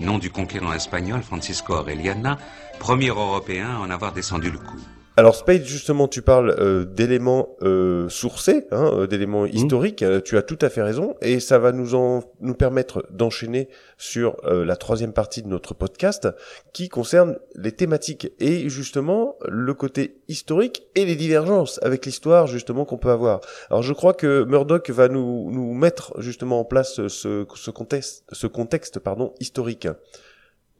[0.00, 2.38] nom du conquérant espagnol Francisco Aureliana,
[2.78, 4.78] premier Européen à en avoir descendu le coup.
[5.18, 9.52] Alors Spade, justement, tu parles euh, d'éléments euh, sourcés, hein, euh, d'éléments mmh.
[9.52, 10.04] historiques.
[10.24, 14.36] tu as tout à fait raison, et ça va nous en nous permettre d'enchaîner sur
[14.44, 16.28] la troisième partie de notre podcast,
[16.72, 22.84] qui concerne les thématiques et justement le côté historique et les divergences avec l'histoire justement
[22.84, 23.40] qu'on peut avoir.
[23.70, 28.22] Alors je crois que Murdoch va nous nous mettre justement en place ce ce contexte
[28.30, 29.88] ce contexte pardon historique.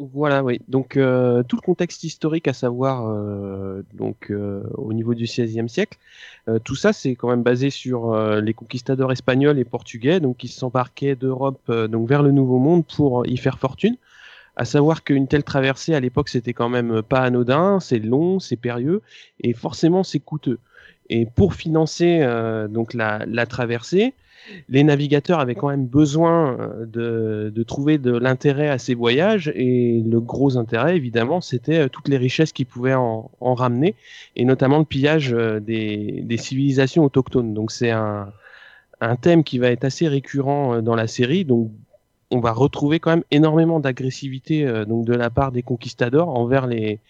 [0.00, 0.60] Voilà, oui.
[0.68, 5.68] Donc euh, tout le contexte historique, à savoir euh, donc euh, au niveau du XVIe
[5.68, 5.98] siècle,
[6.64, 11.16] tout ça c'est quand même basé sur les conquistadors espagnols et portugais, donc qui s'embarquaient
[11.16, 13.96] d'Europe donc vers le Nouveau Monde pour y faire fortune.
[14.56, 18.56] À savoir qu'une telle traversée à l'époque c'était quand même pas anodin, c'est long, c'est
[18.56, 19.02] périlleux
[19.40, 20.58] et forcément c'est coûteux.
[21.10, 24.14] Et pour financer euh, donc la traversée,
[24.68, 26.56] les navigateurs avaient quand même besoin
[26.96, 31.88] euh, de, trouver de l'intérêt à ces voyages et le gros intérêt évidemment c'était euh,
[31.88, 33.94] toutes les richesses qu'ils pouvaient en, en, ramener
[34.36, 37.52] et notamment le pillage euh, des, civilisations autochtones.
[37.52, 38.32] Donc c'est un,
[39.20, 41.44] thème qui va être assez récurrent dans la série.
[41.44, 41.70] Donc
[42.30, 47.00] on va retrouver quand même énormément d'agressivité donc de la part des conquistadors envers les,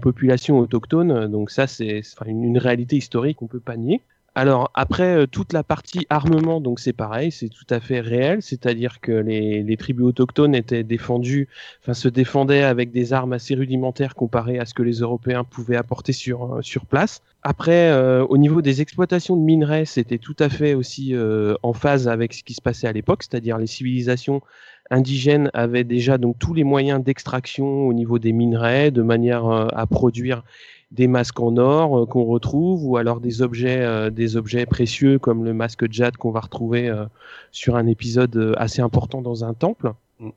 [0.00, 1.26] populations autochtones.
[1.30, 4.02] Donc ça c'est une, une réalité historique, on peut pas nier.
[4.38, 8.40] Alors après euh, toute la partie armement, donc c'est pareil, c'est tout à fait réel,
[8.40, 11.48] c'est-à-dire que les, tribus autochtones étaient défendues,
[11.82, 15.74] enfin se défendaient avec des armes assez rudimentaires comparées à ce que les Européens pouvaient
[15.74, 17.20] apporter sur euh, sur place.
[17.42, 21.72] Après, euh, au niveau des exploitations de minerais, c'était tout à fait aussi euh, en
[21.72, 24.40] phase avec ce qui se passait à l'époque, c'est-à-dire les civilisations
[24.88, 29.86] indigènes avaient déjà donc tous les moyens d'extraction au niveau des minerais, de manière à
[29.86, 30.44] produire
[30.90, 35.18] des masques en or euh, qu'on retrouve ou alors des objets euh, des objets précieux
[35.18, 37.04] comme le masque jade qu'on va retrouver euh,
[37.52, 39.92] sur un épisode assez important dans un temple.
[40.20, 40.30] Mm.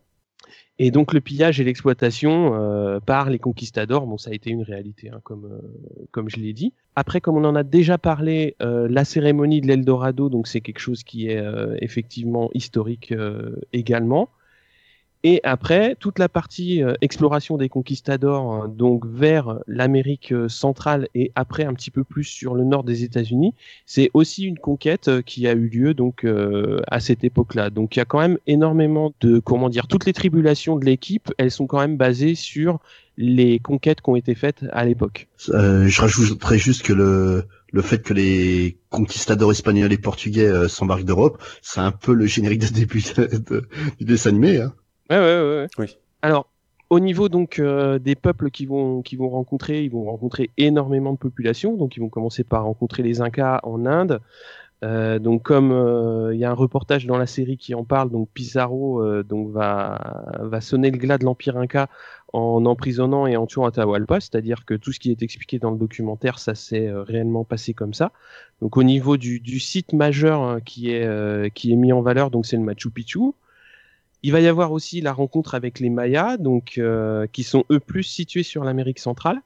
[0.84, 4.64] Et donc le pillage et l'exploitation euh, par les conquistadors, bon ça a été une
[4.64, 6.74] réalité, hein, comme euh, comme je l'ai dit.
[6.96, 10.80] Après, comme on en a déjà parlé, euh, la cérémonie de l'Eldorado, donc c'est quelque
[10.80, 11.40] chose qui est
[11.82, 13.14] effectivement historique
[13.74, 14.30] également.
[15.24, 21.08] Et après, toute la partie euh, exploration des conquistadors, hein, donc vers l'Amérique euh, centrale
[21.14, 23.54] et après un petit peu plus sur le nord des États-Unis,
[23.86, 27.70] c'est aussi une conquête euh, qui a eu lieu donc euh, à cette époque-là.
[27.70, 31.32] Donc il y a quand même énormément de comment dire, toutes les tribulations de l'équipe,
[31.38, 32.80] elles sont quand même basées sur
[33.18, 35.28] les conquêtes qui ont été faites à l'époque.
[35.50, 40.68] Euh, je rajouterais juste que le le fait que les conquistadors espagnols et portugais euh,
[40.68, 43.02] s'embarquent d'Europe, c'est un peu le générique de début
[44.00, 44.58] du dessin animé.
[44.58, 44.74] Hein.
[45.12, 45.68] Ouais, ouais, ouais.
[45.78, 45.98] Oui.
[46.22, 46.48] Alors,
[46.90, 51.14] au niveau donc euh, des peuples qui vont qui vont rencontrer, ils vont rencontrer énormément
[51.14, 51.76] de populations.
[51.76, 54.20] Donc, ils vont commencer par rencontrer les Incas en Inde.
[54.84, 55.72] Euh, donc, comme
[56.34, 59.52] il y a un reportage dans la série qui en parle, donc Pizarro euh, donc
[59.52, 61.88] va va sonner le glas de l'empire Inca
[62.34, 65.78] en emprisonnant et en tuant Atahualpa, c'est-à-dire que tout ce qui est expliqué dans le
[65.78, 68.12] documentaire, ça s'est euh, réellement passé comme ça.
[68.62, 72.02] Donc, au niveau du, du site majeur hein, qui est euh, qui est mis en
[72.02, 73.34] valeur, donc c'est le Machu Picchu.
[74.24, 77.80] Il va y avoir aussi la rencontre avec les Mayas, donc euh, qui sont eux
[77.80, 79.42] plus situés sur l'Amérique centrale,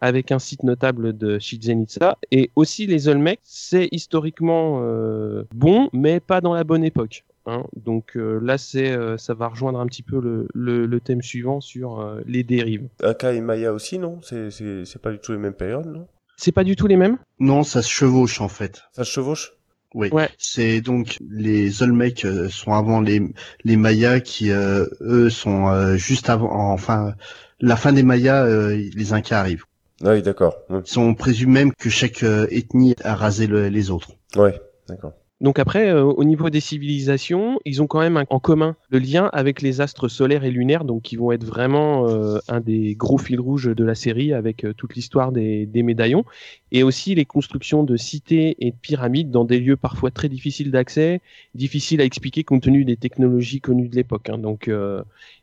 [0.00, 3.40] avec un site notable de Chichen Itza, et aussi les Olmecs.
[3.44, 7.24] C'est historiquement euh, bon, mais pas dans la bonne époque.
[7.46, 7.62] Hein.
[7.76, 11.22] Donc euh, là, c'est euh, ça va rejoindre un petit peu le, le, le thème
[11.22, 12.88] suivant sur euh, les dérives.
[13.02, 14.18] Inca et Maya aussi, non?
[14.22, 16.08] C'est c'est c'est pas du tout les mêmes périodes, non?
[16.36, 17.18] C'est pas du tout les mêmes?
[17.38, 18.82] Non, ça se chevauche en fait.
[18.92, 19.52] Ça se chevauche?
[19.94, 20.08] Oui.
[20.10, 20.28] Ouais.
[20.38, 23.22] C'est donc les Olmecs euh, sont avant les
[23.64, 27.14] les Mayas qui euh, eux sont euh, juste avant enfin
[27.60, 29.64] la fin des Mayas euh, les Incas arrivent.
[30.04, 30.54] Ah Oui, d'accord.
[30.68, 30.80] Ouais.
[30.84, 34.10] Ils sont présume même que chaque euh, ethnie a rasé le- les autres.
[34.36, 35.12] Ouais, d'accord.
[35.42, 39.28] Donc après, euh, au niveau des civilisations, ils ont quand même en commun le lien
[39.34, 43.18] avec les astres solaires et lunaires, donc qui vont être vraiment euh, un des gros
[43.18, 46.24] fils rouges de la série avec euh, toute l'histoire des, médaillons,
[46.72, 50.70] et aussi les constructions de cités et de pyramides dans des lieux parfois très difficiles
[50.70, 51.20] d'accès,
[51.54, 54.30] difficiles à expliquer compte tenu des technologies connues de l'époque.
[54.30, 54.38] hein.
[54.38, 54.70] Donc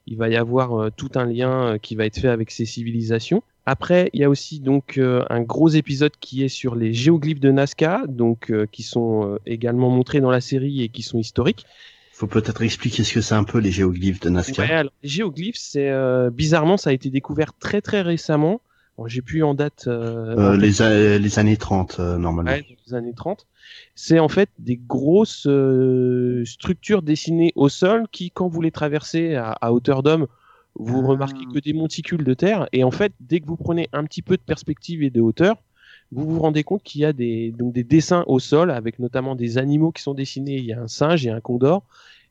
[0.07, 2.65] il va y avoir euh, tout un lien euh, qui va être fait avec ces
[2.65, 3.43] civilisations.
[3.65, 7.39] Après, il y a aussi donc euh, un gros épisode qui est sur les géoglyphes
[7.39, 11.17] de Nazca, donc euh, qui sont euh, également montrés dans la série et qui sont
[11.17, 11.65] historiques.
[12.11, 14.63] Faut peut-être expliquer ce que c'est un peu les géoglyphes de Nazca.
[14.63, 15.91] Ouais, alors, les géoglyphes, c'est
[16.31, 18.61] bizarrement, ça a été découvert très très récemment.
[18.97, 19.85] Bon, J'ai plus en date.
[19.87, 22.51] euh, Euh, les, a- les années 30 euh, normalement.
[22.51, 23.47] Ouais, les années 30.
[23.95, 25.47] C'est en fait des grosses
[26.45, 30.27] structures dessinées au sol qui, quand vous les traversez à, à hauteur d'homme,
[30.75, 31.07] vous Ah.
[31.07, 32.67] remarquez que des monticules de terre.
[32.71, 35.57] Et en fait, dès que vous prenez un petit peu de perspective et de hauteur,
[36.11, 39.35] vous vous rendez compte qu'il y a des, donc des dessins au sol avec notamment
[39.35, 40.57] des animaux qui sont dessinés.
[40.57, 41.83] Il y a un singe et un condor.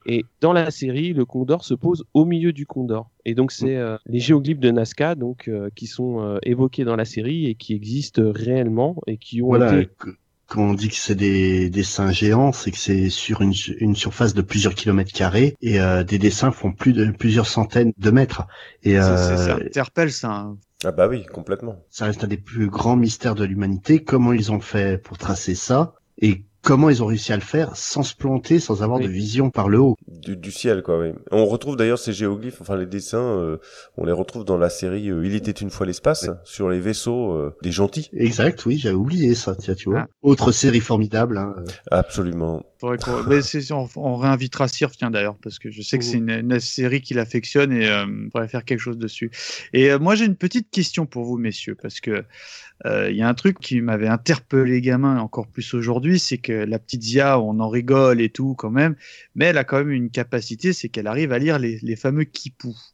[0.07, 3.11] Et dans la série, le condor se pose au milieu du condor.
[3.25, 6.97] Et donc c'est euh, les géoglyphes de Nazca donc euh, qui sont euh, évoqués dans
[6.97, 10.11] la série et qui existent réellement et qui ont Voilà, été que-
[10.47, 14.35] quand on dit que c'est des dessins géants, c'est que c'est sur une, une surface
[14.35, 18.47] de plusieurs kilomètres carrés et euh, des dessins font plus de plusieurs centaines de mètres.
[18.83, 20.53] Et Ça, ça, ça interpelle ça.
[20.85, 21.77] Ah bah oui, complètement.
[21.89, 24.03] ça reste un des plus grands mystères de l'humanité.
[24.05, 27.77] Comment ils ont fait pour tracer ça et comment ils ont réussi à le faire
[27.77, 29.07] sans se planter, sans avoir Oui.
[29.07, 29.97] de vision par le haut.
[30.09, 31.09] Du, du ciel, quoi, oui.
[31.31, 33.59] On retrouve d'ailleurs ces géoglyphes, enfin les dessins, euh,
[33.97, 37.33] on les retrouve dans la série euh, Il était une fois l'espace, sur les vaisseaux
[37.33, 38.09] euh, des gentils.
[38.13, 40.05] Exact, oui, j'avais oublié ça, tiens, tu vois.
[40.07, 40.09] Ah.
[40.23, 41.39] Autre série formidable.
[41.39, 41.55] Hein.
[41.91, 42.63] Absolument.
[42.83, 47.19] On, on réinvitera Sir, tiens d'ailleurs, parce que je sais que c'est une, série qu'il
[47.19, 49.31] affectionne et euh, on pourrait faire quelque chose dessus.
[49.73, 52.25] Et euh, moi j'ai une petite question pour vous, messieurs, parce que
[52.85, 56.53] euh, il y a un truc qui m'avait interpellé gamin encore plus aujourd'hui, c'est que
[56.53, 58.97] la petite Zia, on en rigole et tout quand même,
[59.35, 62.92] mais elle a quand même une capacité, c'est qu'elle arrive à lire les, fameux kipous.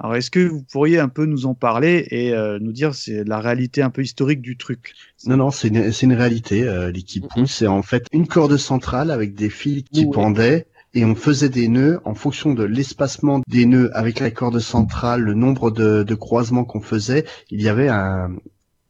[0.00, 3.24] Alors, est-ce que vous pourriez un peu nous en parler et euh, nous dire c'est
[3.24, 4.94] la réalité un peu historique du truc?
[5.26, 6.64] Non, non, c'est une, c'est une réalité.
[6.64, 11.04] Euh, L'équipe pousse, c'est en fait une corde centrale avec des fils qui pendaient et
[11.04, 15.34] on faisait des nœuds en fonction de l'espacement des nœuds avec la corde centrale, le
[15.34, 17.24] nombre de, de croisements qu'on faisait.
[17.50, 18.30] Il y avait un,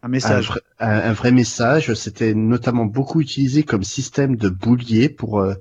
[0.02, 0.48] un message.
[0.48, 1.94] un, vrai- un- un vrai message.
[1.94, 5.54] C'était notamment beaucoup utilisé comme système de boulier pour euh,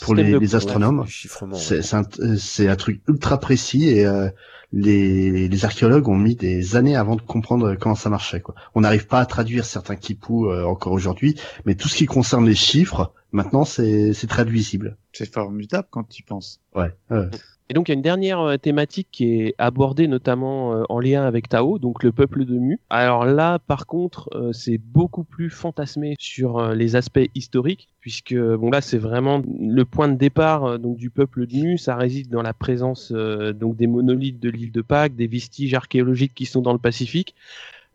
[0.00, 1.00] pour les, de- les astronomes.
[1.00, 1.06] ouais,
[1.52, 1.94] C'est ouais.
[1.94, 4.28] un, euh, c'est un truc ultra précis et euh,
[4.72, 8.40] les, les archéologues ont mis des années avant de comprendre comment ça marchait.
[8.40, 8.54] Quoi.
[8.74, 12.46] On n'arrive pas à traduire certains kipous euh, encore aujourd'hui, mais tout ce qui concerne
[12.46, 14.96] les chiffres, maintenant c'est c'est traduisible.
[15.12, 16.60] C'est formidable quand tu y penses.
[16.74, 16.92] Ouais.
[17.10, 17.28] ouais.
[17.68, 21.00] Et donc il y a une dernière euh, thématique qui est abordée notamment euh, en
[21.00, 22.78] lien avec Tao, donc le peuple de Mu.
[22.90, 28.70] Alors là, par contre, euh, c'est beaucoup plus fantasmé sur les aspects historiques, puisque bon
[28.70, 31.78] là c'est vraiment le point de départ donc du peuple de Mu.
[31.78, 36.34] Ça réside dans la présence donc des monolithes de l'île de Pâques, des vestiges archéologiques
[36.34, 37.34] qui sont dans le Pacifique.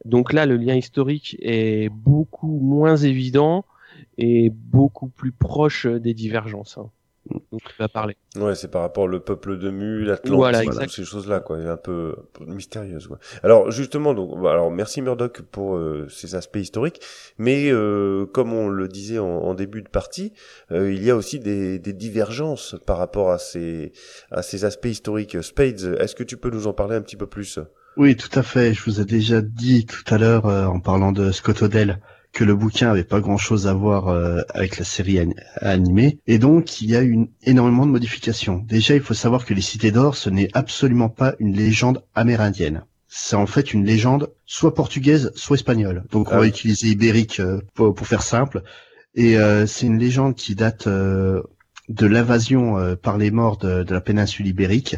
[0.04, 3.66] Donc là, le lien historique est beaucoup moins évident
[4.18, 6.78] et beaucoup plus proche des divergences.
[6.78, 6.90] hein.
[7.30, 8.18] Donc on va parler.
[8.36, 10.90] Ouais, c'est par rapport au peuple de Mu, Voilà, exact.
[10.90, 13.08] ces choses-là, quoi, un peu, un peu mystérieuses.
[13.08, 13.20] quoi.
[13.44, 17.00] Alors justement, donc, bah, alors merci Murdoch pour euh, ces aspects historiques,
[17.38, 20.34] mais euh, comme on le disait en, en début de partie,
[20.72, 23.92] euh, il y a aussi des, des divergences par rapport à ces
[24.32, 25.44] à ces aspects historiques.
[25.44, 27.60] Spades, est-ce que tu peux nous en parler un petit peu plus?
[27.98, 28.74] Oui, tout à fait.
[28.74, 32.00] Je vous ai déjà dit tout à l'heure euh, en parlant de Scott Odell
[32.34, 36.40] que le bouquin avait pas grand-chose à voir euh, avec la série an- animée et
[36.40, 38.64] donc il y a eu énormément de modifications.
[38.68, 42.84] Déjà, il faut savoir que les cités d'or, ce n'est absolument pas une légende amérindienne.
[43.08, 46.06] C'est en fait une légende soit portugaise, soit espagnole.
[46.12, 48.64] Donc on Ah va utiliser ibérique euh, pour, pour faire simple.
[49.16, 51.42] Et euh, c'est une légende qui date euh,
[51.90, 54.96] de l'invasion euh, par les morts de, de la péninsule ibérique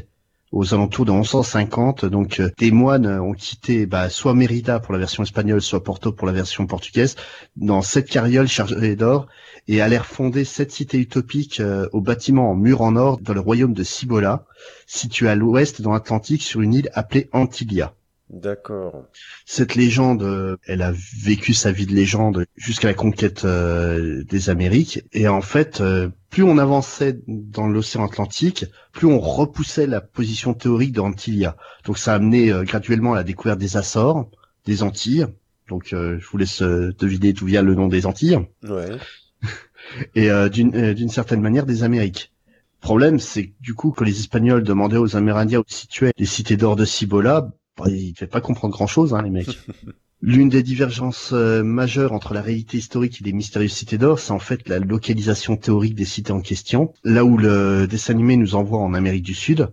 [0.53, 2.05] aux alentours de 1150.
[2.05, 6.13] Donc euh, des moines ont quitté bah, soit Mérida pour la version espagnole, soit Porto
[6.13, 7.15] pour la version portugaise,
[7.57, 9.27] dans sept carrioles chargées d'or
[9.67, 13.39] et allèrent fonder sept cités utopiques euh, au bâtiment en mur en or dans le
[13.39, 14.45] royaume de Cibola,
[14.85, 17.93] situé à l'ouest dans l'Atlantique sur une île appelée Antilia.
[18.34, 19.05] D'accord.
[19.45, 24.49] Cette légende, euh, elle a vécu sa vie de légende jusqu'à la conquête euh, des
[24.49, 25.03] Amériques.
[25.14, 30.55] Et en fait, euh, plus on avançait dans l'océan Atlantique, plus on repoussait la position
[30.55, 31.55] théorique d'Antilia.
[31.85, 34.27] Donc ça a amené euh, graduellement à la découverte des Açores,
[34.65, 35.27] des Antilles.
[35.69, 38.39] Donc je vous laisse deviner d'où vient le nom des Antilles.
[38.64, 38.97] Ouais.
[40.15, 42.34] Et d'une d'une certaine manière des Amériques.
[42.81, 46.26] Problème, c'est que du coup, quand les Espagnols demandaient aux Amérindiens où se situaient les
[46.26, 47.49] cités d'or de Cibola,
[47.87, 49.59] ils ne devaient pas comprendre grand-chose, hein, les mecs.
[50.21, 54.31] L'une des divergences euh, majeures entre la réalité historique et les mystérieuses cités d'or, c'est
[54.31, 56.93] en fait la localisation théorique des cités en question.
[57.03, 59.69] Là où le dessin animé nous envoie en Amérique du Sud,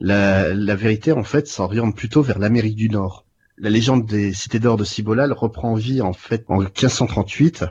[0.00, 3.26] la, la vérité, en fait, s'oriente plutôt vers l'Amérique du Nord.
[3.58, 7.66] La légende des cités d'or de Cibola elle reprend vie, en fait, en 1538,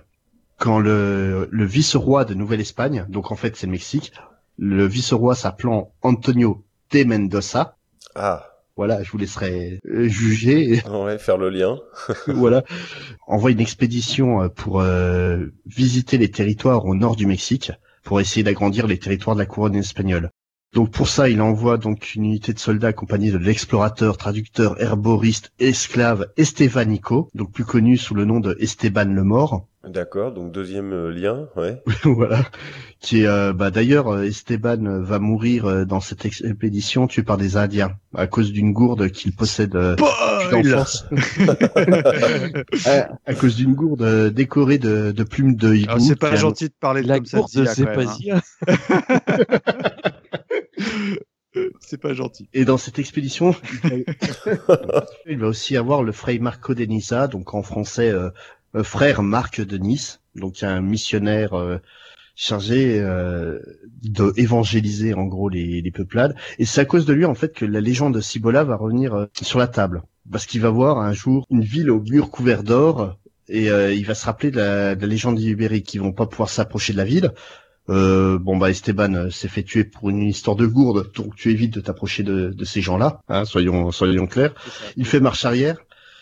[0.57, 4.13] quand le, le vice-roi de Nouvelle-Espagne, donc en fait c'est le Mexique,
[4.59, 7.77] le vice-roi s'appelant Antonio de Mendoza,
[8.13, 8.50] Ah.
[8.81, 11.77] Voilà, je vous laisserai euh, juger, Ouais, faire le lien.
[12.25, 12.63] voilà,
[13.27, 17.71] envoie une expédition euh, pour euh, visiter les territoires au nord du Mexique,
[18.01, 20.31] pour essayer d'agrandir les territoires de la couronne espagnole.
[20.73, 25.51] Donc pour ça, il envoie donc une unité de soldats accompagnée de l'explorateur, traducteur, herboriste,
[25.59, 29.67] esclave Estevanico, donc plus connu sous le nom de Esteban le Mort.
[29.83, 30.31] D'accord.
[30.31, 31.81] Donc deuxième euh, lien, ouais.
[32.03, 32.43] voilà.
[32.99, 37.23] Qui est, euh, bah, d'ailleurs, euh, Esteban euh, va mourir euh, dans cette expédition tué
[37.23, 41.05] par des Indiens à cause d'une gourde qu'il possède euh, depuis l'enfance.
[42.85, 45.99] à, à cause d'une gourde euh, décorée de, de plumes de hibou.
[45.99, 47.37] C'est pas gentil de parler La comme ça.
[47.37, 48.41] gourde, de Zia, c'est pas hein.
[51.81, 52.47] C'est pas gentil.
[52.53, 53.53] Et dans cette expédition,
[55.27, 58.29] il va- aussi avoir le frère Marco de Nisa, donc en français euh,
[58.83, 61.77] frère Marc de Nice, donc un missionnaire euh,
[62.35, 63.59] chargé euh,
[64.03, 66.35] de évangéliser en gros les, les peuplades.
[66.59, 69.13] Et c'est à cause de lui en fait que la légende de Cibola va revenir
[69.13, 72.63] euh, sur la table, parce qu'il va voir un jour une ville au mur couvert
[72.63, 73.17] d'or.
[73.49, 76.25] Et euh, il va se rappeler de la, de la légende ibérique, qui vont pas
[76.25, 77.33] pouvoir s'approcher de la ville,
[77.89, 81.49] euh, bon bah Esteban euh, s'est fait tuer pour une histoire de gourde, donc tu
[81.51, 84.53] évites de t'approcher de, de ces gens-là, hein, soyons soyons clairs.
[84.95, 85.77] Il fait marche arrière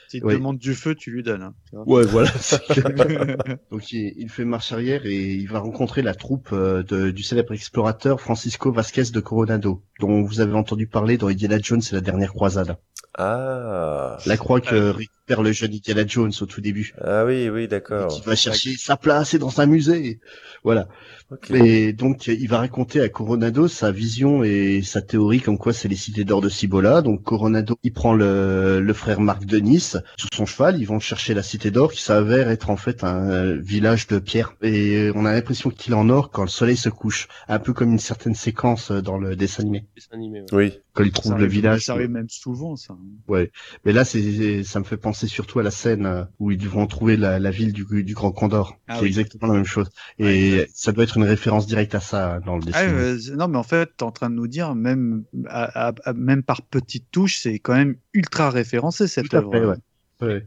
[0.10, 0.34] S'il te Ouais.
[0.34, 1.44] demande du feu, tu lui donnes.
[1.44, 1.86] hein, tu vois.
[1.88, 2.31] Ouais, voilà.
[3.72, 7.22] Donc il, il fait marche arrière et il va rencontrer la troupe euh, de- du
[7.23, 11.95] célèbre explorateur Francisco Vasquez de Coronado, dont vous avez entendu parler dans Indiana Jones et
[11.95, 12.77] la dernière croisade.
[13.18, 14.18] Ah.
[14.26, 14.95] La croix que
[15.30, 16.93] récupère le jeune Indiana Jones au tout début.
[17.01, 18.07] Ah oui, oui, d'accord.
[18.07, 20.19] Qui va chercher sa place et dans un musée.
[20.64, 20.88] Voilà.
[21.31, 21.51] Ok.
[21.51, 25.88] Et donc il va raconter à Coronado sa vision et sa théorie comme quoi c'est
[25.88, 27.01] les cités d'or de Cibola.
[27.03, 30.99] Donc Coronado, il prend le, le frère Marc de Nice sur son cheval, ils vont
[30.99, 34.56] chercher la cité d'or qui s'avère être en fait un euh, village de pierre.
[34.64, 37.73] Et on a l'impression qu'il est en or quand le soleil se couche, un peu
[37.73, 39.85] comme une certaine séquence euh, dans le dessin animé.
[39.95, 40.47] Dessin animé, ouais.
[40.51, 40.73] Oui.
[40.93, 41.81] Quand il Ça trouve le arrive- village.
[41.85, 42.97] Ça arrive même souvent, ça.
[43.27, 43.51] Ouais,
[43.85, 46.87] mais là, c'est, ça me fait penser surtout à la scène euh, où ils vont
[46.87, 48.77] trouver la, la ville du, du Grand Condor.
[48.87, 49.07] Ah c'est oui.
[49.07, 49.89] exactement la même chose.
[50.17, 52.79] Et ça doit être une référence directe à ça hein, dans le dessin.
[52.81, 55.93] Ah, euh, non, mais en fait, t'es en train de nous dire, même, à- à-
[56.05, 59.49] à- même par petites touches, c'est quand même ultra référencé cette œuvre.
[59.51, 59.75] ouais.
[60.21, 60.45] Ouais.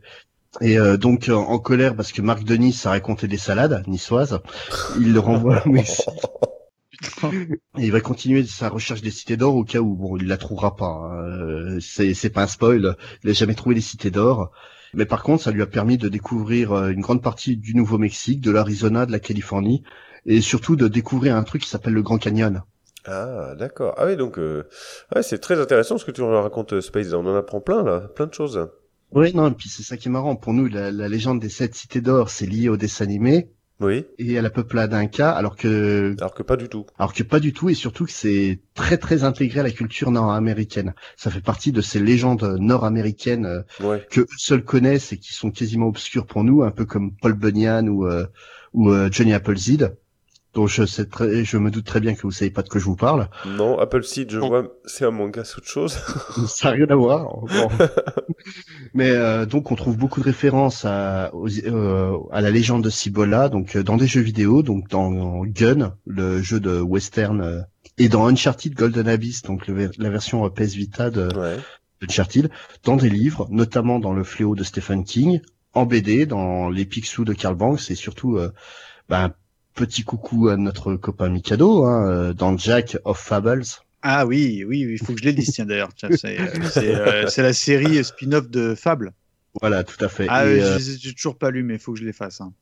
[0.61, 4.39] Et euh, donc en colère parce que Marc Denis a raconté des salades niçoises,
[4.99, 5.65] il le renvoie.
[7.03, 10.37] Et il va continuer sa recherche des cités d'or au cas où bon il la
[10.37, 10.87] trouvera pas.
[10.87, 11.17] hein.
[11.41, 14.51] Euh, c'est c'est pas un spoil, il a jamais trouvé les cités d'or.
[14.95, 18.41] Mais par contre, ça lui a permis de découvrir euh, une grande partie du Nouveau-Mexique,
[18.43, 19.83] de l'Arizona, de la Californie,
[20.27, 22.63] et surtout de découvrir un truc qui s'appelle le Grand Canyon.
[23.05, 23.95] Ah, d'accord.
[23.97, 24.69] Ah oui, donc, euh,
[25.15, 27.13] ouais, c'est très intéressant ce que tu racontes, euh, Space.
[27.15, 28.01] On en apprend plein, là.
[28.15, 28.69] Plein de choses.
[29.13, 30.37] Oui, non, et puis c'est ça qui est marrant.
[30.37, 33.51] Pour nous, la, la légende des sept cités d'or, c'est lié au dessin animé.
[33.83, 34.07] Oui.
[34.19, 36.15] Et à la peuplade Inca, alors que...
[36.19, 36.87] Alors que pas du tout.
[36.99, 40.11] Alors que pas du tout, et surtout que c'est très très intégré à la culture
[40.11, 40.95] nord-américaine.
[41.17, 44.07] Ça fait partie de ces légendes nord-américaines euh, Ouais.
[44.11, 47.89] que seuls connaissent et qui sont quasiment obscures pour nous, un peu comme Paul Bunyan
[47.89, 48.27] ou, euh,
[48.73, 49.97] ou euh, Johnny Appleseed.
[50.55, 52.79] Dont je sais très, je me doute très bien que vous savez pas de quoi
[52.81, 53.29] je vous parle.
[53.47, 55.99] Non, Apple Seed, je vois, c'est un manga, c'est autre chose.
[56.47, 57.29] Ça n'a rien à voir.
[57.47, 57.69] Bon.
[58.95, 62.91] Mais euh, donc on trouve beaucoup de références à, aux- euh, à la légende de
[62.91, 67.61] Cibola, donc euh, dans des jeux vidéo, donc dans Gun, le jeu de western, euh,
[67.99, 71.29] et dans Uncharted Golden Abyss, donc le la version euh, PS Vita de
[72.03, 72.51] Uncharted,
[72.85, 75.41] dans des livres, notamment dans le Fléau de Stephen King,
[75.75, 78.39] en BD, dans les Picsou de Karl Banks, et surtout
[79.11, 79.33] un
[79.75, 83.65] petit coucou à notre copain Mikado, hein, euh, dans Jack of Fables.
[84.03, 85.91] Ah oui, oui, oui, il faut que je les lise, tiens, d'ailleurs.
[85.97, 86.47] C'est euh,
[86.77, 89.13] euh, c'est la série spin-off de Fable.
[89.61, 90.27] Voilà, tout à fait.
[90.31, 92.05] Ah, Et, euh, je les ai- j'ai toujours pas lu, mais il faut que je
[92.07, 92.41] les fasse.
[92.41, 92.53] hein.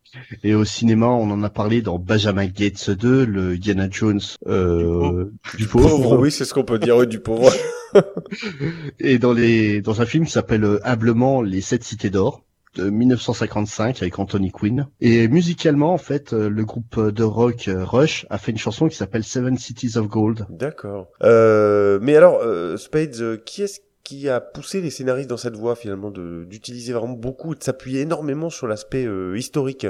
[0.43, 5.27] Et au cinéma, on en a parlé dans Benjamin Gates 2, le Indiana Jones euh,
[5.57, 5.89] du pauvre.
[5.89, 7.53] Pauvre, oui, c'est ce qu'on peut dire, oui, du pauvre.
[9.01, 12.45] Et dans les dans un film qui s'appelle humblement Les Sept Cités d'Or
[12.75, 14.87] de 1955 avec Anthony Quinn.
[15.01, 18.89] Et musicalement, en fait, euh, le groupe de rock euh, Rush a fait une chanson
[18.89, 20.47] qui s'appelle Seven Cities of Gold.
[20.51, 21.09] D'accord.
[21.23, 25.77] Euh, mais alors, euh, Spades, qui est-ce qui a poussé les scénaristes dans cette voie,
[25.77, 29.07] finalement, d'utiliser vraiment beaucoup, de s'appuyer énormément sur l'aspect
[29.37, 29.87] historique?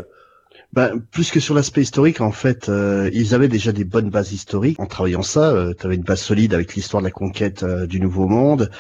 [0.73, 4.33] Ben, plus que sur l'aspect historique, en fait, euh, ils avaient déjà des bonnes bases
[4.33, 4.79] historiques.
[4.79, 7.87] En travaillant ça, euh, tu avais une base solide avec l'histoire de la conquête euh,
[7.87, 8.71] du Nouveau Monde.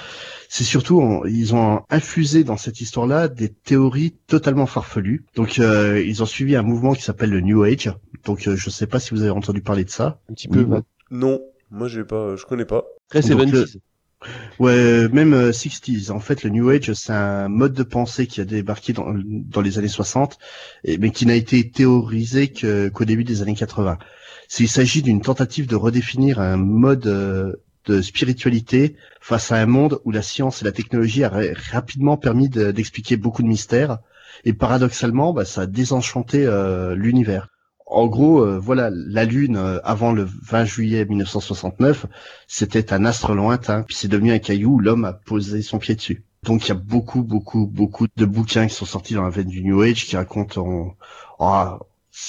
[0.48, 5.24] C'est surtout, ils ont infusé dans cette histoire-là des théories totalement farfelues.
[5.34, 7.92] Donc, euh, ils ont suivi un mouvement qui s'appelle le New Age.
[8.24, 10.20] Donc, euh, je sais pas si vous avez entendu parler de ça.
[10.28, 10.66] Un petit peu.
[11.10, 11.40] Non,
[11.70, 12.84] moi j'ai pas, je connais pas.
[13.08, 13.78] Très Donc, 70s.
[14.58, 16.10] Ouais, même euh, 60s.
[16.10, 19.60] En fait, le New Age, c'est un mode de pensée qui a débarqué dans, dans
[19.60, 20.38] les années 60,
[20.84, 23.98] et, mais qui n'a été théorisé qu'au début des années 80.
[24.48, 27.54] C'est- Il s'agit d'une tentative de redéfinir un mode euh,
[27.86, 31.42] de spiritualité face à un monde où la science et la technologie a ra-
[31.72, 33.98] rapidement permis de- d'expliquer beaucoup de mystères,
[34.44, 37.48] et paradoxalement, bah, ça a désenchanté euh, l'univers.
[37.90, 42.06] En gros, euh, voilà, la Lune, euh, avant le 20 juillet 1969,
[42.46, 45.94] c'était un astre lointain, puis c'est devenu un caillou où l'homme a posé son pied
[45.96, 46.24] dessus.
[46.44, 49.48] Donc il y a beaucoup, beaucoup, beaucoup de bouquins qui sont sortis dans la veine
[49.48, 50.96] du New Age qui racontent...
[51.38, 51.78] en-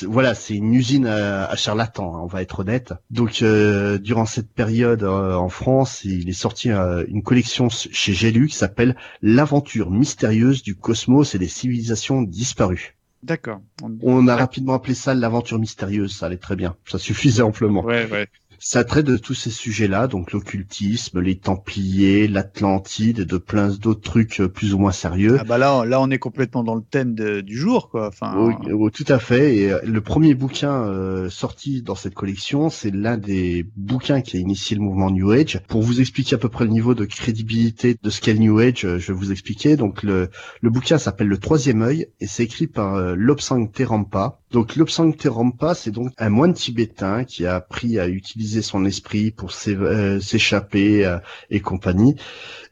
[0.07, 2.93] voilà, c'est une usine à, à charlatans, hein, on va être honnête.
[3.09, 8.47] Donc euh, durant cette période en France, il est sorti une collection chez J'ai lu
[8.47, 12.95] qui s'appelle L'aventure mystérieuse du cosmos et des civilisations disparues.
[13.23, 13.61] D'accord.
[13.83, 17.83] On- On a rapidement appelé ça l'aventure mystérieuse, ça allait très bien, ça suffisait amplement.
[17.83, 18.27] Ouais, ouais.
[18.63, 24.01] Ça traite de tous ces sujets-là, donc l'occultisme, les Templiers, l'Atlantide et de plein d'autres
[24.01, 25.37] trucs euh, plus ou moins sérieux.
[25.39, 28.07] Ah bah là, on- là, on est complètement dans le thème de- du jour, quoi.
[28.09, 29.55] Enfin, Oui, oui, tout à fait.
[29.57, 34.37] Et euh, le premier bouquin euh, sorti dans cette collection, c'est l'un des bouquins qui
[34.37, 35.59] a initié le mouvement New Age.
[35.67, 38.59] Pour vous expliquer à peu près le niveau de crédibilité de ce qu'est le New
[38.59, 39.75] Age, je vais vous expliquer.
[39.75, 40.29] Donc le,
[40.61, 44.37] le bouquin s'appelle Le Troisième œil et c'est écrit par euh, Lobsang Terampa.
[44.51, 49.31] Donc Lobsang Terampa, c'est donc un moine tibétain qui a appris à utiliser son esprit
[49.31, 51.17] pour s'échapper
[51.49, 52.15] et compagnie.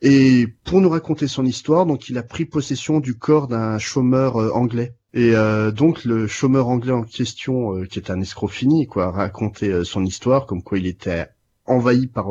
[0.01, 4.35] Et pour nous raconter son histoire, donc il a pris possession du corps d'un chômeur
[4.55, 4.95] anglais.
[5.13, 5.33] Et
[5.73, 10.03] donc le chômeur anglais en question, qui est un escroc fini, quoi, a raconté son
[10.03, 11.27] histoire, comme quoi il était
[11.65, 12.27] envahi par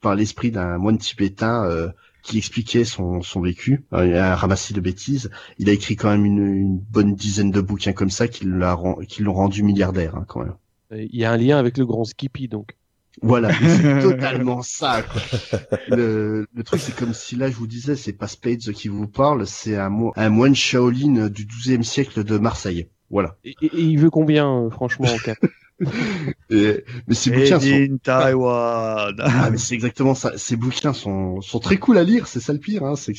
[0.00, 1.92] par l'esprit d'un moine tibétain
[2.28, 5.30] qui expliquait son, son vécu, euh, il a ramassé de bêtises.
[5.58, 9.32] Il a écrit quand même une, une bonne dizaine de bouquins comme ça qui l'ont
[9.32, 10.54] rendu milliardaire hein, quand même.
[10.90, 12.76] Il y a un lien avec le grand Skippy donc.
[13.22, 15.02] Voilà, c'est totalement ça.
[15.02, 15.58] Quoi.
[15.88, 19.08] Le, le truc, c'est comme si là, je vous disais, c'est pas Spades qui vous
[19.08, 22.88] parle, c'est un, un moine Shaolin du XIIe siècle de Marseille.
[23.10, 23.36] Voilà.
[23.44, 25.38] Et, et il veut combien, euh, franchement, en cap?
[26.50, 27.98] Mais ces bouquins sont...
[28.02, 29.14] Taiwan.
[29.20, 30.36] Ah, mais c'est exactement ça.
[30.36, 32.82] Ces bouquins sont, sont très cool à lire, c'est ça le pire.
[32.84, 32.96] Hein.
[32.96, 33.12] C'est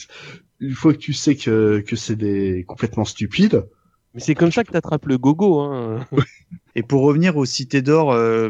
[0.60, 3.66] une fois que tu sais que, que c'est des complètement stupides.
[4.14, 5.60] Mais c'est comme ça que t'attrapes le gogo.
[5.60, 6.06] Hein.
[6.76, 8.50] Et pour revenir aux cités d'or, euh,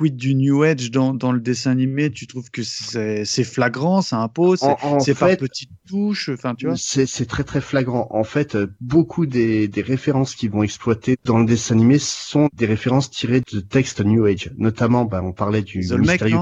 [0.00, 2.10] quid du New Age dans, dans le dessin animé?
[2.10, 4.60] Tu trouves que c'est flagrant, ça impose,
[5.00, 6.74] c'est par petites touches, enfin tu vois?
[6.76, 8.08] C'est très très flagrant.
[8.10, 12.48] En fait, euh, beaucoup des, des références qui vont exploiter dans le dessin animé sont
[12.54, 14.50] des références tirées de textes New Age.
[14.56, 16.38] Notamment, bah, on parlait du mystérieux...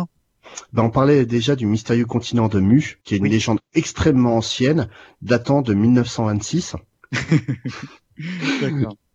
[0.72, 4.88] bah, on parlait déjà du mystérieux continent de Mu, qui est une légende extrêmement ancienne,
[5.20, 6.76] datant de 1926.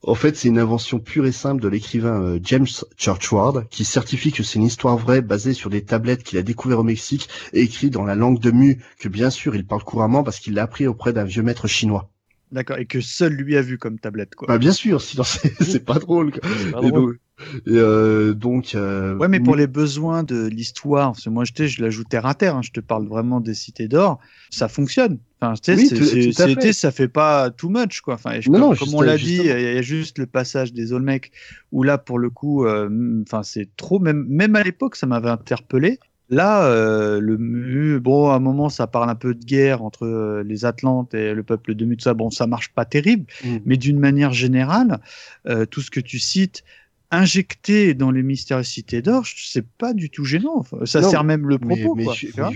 [0.06, 2.68] En fait, c'est une invention pure et simple de l'écrivain euh, James
[2.98, 6.80] Churchward qui certifie que c'est une histoire vraie basée sur des tablettes qu'il a découvert
[6.80, 10.24] au Mexique et écrit dans la langue de Mu, que bien sûr il parle couramment
[10.24, 12.10] parce qu'il l'a appris auprès d'un vieux maître chinois.
[12.52, 14.48] D'accord, et que seul lui a vu comme tablette, quoi.
[14.48, 16.34] Bah bien sûr, sinon c'est pas drôle.
[16.72, 17.18] Pas drôle.
[17.66, 18.76] Et euh, donc.
[18.76, 22.28] Euh, ouais, mais pour les besoins de l'histoire, parce que moi, je, je l'ajoute terre
[22.28, 22.56] à terre.
[22.56, 24.20] Hein, je te parle vraiment des cités d'or.
[24.52, 25.18] Ça fonctionne.
[25.52, 28.16] Enfin, oui, ça fait pas too much, quoi.
[28.16, 31.32] Enfin, comme, on l'a dit, il y a juste le passage des Olmecs
[31.72, 32.90] où là, pour le coup, euh,
[33.26, 34.00] enfin, c'est trop.
[34.00, 36.00] Même, même à l'époque, ça m'avait interpellé.
[36.30, 40.44] Là, euh, le bon, à un moment, ça parle un peu de guerre entre euh,
[40.44, 43.58] les Atlantes et le peuple de Mu, ça, bon, ça marche pas terrible, mm.
[43.66, 45.00] mais d'une manière générale,
[45.48, 46.64] euh, tout ce que tu cites,
[47.12, 50.66] injecté dans les mystérieuses cités d'or, c'est pas du tout gênant.
[50.86, 51.94] Ça sert même le propos.
[51.94, 52.06] Mais,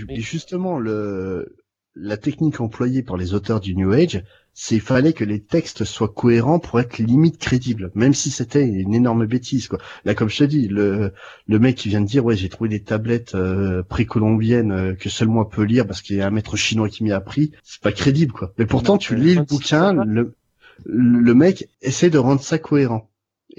[0.08, 1.54] mais justement, le,
[2.00, 4.22] la technique employée par les auteurs du New Age,
[4.54, 8.92] c'est fallait que les textes soient cohérents pour être limite crédibles, même si c'était une
[8.92, 9.78] énorme bêtise quoi.
[10.04, 11.12] Là comme je te dis, le
[11.46, 15.08] le mec qui vient de dire ouais j'ai trouvé des tablettes euh, précolombiennes euh, que
[15.08, 17.52] seul moi peux lire parce qu'il y a un maître chinois qui m'y a appris,
[17.62, 18.52] c'est pas crédible quoi.
[18.58, 20.34] Mais pourtant tu lis le bouquin, le
[20.84, 23.07] le mec essaie de rendre ça cohérent.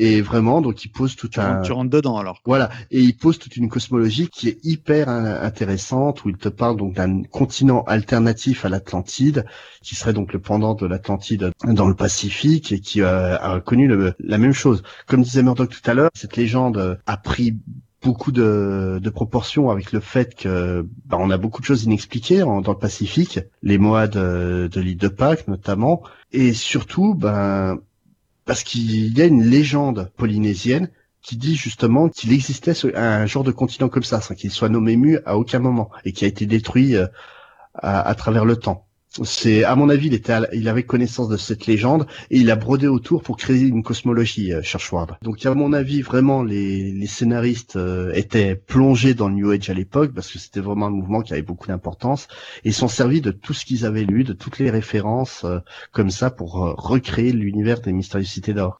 [0.01, 1.61] Et vraiment, donc il pose tout un.
[1.61, 2.41] Tu rentres dedans alors.
[2.45, 6.77] Voilà, et il pose toute une cosmologie qui est hyper intéressante où il te parle
[6.77, 9.43] donc d'un continent alternatif à l'Atlantide,
[9.81, 14.37] qui serait donc le pendant de l'Atlantide dans le Pacifique et qui a, connu la
[14.37, 14.83] même chose.
[15.05, 17.57] Comme disait Murdoch tout à l'heure, cette légende a pris
[18.01, 22.39] beaucoup de, de, proportions avec le fait que bah, on a beaucoup de choses inexpliquées
[22.39, 27.79] dans le Pacifique, les moades de, de l'île de Pâques notamment, et surtout, ben
[28.49, 30.89] parce qu'il y a une légende polynésienne
[31.21, 34.95] qui dit justement qu'il existait un genre de continent comme ça, sans qu'il soit nommé
[34.95, 37.05] Mu à aucun moment, et qui a été détruit euh,
[37.75, 38.87] à, travers le temps.
[39.23, 42.55] C'est, à mon avis, il, était il avait connaissance de cette légende et il a
[42.55, 44.61] brodé autour pour créer une cosmologie, euh.
[45.23, 49.73] Donc, à mon avis, vraiment, les, scénaristes euh, étaient plongés dans le New Age à
[49.73, 52.27] l'époque parce que c'était vraiment un mouvement qui avait beaucoup d'importance
[52.63, 55.59] et sont servis de tout ce qu'ils avaient lu, de toutes les références euh,
[55.91, 58.79] comme ça pour euh, recréer l'univers des mystérieuses cités d'or.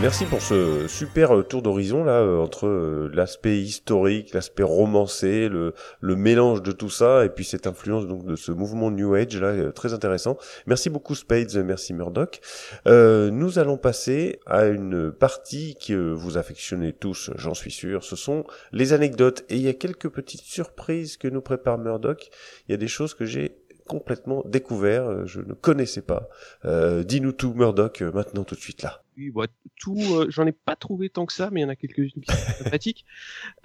[0.00, 5.50] Merci pour ce super euh, tour d'horizon là euh, entre euh, l'aspect historique, l'aspect romancé,
[5.50, 9.14] le, le mélange de tout ça et puis cette influence donc de ce mouvement New
[9.14, 10.38] Age là très intéressant.
[10.66, 12.40] Merci beaucoup Spades, merci Murdoch.
[12.86, 18.02] Nous allons passer à une partie que vous affectionnez tous, j'en suis sûr.
[18.02, 22.30] Ce sont les anecdotes et il y a quelques petites surprises que nous prépare Murdoch.
[22.68, 23.59] Il y a des choses que j'ai
[23.90, 26.28] complètement découvert, euh, je ne connaissais pas.
[26.64, 29.02] Euh, Dis-nous tout, Murdoch, euh, maintenant tout de suite là.
[29.16, 29.46] Oui, bah,
[29.80, 32.22] tout, euh, j'en ai pas trouvé tant que ça, mais il y en a quelques-unes
[32.22, 33.04] qui sont sympathiques.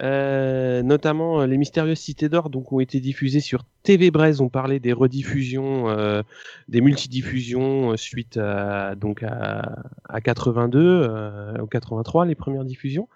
[0.02, 4.40] Euh, notamment les mystérieuses cités d'or, donc ont été diffusées sur TV Braise.
[4.40, 6.22] On parlait des rediffusions, euh,
[6.68, 13.08] des multidiffusions suite à donc à, à 82 ou 83 les premières diffusions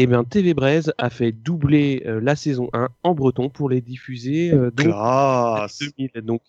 [0.00, 3.68] et eh bien TV Braise a fait doubler euh, la saison 1 en breton pour
[3.68, 6.10] les diffuser euh, donc, 2000.
[6.22, 6.40] Donc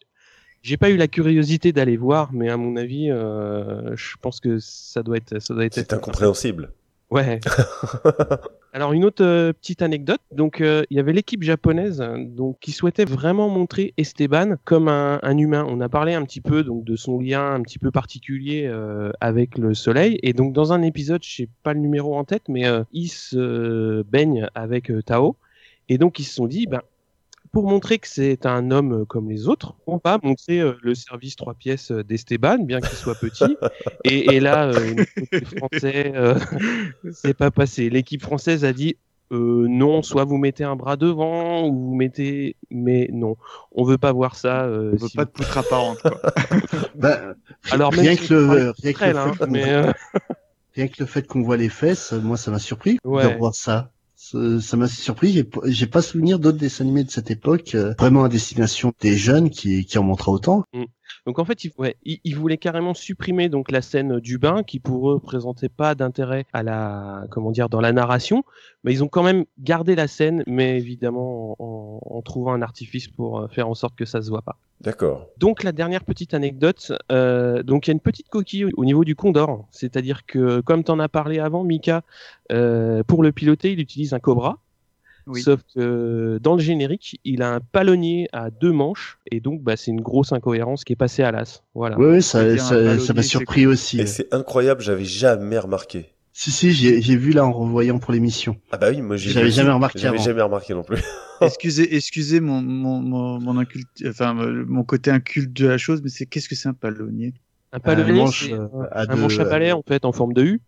[0.62, 4.60] J'ai pas eu la curiosité d'aller voir, mais à mon avis, euh, je pense que
[4.60, 5.74] ça doit être, ça doit être.
[5.74, 6.72] C'est incompréhensible.
[7.12, 7.42] Ouais.
[8.74, 12.72] Alors une autre euh, petite anecdote, donc euh, il y avait l'équipe japonaise donc qui
[12.72, 15.66] souhaitait vraiment montrer Esteban comme un, un, humain.
[15.68, 19.12] On a parlé un petit peu donc de son lien un petit peu particulier euh,
[19.20, 22.44] avec le soleil et donc dans un épisode, je sais pas le numéro en tête,
[22.48, 22.64] mais
[22.94, 25.36] il se baigne avec Tao
[25.90, 26.82] et donc ils se sont dit ben
[27.52, 31.36] pour montrer que c'est un homme comme les autres, on va montrer euh, le service
[31.36, 33.58] trois pièces d'Esteban, bien qu'il soit petit.
[34.06, 34.96] et, et, là, euh,
[35.32, 36.36] les Français, euh,
[37.12, 37.90] c'est pas passé.
[37.90, 38.96] L'équipe française a dit
[39.34, 42.56] euh, non, soit vous mettez un bras devant, ou vous mettez.
[42.70, 43.38] Mais non,
[43.72, 44.64] on veut pas voir ça.
[44.66, 46.02] Euh, on veut si pas vous- de poutre apparente.
[46.02, 46.22] Quoi.
[46.96, 47.34] Bah,
[47.72, 49.94] Alors, même rien, si que le, c'est rien, que le fait qu'on mais, voit- euh,
[50.76, 53.32] rien que le fait qu'on voit les fesses, moi ça m'a surpris Ouais.
[53.34, 53.92] de voir ça.
[54.32, 55.32] Ça ça m'a surpris.
[55.66, 59.50] J'ai pas- souvenir d'autres dessins animés de cette époque euh, vraiment à destination des jeunes
[59.50, 60.64] qui, en montrent autant.
[60.74, 60.84] Mm.
[61.26, 64.64] Donc en fait, ils, ouais, ils, ils voulaient carrément supprimer donc la scène du bain
[64.64, 68.44] qui pour eux présentait pas d'intérêt à la comment dire dans la narration,
[68.84, 73.40] mais ils ont quand même gardé la scène, mais évidemment en, trouvant un artifice pour
[73.40, 74.58] euh, faire en sorte que ça se voit pas.
[74.82, 75.28] D'accord.
[75.38, 78.86] Donc la dernière petite anecdote, euh, donc il y a une petite coquille au- au
[78.86, 82.04] niveau du condor, c'est-à-dire que comme tu en as parlé avant, Mika,
[82.52, 84.60] euh, pour le piloter, il utilise un cobra.
[85.28, 85.42] Oui.
[85.42, 89.78] Sauf que dans le générique, il a un palonnier à deux manches et donc bah,
[89.78, 91.64] c'est une grosse incohérence qui est passée à l'as.
[91.74, 91.98] Voilà.
[92.00, 94.00] Oui, ça, m'a c'est surpris aussi.
[94.02, 96.10] Et c'est incroyable, j'avais jamais remarqué.
[96.34, 98.56] Si, si, j'ai vu là en revoyant pour l'émission.
[98.72, 100.24] Ah bah oui, moi j'ai J'avais vu jamais remarqué J'avais avant.
[100.26, 100.98] jamais remarqué non plus.
[101.42, 106.10] excusez, excusez mon mon mon mon, inculte- enfin mon côté inculte de la chose, mais
[106.10, 107.34] c'est qu'est-ce que c'est un palonnier?
[107.74, 110.12] Un palonnier, manche, euh, un, à un deux, manche à balai euh, en fait en
[110.14, 110.62] forme de U.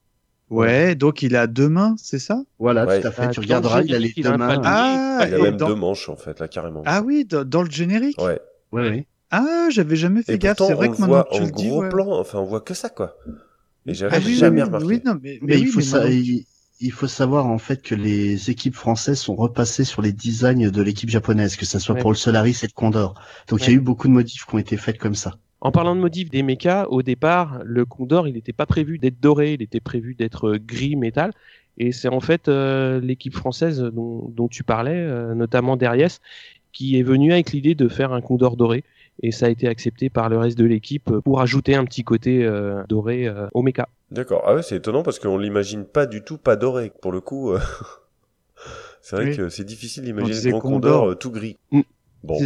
[0.53, 2.41] Ouais, donc il a deux mains, c'est ça?
[2.59, 3.01] Voilà, Ouais.
[3.01, 3.23] tout à fait.
[3.23, 4.61] Ah, tu le regarderas, il a les deux mains.
[4.63, 6.84] Ah, Il a même dans- deux manches en fait, là carrément.
[6.85, 8.21] ah oui, dans, dans le générique?
[8.21, 8.39] Ouais.
[8.71, 9.07] Ouais, ouais.
[9.31, 10.57] Ah, j'avais jamais fait Et gaffe.
[10.59, 11.89] C'est vrai que maintenant voit que tu en le dis, gros ouais.
[11.89, 13.17] plan, enfin on voit que ça quoi.
[13.88, 14.85] Et j'avais Ah oui, jamais oui, remarqué.
[14.88, 16.45] oui, non, mais, Mais, il oui, faut mais ça, maintenant- il,
[16.80, 20.81] il faut savoir en fait que les équipes françaises sont repassées sur les designs de
[20.81, 22.01] l'équipe japonaise, que ça soit Ouais.
[22.01, 23.15] pour le Solaris et le Condor.
[23.47, 25.35] Donc il y a eu beaucoup de modifs qui ont été faits comme ça.
[25.64, 29.19] En parlant de modifs des mechas, au départ, le Condor, il n'était pas prévu d'être
[29.22, 31.31] doré, il était prévu d'être euh, gris métal.
[31.77, 36.19] Et c'est en fait euh, l'équipe française dont, dont tu parlais, euh, notamment Darius,
[36.73, 38.84] qui est venue avec l'idée de faire un Condor doré.
[39.22, 42.44] Et ça a été accepté par le reste de l'équipe pour ajouter un petit côté
[42.44, 43.88] euh, doré euh, au mecha.
[44.11, 44.44] D'accord.
[44.45, 46.91] Ah ouais, c'est étonnant parce qu'on l'imagine pas du tout pas doré.
[47.02, 47.60] Pour le coup, euh,
[49.02, 49.38] c'est vrai Oui.
[49.38, 50.81] que c'est difficile d'imaginer grand Condor.
[50.81, 51.57] condor euh, tout gris.
[52.23, 52.39] Bon.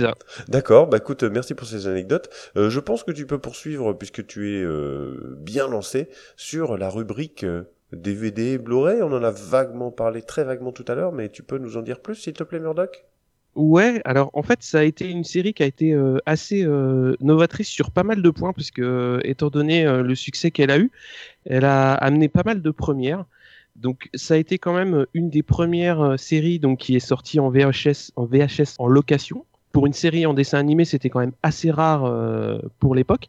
[0.48, 2.30] D'accord, bah écoute, euh, merci pour ces anecdotes.
[2.58, 6.90] Euh, je pense que tu peux poursuivre, puisque tu es euh, bien lancé, sur la
[6.90, 7.64] rubrique euh,
[7.94, 9.02] DVD Blu-ray.
[9.04, 11.84] On en a vaguement parlé, très vaguement tout à l'heure, mais tu peux nous en
[11.84, 13.06] dire plus, s'il te plaît, Murdoch?
[13.56, 17.16] Ouais, alors en fait, ça a été une série qui a été euh, assez euh,
[17.22, 20.92] novatrice sur pas mal de points, puisque euh, étant donné le succès qu'elle a eu,
[21.46, 23.26] elle a amené pas mal de premières.
[23.76, 27.50] Donc ça a été quand même une des premières séries donc qui est sortie en
[27.50, 29.46] VHS, en VHS en location.
[29.72, 33.28] Pour une série en dessin animé, c'était quand même assez rare euh, pour l'époque.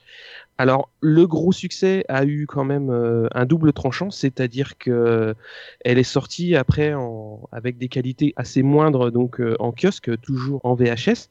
[0.56, 5.34] Alors le gros succès a eu quand même euh, un double tranchant, c'est-à-dire que
[5.84, 10.60] elle est sortie après en, avec des qualités assez moindres donc euh, en kiosque, toujours
[10.64, 11.28] en VHS.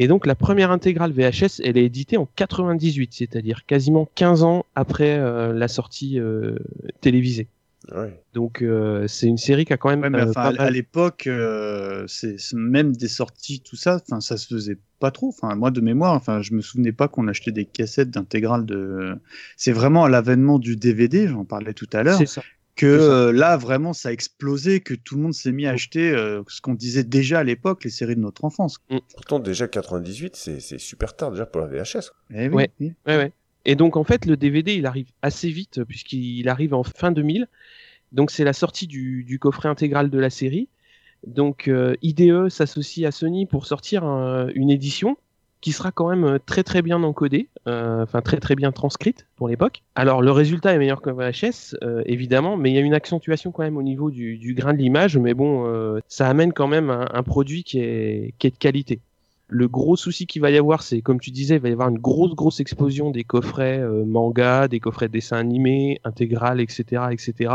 [0.00, 4.64] Et donc la première intégrale VHS, elle est éditée en 98, c'est-à-dire quasiment 15 ans
[4.74, 6.56] après euh, la sortie euh,
[7.02, 7.48] télévisée.
[7.94, 8.22] Ouais.
[8.34, 10.52] Donc euh, c'est une série qui a quand même Ouais, mais euh, enfin, pas à,
[10.52, 15.10] mal- à l'époque, euh, c'est même des sorties, tout ça, enfin, ça se faisait pas
[15.10, 15.28] trop.
[15.28, 19.14] Enfin, moi de mémoire, enfin, je me souvenais pas qu'on achetait des cassettes d'intégrales de.
[19.56, 22.18] C'est vraiment à l'avènement du DVD, j'en parlais tout à l'heure,
[22.76, 26.10] que euh, là vraiment ça a explosé, que tout le monde s'est mis à acheter
[26.10, 28.76] euh, ce qu'on disait déjà à l'époque, les séries de notre enfance.
[29.14, 32.10] Pourtant, déjà 98, c'est c'est super tard déjà pour la VHS.
[32.34, 32.70] Eh oui, Ouais.
[32.78, 32.92] oui.
[33.06, 33.32] Ouais, ouais.
[33.64, 37.48] Et donc en fait, le DVD, il arrive assez vite puisqu'il arrive en fin 2000.
[38.12, 40.68] Donc c'est la sortie du, coffret intégral de la série.
[41.26, 45.16] Donc euh, IDE s'associe à Sony pour sortir un- une édition
[45.60, 49.26] qui sera quand même euh, très très bien encodée, euh, enfin très très bien transcrite
[49.36, 49.82] pour l'époque.
[49.94, 51.76] Alors le résultat est meilleur que VHS,
[52.06, 55.18] évidemment, mais il y a une accentuation quand même au niveau du, grain de l'image,
[55.18, 59.00] mais bon, ça amène quand même un, produit qui est de qualité.
[59.52, 61.88] Le gros souci qu'il va y avoir, c'est comme tu disais, il va y avoir
[61.88, 67.02] une grosse grosse explosion des coffrets euh, manga, des coffrets de dessins animés, intégrales, etc.,
[67.10, 67.52] etc.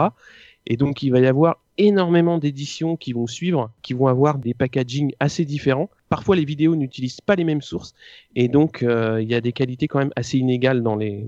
[0.67, 4.53] Et donc il va y avoir énormément d'éditions qui vont suivre, qui vont avoir des
[4.53, 5.89] packaging assez différents.
[6.09, 7.93] Parfois les vidéos n'utilisent pas les mêmes sources,
[8.35, 11.25] et donc euh, il y a des qualités quand même assez inégales dans les.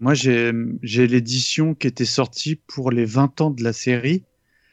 [0.00, 0.52] Moi j'ai
[1.06, 4.22] l'édition qui était sortie pour les 20 ans de la série.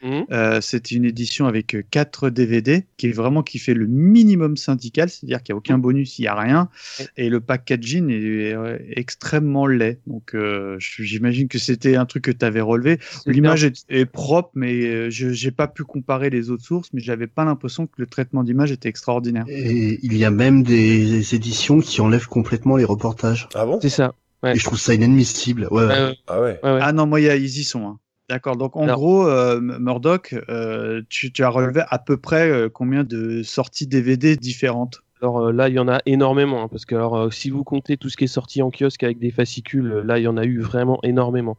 [0.03, 0.25] Mhm.
[0.31, 5.09] Euh, C'était une édition avec 4 DVD qui est vraiment qui fait le minimum syndical,
[5.09, 6.69] c'est-à-dire qu'il n'y a aucun bonus, il n'y a rien.
[7.17, 9.99] Et le packaging est, euh, extrêmement laid.
[10.07, 12.99] Donc euh, j'imagine que c'était un truc que tu avais relevé.
[13.25, 17.01] L'image est, est propre, mais euh, je j'ai pas pu comparer les autres sources, mais
[17.01, 19.45] j'avais pas l'impression que le traitement d'image était extraordinaire.
[19.47, 23.47] Et il y a même des éditions qui enlèvent complètement les reportages.
[23.55, 23.79] Ah bon?
[23.81, 24.13] C'est ça.
[24.45, 25.67] Et je trouve ça inadmissible.
[25.71, 26.17] Ouais, ouais.
[26.27, 26.59] Ah ouais.
[26.63, 27.87] Ah non, moi, il y a- ils y sont.
[27.87, 27.99] hein.
[28.29, 28.55] D'accord.
[28.55, 32.69] Donc, en Alors- gros, euh, Murdoch, euh, tu, tu as relevé à peu près euh,
[32.69, 35.01] combien de sorties DVD différentes?
[35.21, 38.09] Alors là, il y en a énormément, hein, parce que alors, si vous comptez tout
[38.09, 40.59] ce qui est sorti en kiosque avec des fascicules, là, il y en a eu
[40.59, 41.57] vraiment énormément.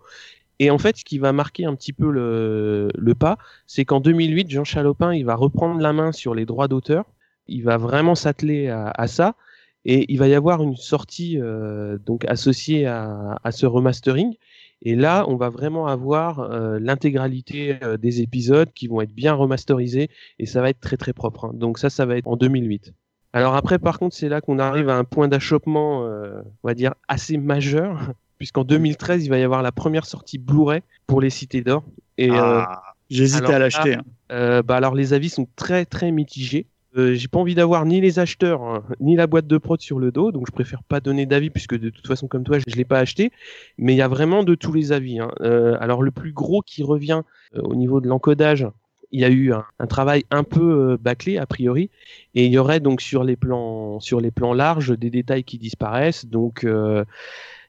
[0.58, 4.00] Et en fait, ce qui va marquer un petit peu le, le pas, c'est qu'en
[4.00, 7.06] 2008, Jean Chalopin, il va reprendre la main sur les droits d'auteur.
[7.48, 9.34] Il va vraiment s'atteler à, à ça.
[9.86, 11.38] Et il va y avoir une sortie
[12.06, 14.34] donc associée à, à ce remastering.
[14.84, 19.32] Et là, on va vraiment avoir euh, l'intégralité euh, des épisodes qui vont être bien
[19.32, 21.46] remasterisés et ça va être très très propre.
[21.46, 21.52] hein.
[21.54, 22.92] Donc ça, ça va être en 2008.
[23.32, 26.74] Alors après, par contre, c'est là qu'on arrive à un point d'achoppement, euh, on va
[26.74, 31.30] dire, assez majeur, puisqu'en 2013, il va y avoir la première sortie Blu-ray pour les
[31.30, 31.82] Cités d'Or.
[32.18, 34.60] Et Ah, j'hésitais à l'acheter, hein.
[34.62, 36.66] bah alors les avis sont très très mitigés.
[36.96, 39.98] Euh, j'ai pas envie d'avoir ni les acheteurs hein, ni la boîte de prod sur
[39.98, 42.76] le dos, donc je préfère pas donner d'avis puisque de toute façon comme toi je,
[42.76, 43.32] l'ai pas acheté.
[43.78, 45.18] Mais il y a vraiment de tous les avis.
[45.18, 45.30] hein.
[45.40, 47.22] Euh, alors le plus gros qui revient
[47.56, 48.66] euh, au niveau de l'encodage,
[49.10, 51.90] il y a eu un, un travail un peu euh, bâclé a priori,
[52.34, 55.58] et il y aurait donc sur les plans sur les plans larges des détails qui
[55.58, 56.26] disparaissent.
[56.26, 56.64] Donc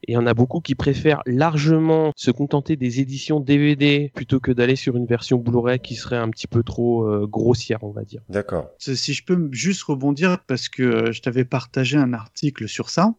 [0.08, 4.40] et il y en a beaucoup qui préfèrent largement se contenter des éditions DVD plutôt
[4.40, 7.92] que d'aller sur une version Blu-ray qui serait un petit peu trop euh, grossière, on
[7.92, 8.22] va dire.
[8.30, 8.70] D'accord.
[8.80, 13.14] Si je peux juste rebondir, parce que euh, je t'avais partagé un article sur ça.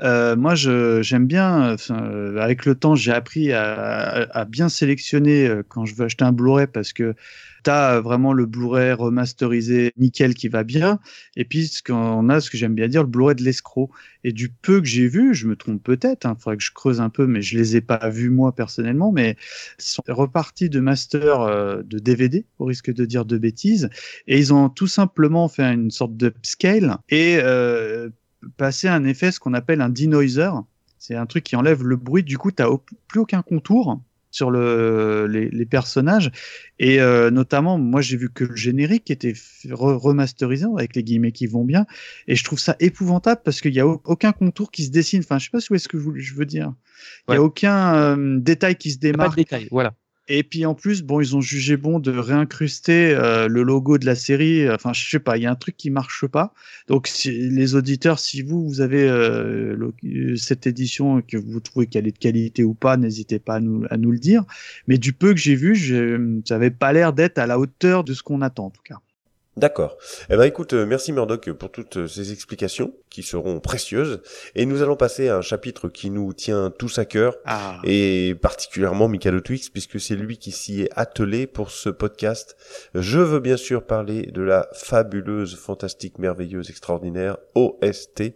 [0.00, 5.50] Euh, moi, j'aime bien, euh, avec le temps, j'ai appris à, à- à bien sélectionner
[5.68, 7.14] quand je veux acheter un Blu-ray parce que
[7.62, 10.98] tu as vraiment le Blu-ray remasterisé nickel qui va bien.
[11.36, 13.90] Et puis, ce qu'on a, ce que j'aime bien dire, le Blu-ray de l'escroc.
[14.24, 17.00] Et du peu que j'ai vu, je me trompe peut-être, il faudrait que je creuse
[17.00, 19.36] un peu, mais je les ai pas vus moi personnellement, mais
[19.80, 23.90] ils sont repartis de master euh, de DVD, au risque de dire de bêtises,
[24.28, 28.10] et ils ont tout simplement fait une sorte de scale et euh,
[28.56, 30.50] passé un effet, ce qu'on appelle un denoiser.
[30.98, 32.68] C'est un truc qui enlève le bruit, du coup, tu n'as
[33.08, 34.00] plus aucun contour
[34.32, 36.32] sur le, les, les personnages.
[36.80, 39.34] Et euh, notamment, moi, j'ai vu que le générique était
[39.66, 41.86] re- remasterisé avec les guillemets qui vont bien.
[42.26, 45.20] Et je trouve ça épouvantable parce qu'il n'y a au- aucun contour qui se dessine.
[45.20, 46.72] Enfin, je sais pas où est-ce que je, veux dire.
[47.28, 47.36] Il n'y Ouais.
[47.36, 49.36] a aucun euh, détail qui se Pas démarque.
[49.36, 49.94] de détails, voilà.
[50.28, 54.06] Et puis en plus, bon, ils ont jugé bon de réincruster euh, le logo de
[54.06, 54.70] la série.
[54.70, 56.54] Enfin, je sais pas, il y a un truc qui marche pas.
[56.86, 61.86] Donc, si, les auditeurs, si vous, vous avez euh, euh, cette édition que vous trouvez
[61.86, 64.44] qu'elle est de qualité ou pas, n'hésitez pas à nous, à nous le dire.
[64.86, 68.04] Mais du peu que j'ai vu, je, ça avait pas l'air d'être à la hauteur
[68.04, 69.00] de ce qu'on attend, en tout cas.
[69.58, 69.98] D'accord.
[70.30, 74.22] Eh ben écoute, euh, merci Murdoch pour toutes euh, ces explications qui seront précieuses.
[74.54, 77.78] Et nous allons passer à un chapitre qui nous tient tous à cœur, Ah.
[77.84, 82.56] et particulièrement Michael Twix, puisque c'est lui qui s'y est attelé pour ce podcast.
[82.94, 88.32] Je veux bien sûr parler de la fabuleuse, fantastique, merveilleuse, extraordinaire OST,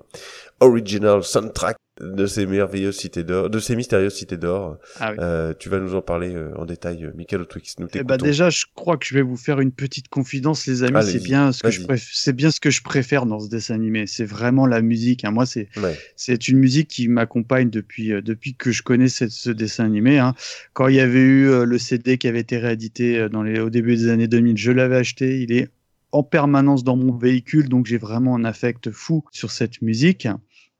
[0.60, 4.77] Original Soundtrack de ces merveilleuses cités d'or, de ces mystérieuses cités d'or.
[5.01, 5.16] Ah oui.
[5.20, 7.78] Euh, tu vas nous en parler euh, en détail, euh, Michael Twix.
[7.78, 10.82] Nous Eh ben déjà, je crois que je vais vous faire une petite confidence, les
[10.82, 10.98] amis.
[11.06, 12.09] C'est bien ce que je préfère.
[12.12, 14.06] C'est bien ce que je préfère dans ce dessin animé.
[14.06, 15.24] C'est vraiment la musique.
[15.24, 15.31] hein.
[15.31, 15.97] Moi, c'est Ouais.
[16.16, 20.18] c'est une musique qui m'accompagne depuis euh, depuis que je connais cette- ce dessin animé.
[20.18, 20.35] hein.
[20.74, 23.59] Quand il y avait eu euh, le CD qui avait été réédité euh, dans les
[23.60, 25.40] au début des années 2000, je l'avais acheté.
[25.40, 25.68] Il est
[26.12, 30.28] en permanence dans mon véhicule, donc j'ai vraiment un affect fou sur cette musique.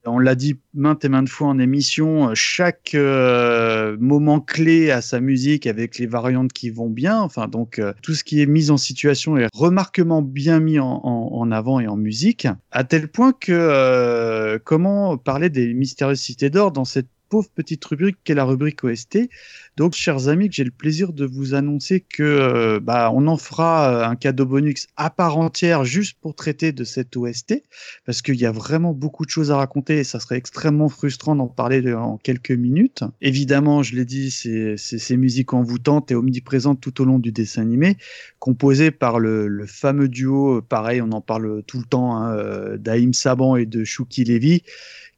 [0.09, 5.01] On l'a dit maintes et maintes fois en émission, euh, chaque euh, moment clé a
[5.01, 7.21] sa musique avec les variantes qui vont bien.
[7.21, 11.51] Enfin, donc euh, tout ce qui est mis en situation est remarquablement bien mis en,
[11.51, 16.85] avant et en musique, à tel point que comment parler des mystérieuses cités d'or dans
[16.85, 19.29] cette pauvre petite rubrique qu'est la rubrique OST.
[19.77, 23.91] Donc, chers amis, j'ai le plaisir de vous annoncer que euh, bah, on en fera
[23.91, 27.63] euh, un cadeau bonus à part entière juste pour traiter de cette OST,
[28.07, 31.37] parce qu'il y a vraiment beaucoup de choses à raconter et ça serait extrêmement frustrant
[31.37, 33.05] d'en parler en quelques minutes.
[33.21, 37.61] Évidemment, je l'ai dit, c'est ces musiques envoûtantes et omniprésentes tout au long du dessin
[37.61, 37.99] animé,
[38.39, 42.77] composées par le, le fameux duo, euh, pareil, on en parle tout le temps, hein,
[42.79, 44.63] d'Aïm Saban et de Shuki Levy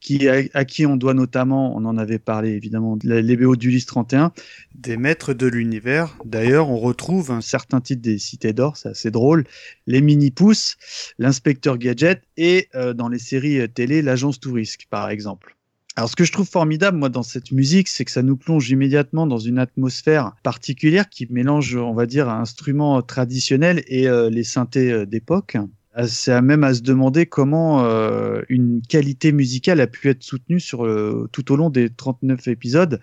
[0.01, 4.33] qui, à, qui on doit notamment, on en avait parlé évidemment, les BO d'Ulysse 31,
[4.75, 6.16] des maîtres de l'univers.
[6.25, 9.45] D'ailleurs, on retrouve un certain titre des Cités d'Or, c'est assez drôle,
[9.87, 10.77] les mini-pousses,
[11.19, 15.57] l'inspecteur Gadget et euh, dans les séries euh, télé, l'agence Tourisque, par exemple.
[15.97, 18.70] Alors, ce que je trouve formidable, moi, dans cette musique, c'est que ça nous plonge
[18.70, 24.45] immédiatement dans une atmosphère particulière qui mélange, on va dire, instruments traditionnels et euh, les
[24.45, 25.57] synthés d'époque.
[25.99, 30.61] Euh, C'est même à se demander comment euh, une qualité musicale a pu être soutenue
[30.61, 33.01] sur le- tout au long des 39 épisodes,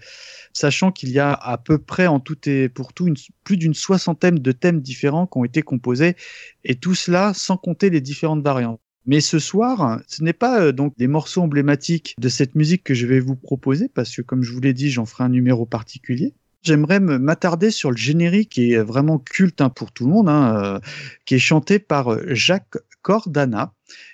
[0.54, 3.10] sachant qu'il y a à peu près en tout et pour tout
[3.44, 6.16] plus d'une soixantaine de thèmes différents qui ont été composés,
[6.64, 8.82] et tout cela sans compter les différentes variantes.
[9.06, 12.94] Mais ce soir, ce n'est pas euh, donc des morceaux emblématiques de cette musique que
[12.94, 15.66] je vais vous proposer, parce que comme je vous l'ai dit, j'en ferai un numéro
[15.66, 16.34] particulier.
[16.66, 20.28] J'aimerais me- m'attarder sur le générique qui est vraiment culte hein, pour tout le monde,
[20.28, 20.80] hein, euh,
[21.28, 23.72] qui est chanté par euh, Jacques Cordana.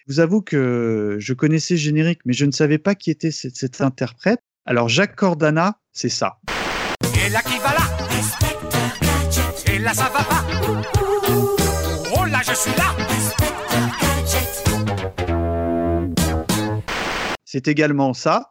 [0.07, 3.31] Je vous avoue que je connaissais le générique, mais je ne savais pas qui était
[3.31, 4.41] cet, cet interprète.
[4.65, 6.39] Alors Jacques Cordana, c'est ça.
[7.25, 9.73] Et là qui va là?
[9.73, 10.45] Et là ça va pas?
[12.17, 12.93] Oh là je suis là
[17.45, 18.49] C'est également ça.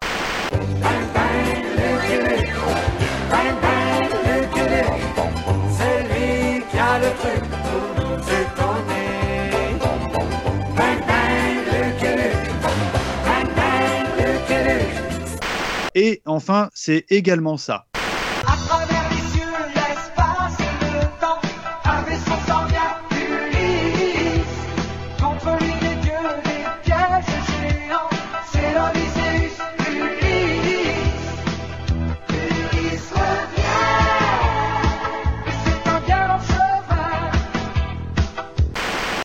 [15.95, 17.90] Et enfin, c'est également ça.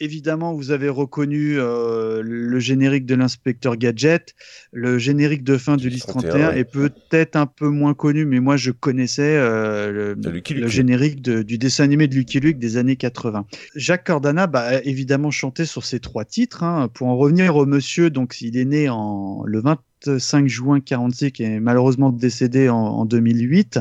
[0.06, 4.36] Évidemment, vous avez reconnu euh, le générique de l'inspecteur Gadget,
[4.72, 6.60] le générique de fin du Lys 31 31, ouais.
[6.60, 11.42] est peut-être un peu moins connu, mais moi je connaissais euh, le, Lucky générique de-
[11.42, 13.48] du dessin animé de Lucky Luke des années 80.
[13.76, 16.62] Jacques Cordana bah, a évidemment chanté sur ces trois titres.
[16.62, 16.88] hein.
[16.94, 21.44] Pour en revenir au monsieur, donc il est né en le 25 juin 46 et
[21.46, 23.80] est malheureusement décédé en, en 2008.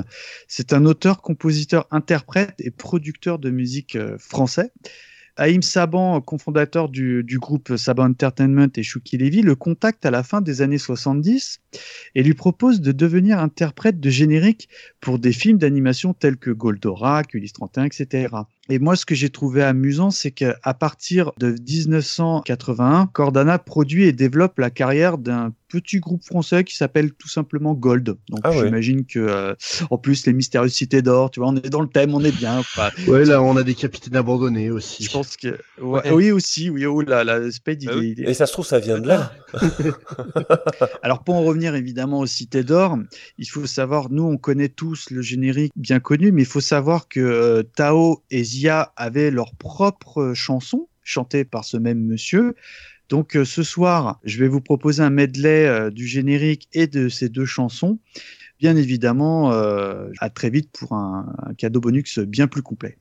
[0.48, 4.72] C'est un auteur, compositeur, interprète et producteur de musique euh, français.
[5.36, 10.40] Haïm Saban, cofondateur du, groupe Saban Entertainment et Chouki Levy, le contacte à la fin
[10.40, 11.60] des années 70
[12.14, 14.68] et lui propose de devenir interprète de générique
[15.00, 18.28] pour des films d'animation tels que Goldorak, Ulysse 31, etc.
[18.70, 24.12] Et moi, ce que j'ai trouvé amusant, c'est qu'à partir de 1981, Cordana produit et
[24.12, 28.04] développe la carrière d'un petit groupe français qui s'appelle tout simplement Gold.
[28.28, 28.64] Donc Ah ouais.
[28.64, 29.54] j'imagine que, euh,
[29.90, 32.34] en plus, les mystérieuses cités d'or, tu vois, on est dans le thème, on est
[32.36, 32.62] bien.
[32.74, 32.90] quoi.
[33.08, 35.04] Ouais, là, on a des capitaines abandonnés aussi.
[35.04, 35.58] Je pense que.
[35.80, 38.14] ouais, Oui, aussi, oui, oh là, là, Spade, Bah oui.
[38.16, 39.32] il est- Et ça se trouve, ça vient de là.
[41.02, 42.98] Alors pour en revenir évidemment aux Cités d'Or,
[43.38, 47.08] il faut savoir, nous on connaît tous le générique bien connu, mais il faut savoir
[47.08, 52.54] que euh, Tao et Zia avaient leur propre chanson chantée par ce même monsieur.
[53.08, 57.08] Donc euh, ce soir, je vais vous proposer un medley euh, du générique et de
[57.08, 57.98] ces deux chansons.
[58.60, 62.98] Bien évidemment, à très vite pour un, un cadeau bonus bien plus complet.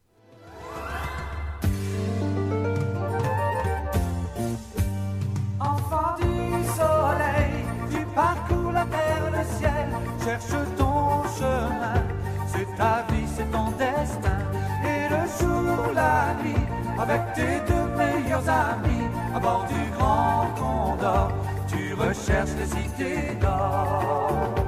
[18.72, 21.32] Amis, à bord du grand condor,
[21.68, 24.63] tu recherches les cités d'or.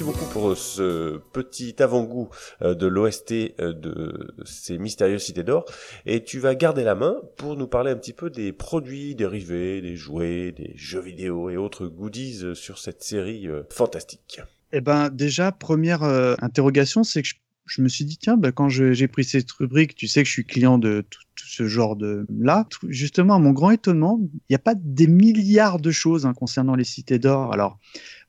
[0.00, 2.30] Merci beaucoup pour ce petit avant-goût
[2.62, 5.66] euh, de l'OST euh, de ces mystérieuses cités d'or.
[6.06, 9.82] Et tu vas garder la main pour nous parler un petit peu des produits dérivés,
[9.82, 14.40] des jouets, des jeux vidéo et autres goodies euh, sur cette série euh, fantastique.
[14.72, 17.34] Eh ben, déjà, première euh, interrogation, c'est que je,
[17.66, 20.32] je me suis dit, tiens, bah, quand j'ai pris cette rubrique, tu sais que je
[20.32, 22.66] suis client de tout, tout ce genre de là.
[22.70, 26.32] Tout- Justement, à mon grand étonnement, il n'y a pas des milliards de choses hein,
[26.32, 27.52] concernant les cités d'or.
[27.52, 27.78] Alors,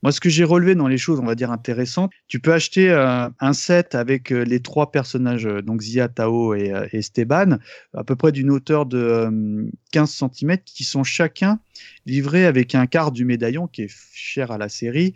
[0.03, 2.89] moi, ce que j'ai relevé dans les choses, on va dire intéressantes, tu peux acheter
[2.89, 7.57] euh, un set avec euh, les trois personnages, euh, donc Zia, Tao et, et Esteban,
[7.93, 11.59] à peu près d'une hauteur de euh, 15 cm, qui sont chacun
[12.05, 15.13] livrés avec un quart du médaillon qui est cher à la série.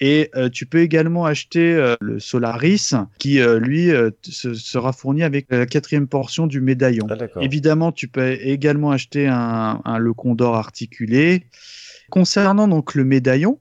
[0.00, 3.90] Et tu peux également acheter le Solaris, qui lui
[4.22, 7.04] se- sera fourni avec la quatrième portion du médaillon.
[7.42, 11.46] Évidemment, tu peux également acheter un, un le Condor articulé.
[12.10, 13.58] Concernant donc le médaillon,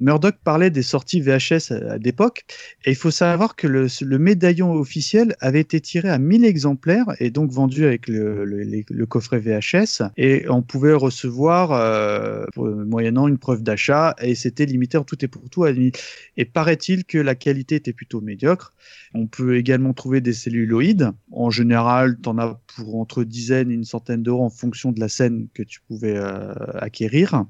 [0.00, 2.44] Murdoch parlait des sorties VHS à, l'époque,
[2.84, 7.30] et il faut savoir que le, médaillon officiel avait été tiré à 1000 exemplaires et
[7.30, 14.14] donc vendu avec le, coffret VHS, et on pouvait recevoir euh, moyennant une preuve d'achat,
[14.20, 15.92] et c'était limité en tout et pour tout à 1000.
[16.36, 18.72] Et paraît-il que la qualité était plutôt médiocre.
[19.14, 21.12] On peut également trouver des celluloïdes.
[21.30, 24.98] En général, tu en as pour entre dizaines et une centaine d'euros en fonction de
[24.98, 27.44] la scène que tu pouvais euh, acquérir.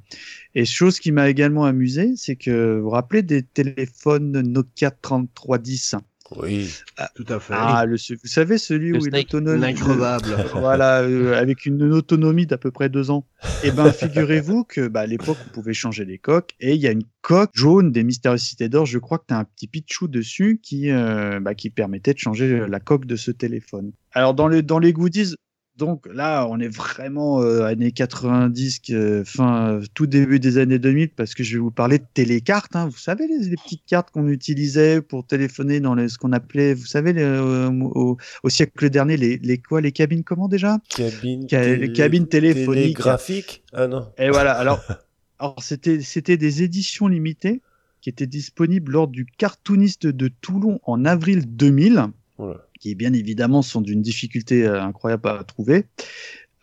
[0.54, 5.96] Et chose qui m'a également amusé, c'est que vous vous rappelez des téléphones Nokia 3310
[6.36, 6.72] Oui,
[7.16, 7.54] tout à fait.
[7.56, 10.36] Ah, le, vous savez celui Le où il Snake- autonomie Increvable.
[10.54, 13.26] voilà, euh, avec une autonomie d'à peu près deux ans.
[13.64, 16.86] Et ben, figurez-vous que bah, à l'époque, on pouvait changer les coques et il y
[16.86, 18.86] a une coque jaune des Mystérieuses Cités d'Or.
[18.86, 22.18] Je crois que tu as un petit pitchou dessus qui, euh, bah, qui permettait de
[22.18, 23.92] changer la coque de ce téléphone.
[24.12, 25.34] Alors, dans les, dans les goodies,
[25.76, 30.78] donc là, on est vraiment euh, années 90, euh, fin euh, tout début des années
[30.78, 32.76] 2000, parce que je vais vous parler de télécartes.
[32.76, 32.86] Hein.
[32.86, 36.74] Vous savez les, les petites cartes qu'on utilisait pour téléphoner dans les, ce qu'on appelait,
[36.74, 40.78] vous savez, les, euh, au, au siècle dernier, les, quoi, les cabines comment déjà?
[40.88, 42.66] Cabine Ca- cabines téléphoniques.
[42.96, 44.06] télégraphiques Ah non.
[44.18, 44.52] Et voilà.
[44.52, 44.80] Alors,
[45.40, 47.62] alors c'était c'était des éditions limitées
[48.00, 52.04] qui étaient disponibles lors du cartooniste de Toulon en avril 2000
[52.38, 52.60] Voilà.
[52.84, 55.86] Qui bien évidemment sont d'une difficulté euh, incroyable à trouver.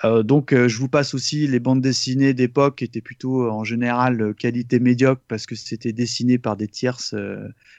[0.03, 3.63] Euh, donc euh, je vous passe aussi les bandes dessinées d'époque qui étaient plutôt en
[3.63, 7.15] général qualité médiocre parce que c'était dessiné par des tierces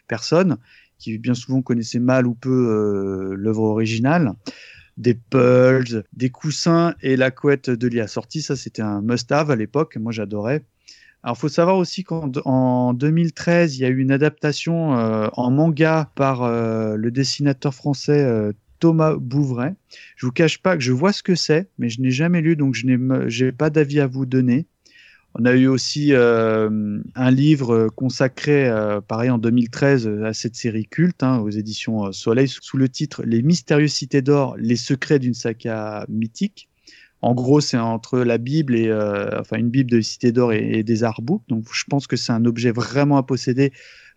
[0.09, 0.57] personnes
[0.99, 4.33] qui bien souvent connaissaient mal ou peu l'œuvre originale.
[4.97, 9.57] Des pulls, des coussins et la couette de l'IA sortie, ça c'était un must-have à
[9.57, 10.65] l'époque, moi j'adorais.
[11.23, 15.51] Alors, faut savoir aussi qu'en en 2013, il y a eu une adaptation euh, en
[15.51, 19.75] manga par euh, le dessinateur français euh, Thomas Bouvray.
[20.17, 22.57] Je vous cache pas que je vois ce que c'est, mais je n'ai jamais lu,
[22.57, 24.67] donc je n'ai pas d'avis à vous donner.
[25.35, 30.57] On a eu aussi euh, un livre consacré, euh, pareil en 2013, euh, à cette
[30.57, 35.19] série culte, hein, aux éditions Soleil, sous le titre Les mystérieuses cités d'or, les secrets
[35.19, 36.69] d'une saga mythique.
[37.23, 40.83] En gros, c'est entre la Bible et euh, enfin une Bible de Cité d'Or et,
[40.83, 41.43] des Arbous.
[41.49, 43.73] Donc, je pense que c'est un objet vraiment à posséder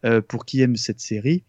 [0.06, 1.44] euh, pour qui aime cette série.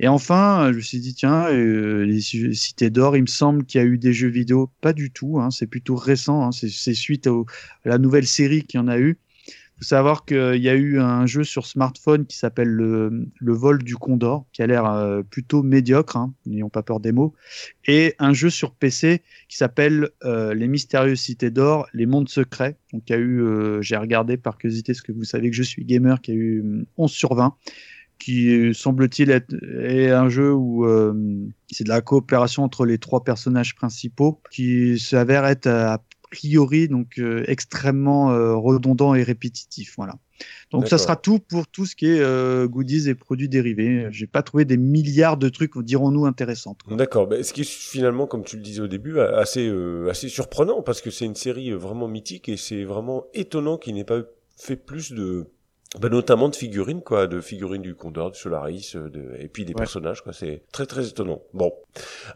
[0.00, 3.84] Et enfin, je me suis dit tiens, euh, les d'Or, il me semble qu'il y
[3.84, 4.70] a eu des jeux vidéo.
[4.80, 5.38] Pas du tout.
[5.38, 6.42] Hein, c'est plutôt récent.
[6.42, 7.32] Hein, c'est suite à
[7.84, 9.18] la nouvelle série qu'il y en a eu.
[9.78, 13.96] Faut savoir qu'il y a eu un jeu sur smartphone qui s'appelle le, vol du
[13.96, 17.34] Condor, qui a l'air euh, plutôt médiocre, hein, n'ayons pas peur des mots,
[17.86, 22.76] et un jeu sur PC qui s'appelle euh, Les mystérieuses cités d'or, les mondes secrets.
[22.92, 25.56] Donc, il y a eu, euh, j'ai regardé par curiosité, parce que vous savez que
[25.56, 27.56] je suis gamer, qui a eu hum, 11 sur 20
[28.18, 31.12] qui euh, semble-t-il être est un jeu où euh,
[31.70, 36.02] c'est de la coopération entre les trois personnages principaux qui s'avère être a
[36.34, 40.14] priori donc euh, extrêmement euh, redondant et répétitif voilà
[40.72, 44.26] donc ça sera tout pour tout ce qui est euh, goodies et produits dérivés j'ai
[44.26, 47.26] pas trouvé des milliards de trucs dirons-nous intéressants D'accord.
[47.28, 50.28] Bah, ce qui est finalement, comme tu le disais au début, a- assez, euh, assez
[50.28, 54.22] surprenant parce que c'est une série vraiment mythique et c'est vraiment étonnant qu'il n'ait pas
[54.56, 55.46] fait plus de,
[56.00, 59.72] bah, notamment de figurines, quoi, de figurines du Condor, du Solaris, de, et puis des
[59.74, 59.78] Ouais.
[59.84, 60.32] personnages, quoi.
[60.32, 61.40] C'est très, très étonnant.
[61.52, 61.72] Bon.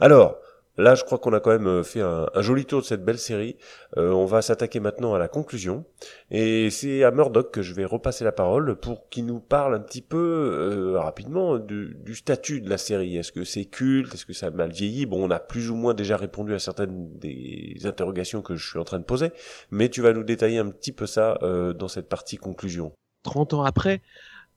[0.01, 0.37] Alors,
[0.79, 3.19] Là, je crois qu'on a quand même euh, fait un, joli tour de cette belle
[3.19, 3.57] série.
[3.97, 5.85] Euh, on va s'attaquer maintenant à la conclusion.
[6.31, 9.81] Et c'est à Murdoch que je vais repasser la parole pour qu'il nous parle un
[9.81, 13.17] petit peu euh, rapidement du, statut de la série.
[13.17, 14.15] Est-ce que c'est culte?
[14.15, 15.05] Est-ce que ça a mal vieilli?
[15.05, 18.79] Bon, on a plus ou moins déjà répondu à certaines des interrogations que je suis
[18.79, 19.33] en train de poser,
[19.73, 21.39] mais tu vas nous détailler un petit peu ça
[21.77, 22.93] dans cette partie conclusion.
[23.25, 24.01] 30 ans après,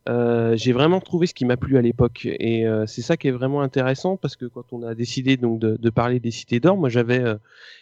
[0.10, 3.28] euh, j'ai vraiment trouvé ce qui m'a plu à l'époque et euh, c'est ça qui
[3.28, 6.76] est vraiment intéressant parce que quand on a décidé donc de, parler des cités d'or,
[6.76, 7.36] moi j'avais euh,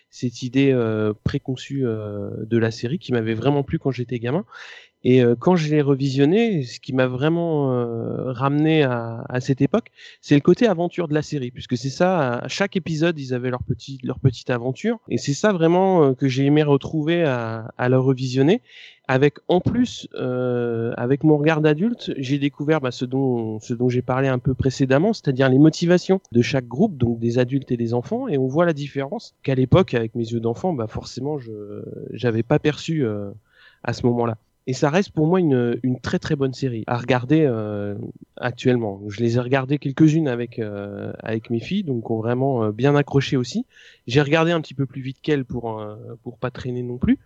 [0.09, 4.43] cette idée euh, préconçue euh, de la série qui m'avait vraiment plu quand j'étais gamin
[5.03, 9.61] et euh, quand je l'ai revisionné, ce qui m'a vraiment euh, ramené à, à cette
[9.61, 12.39] époque, c'est le côté aventure de la série, puisque c'est ça.
[12.39, 16.27] À chaque épisode, ils avaient leur petite leur petite aventure, et c'est ça vraiment que
[16.27, 18.61] j'ai aimé retrouver à, à le revisionner.
[19.07, 20.07] Avec en plus,
[20.97, 24.53] avec mon regard d'adulte, j'ai découvert bah, ce dont ce dont j'ai parlé un peu
[24.53, 28.47] précédemment, c'est-à-dire les motivations de chaque groupe, donc des adultes et des enfants, et on
[28.47, 31.81] voit la différence qu'à l'époque, avec mes yeux d'enfant, bah forcément, je
[32.11, 33.03] j'avais pas perçu
[33.83, 34.37] à ce moment-là.
[34.69, 37.95] Et ça reste pour moi une, une très très bonne série à regarder euh,
[38.37, 39.01] actuellement.
[39.07, 42.95] Je les ai regardées quelques-unes avec euh, avec mes filles, donc ont vraiment euh, bien
[42.95, 43.65] accroché aussi.
[44.05, 47.17] J'ai regardé un petit peu plus vite qu'elles pour euh, pour pas traîner non plus.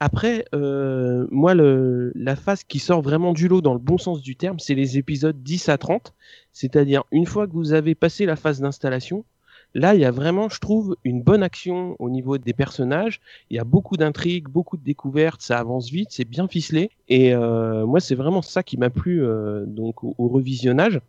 [0.00, 4.22] Après, euh, moi, le, la phase qui sort vraiment du lot dans le bon sens
[4.22, 6.14] du terme, c'est les épisodes 10 à 30.
[6.54, 9.26] C'est-à-dire, une fois que vous avez passé la phase d'installation,
[9.74, 13.20] Là, il y a vraiment, je trouve, une bonne action au niveau des personnages.
[13.50, 16.90] Il y a beaucoup d'intrigues, beaucoup de découvertes, ça avance vite, c'est bien ficelé.
[17.08, 21.00] Et euh, moi, c'est vraiment ça qui m'a plu euh, donc au, au, revisionnage.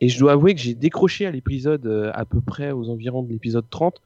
[0.00, 3.22] Et je dois avouer que j'ai décroché à l'épisode euh, à peu près aux environs
[3.22, 4.00] de l'épisode 30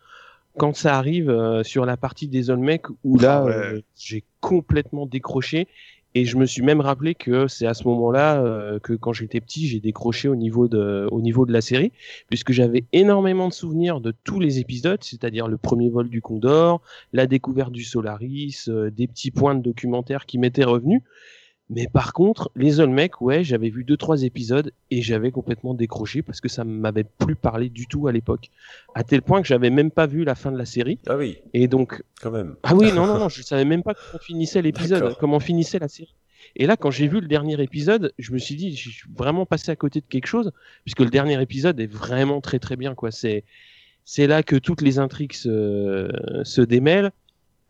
[0.57, 3.53] quand ça arrive euh, sur la partie des Olmecs où là, Ah ouais.
[3.53, 5.67] euh, j'ai complètement décroché.
[6.17, 9.41] Et je me suis même rappelé que c'est à ce moment-là euh, que quand j'étais
[9.41, 11.91] petit, j'ai décroché au niveau de au niveau de la série,
[12.29, 16.83] puisque j'avais énormément de souvenirs de tous les épisodes, c'est-à-dire le premier vol du Condor,
[17.13, 21.03] la découverte du Solaris, euh, des petits points de documentaire qui m'étaient revenus.
[21.71, 26.21] Mais par contre, les Olmecs, ouais, j'avais vu deux trois épisodes et j'avais complètement décroché
[26.21, 28.51] parce que ça m'avait plus parlé du tout à l'époque,
[28.95, 30.99] à tel point que j'avais même pas vu la fin de la série.
[31.07, 31.39] Ah oui.
[31.55, 32.57] Et donc, quand même.
[32.63, 35.89] Ah oui, non, non, non, je savais même pas comment finissait l'épisode, comment finissait la
[35.89, 36.15] série.
[36.57, 39.47] Et là, quand j'ai vu le dernier épisode, je me suis dit, je suis vraiment
[39.47, 40.53] passé à côté de quelque chose,
[40.85, 43.11] puisque le dernier épisode est vraiment très très bien, quoi.
[43.11, 43.45] C'est,
[44.05, 46.11] c'est là que toutes les intrigues se,
[46.45, 47.11] se démêlent,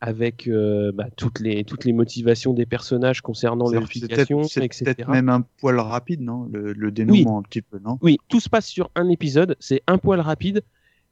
[0.06, 5.08] avec euh, bah, toutes les toutes les motivations des personnages concernant leur filiation, c'est peut-être
[5.12, 7.98] même un poil rapide, non le, le dénouement un petit peu, non?
[8.02, 10.62] Oui, tout se passe sur un épisode, c'est un poil rapide.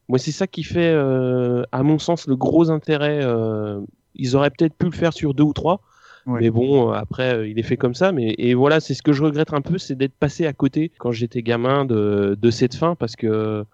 [0.09, 3.21] Moi, c'est ça qui fait, euh, à mon sens, le gros intérêt.
[3.23, 3.81] euh,
[4.15, 5.81] ils auraient peut-être pu le faire sur deux ou trois,
[6.27, 8.13] mais bon, après, il est fait comme ça.
[8.13, 10.93] Mais et voilà, c'est ce que je regrette un peu, c'est d'être passé à côté
[10.99, 13.65] quand j'étais gamin de, de cette fin, parce que.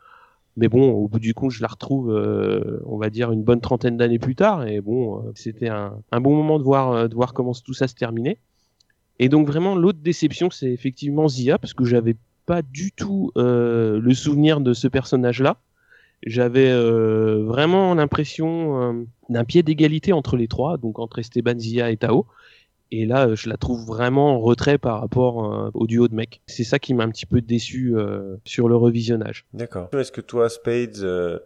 [0.58, 3.60] Mais bon, au bout du compte, je la retrouve, euh, on va dire, une bonne
[3.60, 4.66] trentaine d'années plus tard.
[4.66, 7.86] Et bon, euh, c'était un, bon moment de voir, euh, de voir comment tout ça
[7.86, 8.38] se terminait.
[9.20, 14.12] Et donc vraiment, l'autre déception, c'est effectivement Zia, parce que j'avais pas du tout le
[14.14, 15.58] souvenir de ce personnage-là.
[16.24, 16.72] J'avais
[17.42, 22.26] vraiment l'impression d'un pied d'égalité entre les trois, donc entre Esteban, Zia et Tao.
[22.90, 26.14] Et là, euh, je la trouve vraiment en retrait par rapport euh, au duo de
[26.14, 26.40] mecs.
[26.46, 29.44] C'est ça qui m'a un petit peu déçu euh, sur le revisionnage.
[29.52, 29.88] D'accord.
[29.92, 31.42] Est-ce que toi, Spades,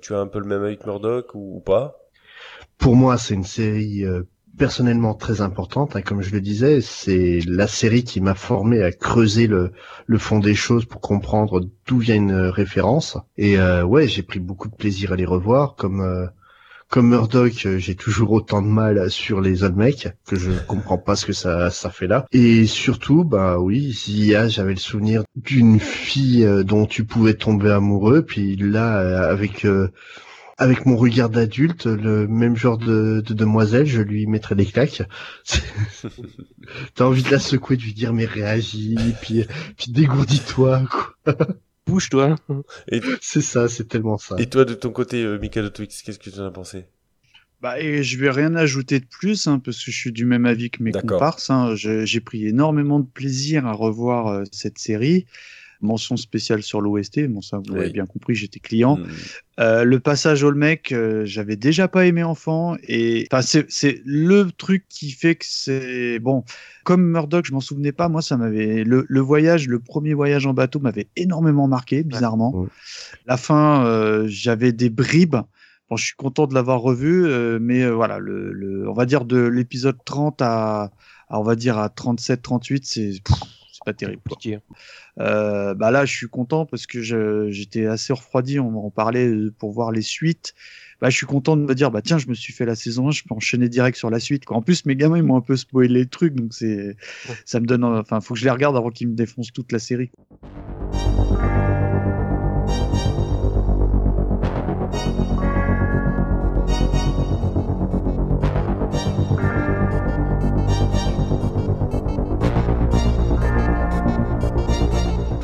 [0.00, 1.98] tu as un peu le même avis que Murdoch ou, ou pas?
[2.78, 4.22] Pour moi, c'est une série euh,
[4.58, 5.96] personnellement très importante.
[5.96, 9.72] hein, comme je le disais, c'est la série qui m'a formé à creuser le,
[10.06, 13.18] le fond des choses pour comprendre d'où vient une référence.
[13.36, 15.76] Et euh, ouais, j'ai pris beaucoup de plaisir à les revoir.
[15.76, 16.26] Comme euh,
[16.94, 21.16] comme Murdoch, euh, j'ai toujours autant de mal sur les Olmecs que je comprends pas
[21.16, 22.24] ce que ça ça fait là.
[22.30, 27.72] Et surtout, bah oui, Zia, j'avais le souvenir d'une fille euh, dont tu pouvais tomber
[27.72, 29.88] amoureux, puis là euh, avec euh,
[30.56, 35.02] avec mon regard d'adulte, le même genre de, de demoiselle, je lui mettrais des claques.
[36.94, 39.44] T'as envie de la secouer, de lui dire mais réagis, puis
[39.76, 40.82] puis dégourdis-toi.
[40.88, 41.34] quoi.
[41.86, 42.36] Bouge-toi.
[42.90, 44.36] Et C'est ça, c'est tellement ça.
[44.38, 46.86] Et toi, de ton côté, euh, Michael Twix, qu'est-ce que tu en as pensé?
[47.60, 50.44] Bah, et je vais rien ajouter de plus, hein, parce que je suis du même
[50.44, 51.50] avis que mes comparses.
[51.50, 51.74] Hein.
[51.74, 55.26] J'ai pris énormément de plaisir à revoir euh, cette série.
[55.80, 57.92] Mention spéciale sur l'OST, bon ça vous l'avez Oui.
[57.92, 58.96] bien compris, j'étais client.
[58.96, 59.06] Hmm.
[59.60, 64.50] Euh, le passage Olmec, euh, j'avais déjà pas aimé enfant et enfin c'est c'est le
[64.50, 66.44] truc qui fait que c'est bon.
[66.84, 68.08] Comme Murdoch, je m'en souvenais pas.
[68.08, 72.66] Moi, ça m'avait le, le voyage, le premier voyage en bateau m'avait énormément marqué, bizarrement.
[73.26, 75.36] La fin, euh, j'avais des bribes.
[75.90, 79.04] Bon, je suis content de l'avoir revu, euh, mais euh, voilà, le, le, on va
[79.06, 80.90] dire de l'épisode 30 à,
[81.28, 84.22] à, on va dire à 37, 38, c'est pff, c'est pas terrible.
[84.28, 84.58] Compliqué.
[85.20, 87.00] Euh, bah là, je suis content parce que
[87.50, 88.58] j'étais assez refroidi.
[88.58, 90.54] On m'en parlait euh, pour voir les suites.
[91.00, 93.08] Bah, je suis content de me dire, bah tiens, je me suis fait la saison
[93.08, 94.44] 1, je peux enchaîner direct sur la suite.
[94.44, 94.56] Quoi.
[94.56, 96.96] En plus, mes gamins, ils m'ont un peu spoilé le truc, donc c'est,
[97.44, 99.78] ça me donne, enfin, faut que je les regarde avant qu'ils me défoncent toute la
[99.78, 100.10] série.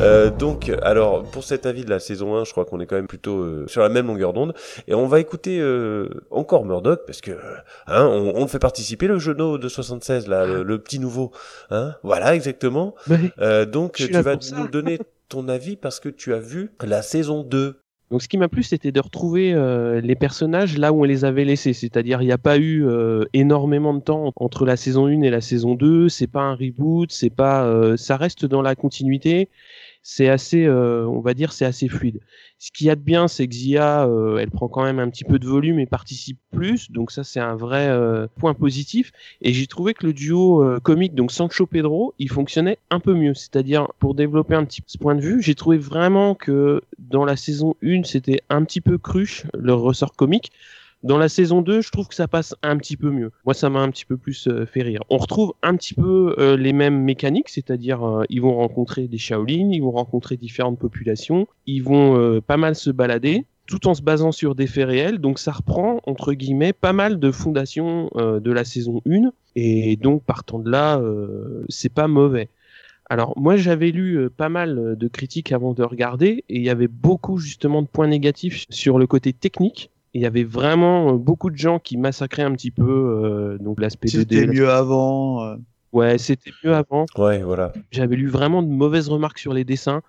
[0.00, 2.96] Euh, donc, alors, pour cet avis de la saison 1, je crois qu'on est quand
[2.96, 4.54] même plutôt euh, sur la même longueur d'onde.
[4.88, 7.32] Et on va écouter euh, encore Murdoch, parce que
[7.86, 11.32] hein, on, on le fait participer, le genou de 76, là, le, le petit nouveau.
[11.70, 12.94] Hein voilà, exactement.
[13.38, 14.98] Euh, donc, tu vas nous donner
[15.28, 17.80] ton avis parce que tu as vu la saison 2.
[18.10, 21.24] Donc ce qui m'a plu, c'était de retrouver euh, les personnages là où on les
[21.24, 21.72] avait laissés.
[21.72, 25.30] C'est-à-dire, il n'y a pas eu euh, énormément de temps entre la saison 1 et
[25.30, 26.08] la saison 2.
[26.08, 29.48] C'est pas un reboot, c'est pas, euh, ça reste dans la continuité.
[30.02, 32.20] C'est assez, euh, on va dire, c'est assez fluide.
[32.58, 35.10] Ce qu'il y a de bien, c'est que Zia, euh, elle prend quand même un
[35.10, 36.90] petit peu de volume et participe plus.
[36.90, 39.12] Donc ça, c'est un vrai euh, point positif.
[39.42, 43.34] Et j'ai trouvé que le duo comique, donc Sancho Pedro, il fonctionnait un peu mieux.
[43.34, 47.24] C'est-à-dire, pour développer un petit peu ce point de vue, j'ai trouvé vraiment que dans
[47.24, 50.50] la saison 1, c'était un petit peu cruche, le ressort comique.
[51.02, 53.32] Dans la saison 2, je trouve que ça passe un petit peu mieux.
[53.46, 55.02] Moi, ça m'a un petit peu plus euh, fait rire.
[55.08, 59.16] On retrouve un petit peu euh, les mêmes mécaniques, c'est-à-dire euh, ils vont rencontrer des
[59.16, 63.94] Shaolin, ils vont rencontrer différentes populations, ils vont euh, pas mal se balader, tout en
[63.94, 65.18] se basant sur des faits réels.
[65.20, 69.30] Donc ça reprend, entre guillemets, pas mal de fondations de la saison 1.
[69.56, 71.00] Et donc, partant de là,
[71.68, 72.48] c'est pas mauvais.
[73.08, 76.88] Alors moi j'avais lu pas mal de critiques avant de regarder et il y avait
[76.88, 79.90] beaucoup justement de points négatifs sur le côté technique.
[80.14, 83.80] Il y avait vraiment euh, beaucoup de gens qui massacraient un petit peu euh, donc
[83.80, 84.18] l'aspect 2D.
[84.18, 85.44] C'était mieux avant.
[85.44, 85.56] euh.
[85.92, 87.06] Ouais, c'était mieux avant.
[87.18, 87.72] Ouais, voilà.
[87.90, 90.02] J'avais lu vraiment de mauvaises remarques sur les dessins.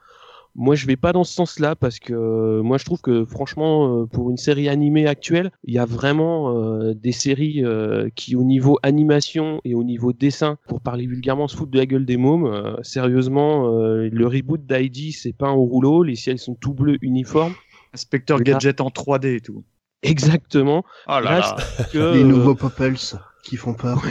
[0.54, 4.02] Moi, je vais pas dans ce sens-là parce que euh, moi, je trouve que franchement,
[4.02, 8.36] euh, pour une série animée actuelle, il y a vraiment euh, des séries euh, qui,
[8.36, 12.06] au niveau animation et au niveau dessin, pour parler vulgairement, se foutent de la gueule
[12.06, 12.46] des mômes.
[12.48, 16.04] Euh, sérieusement, euh, le reboot d'ID, c'est pas au rouleau.
[16.04, 17.54] Les ciels sont tout bleus uniformes.
[17.94, 19.64] Inspecteur Gadget en 3D et tout.
[20.04, 20.84] Exactement.
[21.08, 21.56] Oh là là.
[21.92, 22.96] que, Les euh, nouveaux Popples
[23.44, 24.02] qui font peur.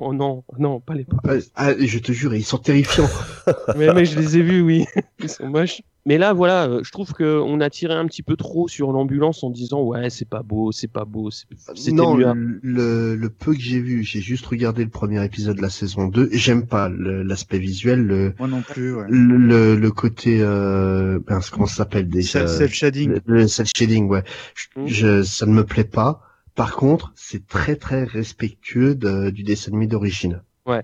[0.00, 3.08] Oh non, non, pas les Ah, ah, je te jure, ils sont terrifiants.
[3.76, 4.84] mais, mais je les ai vus, oui.
[5.22, 5.82] Ils sont moches.
[6.06, 9.42] Mais là, voilà, euh, je trouve qu'on a tiré un petit peu trop sur l'ambulance
[9.44, 12.60] en disant ouais, c'est pas beau, c'est pas beau, c'est- c'était non, mieux.
[12.62, 16.06] le, le peu que j'ai vu, j'ai juste regardé le premier épisode de la saison
[16.08, 16.28] 2.
[16.32, 18.94] J'aime pas l'aspect visuel, le, Moi non plus.
[18.94, 19.04] Ouais.
[19.08, 23.10] le, le, le côté, euh, ben, comment ça s'appelle des Self- self-shading.
[23.10, 24.22] Le, le self-shading, ouais.
[24.54, 24.86] Je, Mm.
[24.86, 26.22] je- ça ne me plaît pas.
[26.58, 30.42] Par contre, c'est très très respectueux de- du dessin animé d'origine.
[30.66, 30.82] Ouais.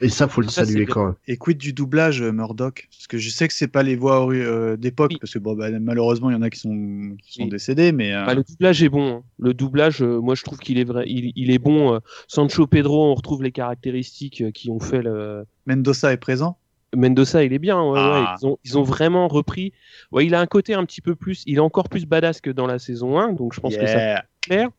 [0.00, 1.14] Et ça, faut le Ça, saluer quand même.
[1.28, 2.88] Et quid du doublage, euh, Murdoch?
[2.90, 5.70] Parce que je sais que c'est pas les voix euh, d'époque, parce que bon, bah,
[5.78, 7.48] malheureusement, il y en a qui sont, qui sont Oui.
[7.50, 8.12] décédés, mais.
[8.12, 9.18] euh, Bah, le doublage est bon.
[9.18, 9.22] hein.
[9.38, 11.94] Le doublage, euh, moi, je trouve qu'il est vrai, il, il est bon.
[11.94, 15.44] euh, Sancho Pedro, on retrouve les caractéristiques euh, qui ont fait le.
[15.66, 16.58] Mendoza est présent?
[16.96, 17.80] Mendoza, il est bien.
[17.80, 18.34] ouais, ouais, Ah.
[18.42, 19.72] Ils, ont, ils ont vraiment repris.
[20.10, 21.44] Ouais, il a un côté un petit peu plus.
[21.46, 24.24] Il est encore plus badass que dans la saison 1, donc je pense que ça
[24.42, 24.70] clair.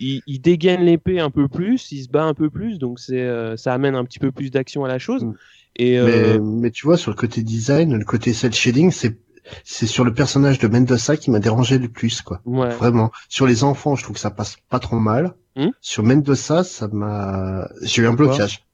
[0.00, 3.20] Il, il dégaine l'épée un peu plus, il se bat un peu plus, donc c'est
[3.20, 5.26] euh, ça amène un petit peu plus d'action à la chose.
[5.76, 9.18] Et euh, Mais, mais tu vois, sur le côté design, le côté cel shading, c'est
[9.64, 12.42] c'est sur le personnage de Mendoza qui m'a dérangé le plus, quoi.
[12.44, 12.68] Ouais.
[12.68, 13.10] Vraiment.
[13.28, 15.34] Sur les enfants, je trouve que ça passe pas trop mal.
[15.56, 18.64] Hmm sur Mendoza, ça m'a, j'ai eu un Pourquoi blocage.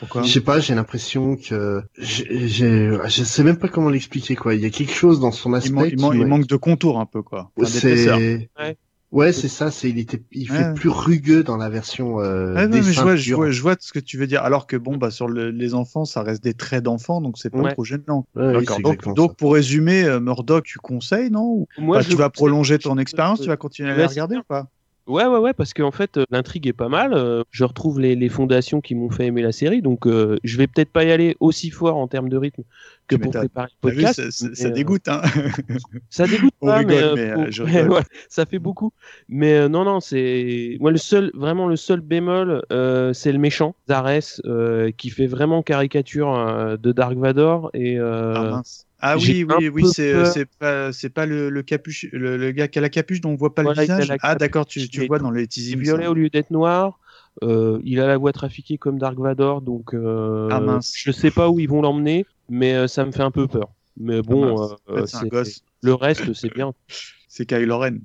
[0.00, 4.54] Pourquoi Je sais pas, j'ai l'impression que j'ai, je sais même pas comment l'expliquer, quoi.
[4.54, 5.68] Il y a quelque chose dans son aspect.
[5.92, 7.52] il, man- il man- manque de contour un peu, quoi.
[7.56, 8.76] Enfin, c'est, Ouais.
[9.14, 10.74] Ouais, c'est ça, c'est, il était, il fait Ouais.
[10.74, 13.76] plus rugueux dans la version, euh, Ouais, ouais, mais je vois, je, vois, je vois
[13.80, 14.42] ce que tu veux dire.
[14.42, 17.50] Alors que bon, bah sur le- les enfants, ça reste des traits d'enfants, donc c'est
[17.50, 17.74] pas Ouais.
[17.74, 18.26] trop gênant.
[18.36, 18.80] Ouais, D'accord.
[19.14, 21.42] Donc, pour résumer, euh, Murdoch, tu conseilles, non?
[21.44, 24.36] Ou- Moi, bah, je tu vas prolonger ton expérience, tu vas continuer à c'est regarder
[24.36, 24.68] ou pas?
[25.06, 27.12] Ouais, ouais, ouais, parce qu'en fait, euh, l'intrigue est pas mal.
[27.12, 30.56] euh, je retrouve les, les fondations qui m'ont fait aimer la série, donc euh, je
[30.56, 32.62] vais peut-être pas y aller aussi fort en termes de rythme
[33.06, 34.20] que pour préparer le vu, podcast.
[34.22, 35.20] ça, ça- mais, ça euh, dégoûte, hein
[36.10, 38.92] Ça dégoûte On pas, rigole, mais, euh, mais, euh, ouais, ça fait beaucoup.
[39.28, 43.38] Mais euh, non, non, c'est moi le seul, vraiment le seul bémol, euh, c'est le
[43.38, 48.86] méchant, Zares, euh, qui fait vraiment caricature de Dark Vador et Ah mince.
[49.06, 52.88] Ah oui, oui, oui, c'est pas le, le capuche le, le gars qui a la
[52.88, 54.16] capuche dont on voit pas Voilà, le visage.
[54.22, 55.78] Ah d'accord, tu, vois dans les teasings.
[55.78, 56.98] violet au lieu d'être noir.
[57.42, 60.92] Euh, il a la voix trafiquée comme Dark Vador, donc euh, Ah, mince.
[60.96, 63.68] je sais pas où ils vont l'emmener, mais euh, ça me fait un peu peur.
[63.96, 64.56] Mais bon,
[64.88, 65.14] mince.
[65.22, 65.62] euh, gosse.
[65.82, 66.72] le reste c'est bien.
[67.28, 67.96] C'est Kylo Ren.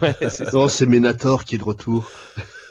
[0.00, 0.50] Ouais, c'est ça.
[0.52, 2.10] Non, c'est Menator qui est de retour.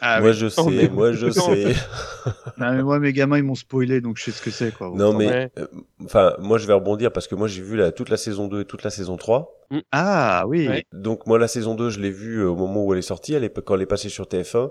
[0.02, 0.36] Ah moi oui.
[0.36, 1.76] je sais, Oh, mais- moi je sais.
[2.58, 4.92] Non, mais moi, mes gamins, ils m'ont spoilé, donc je sais ce que c'est, quoi.
[4.94, 5.66] Non, mais, euh,
[6.06, 8.62] enfin, moi, je vais rebondir parce que moi, j'ai vu la, toute la saison 2
[8.62, 9.60] et toute la saison 3.
[9.92, 10.68] Ah, oui.
[10.94, 13.34] Donc, moi, la saison 2, je l'ai vue euh, au moment où elle est sortie,
[13.34, 14.70] elle est, quand elle est passée sur TF1.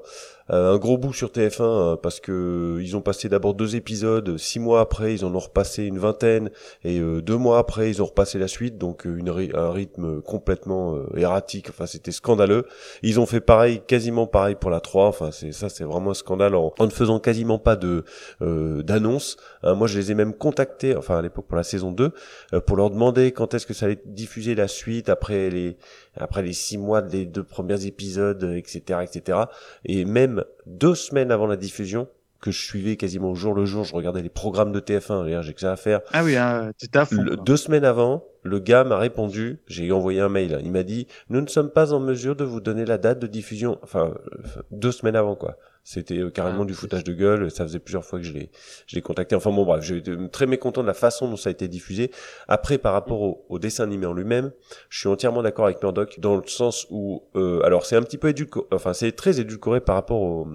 [0.50, 4.36] Euh, un gros bout sur TF1 euh, parce que ils ont passé d'abord deux épisodes,
[4.38, 6.50] six mois après, ils en ont repassé une vingtaine,
[6.84, 10.20] et euh, deux mois après, ils ont repassé la suite, donc une, ry- un rythme
[10.20, 11.66] complètement euh, erratique.
[11.70, 12.66] Enfin, c'était scandaleux.
[13.02, 15.06] Ils ont fait pareil, quasiment pareil pour la 3.
[15.06, 18.04] Enfin, c'est ça, c'est vraiment un scandale en, en ne faisant quasiment pas de
[18.40, 19.36] euh, d'annonce.
[19.62, 22.12] Hein, moi, je les ai même contactés, enfin à l'époque pour la saison 2,
[22.54, 25.76] euh, pour leur demander quand est-ce que ça allait diffuser la suite après les
[26.16, 29.38] après les six mois des deux premiers épisodes, etc., etc.
[29.84, 32.06] Et même deux semaines avant la diffusion,
[32.40, 35.42] que je suivais quasiment au jour le jour, je regardais les programmes de TF1, d'ailleurs,
[35.42, 36.00] j'ai que ça à faire.
[36.12, 37.22] Ah oui, hein, t'étais à fond.
[37.22, 40.82] Le- deux semaines avant, le gars m'a répondu, j'ai envoyé un mail, hein, il m'a
[40.82, 44.12] dit, nous ne sommes pas en mesure de vous donner la date de diffusion, enfin,
[44.34, 45.56] euh, deux semaines avant, quoi.
[45.84, 48.50] C'était euh, carrément du foutage de gueule, ça faisait plusieurs fois que je l'ai,
[48.86, 49.34] je l'ai contacté.
[49.34, 52.12] Enfin bon, bref, j'étais très mécontent de la façon dont ça a été diffusé.
[52.46, 54.52] Après, par rapport au, au dessin animé en lui-même,
[54.90, 58.18] je suis entièrement d'accord avec Murdoch dans le sens où, euh, alors c'est un petit
[58.18, 60.46] peu édulcoré, enfin c'est très édulcoré par rapport au,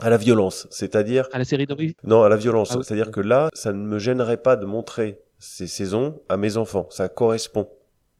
[0.00, 1.94] à la violence, c'est-à-dire À la série d'origine?
[2.04, 2.70] Non, à la violence.
[2.72, 2.84] Ah oui.
[2.84, 6.86] C'est-à-dire que là, ça ne me gênerait pas de montrer ces saisons à mes enfants.
[6.90, 7.68] Ça correspond.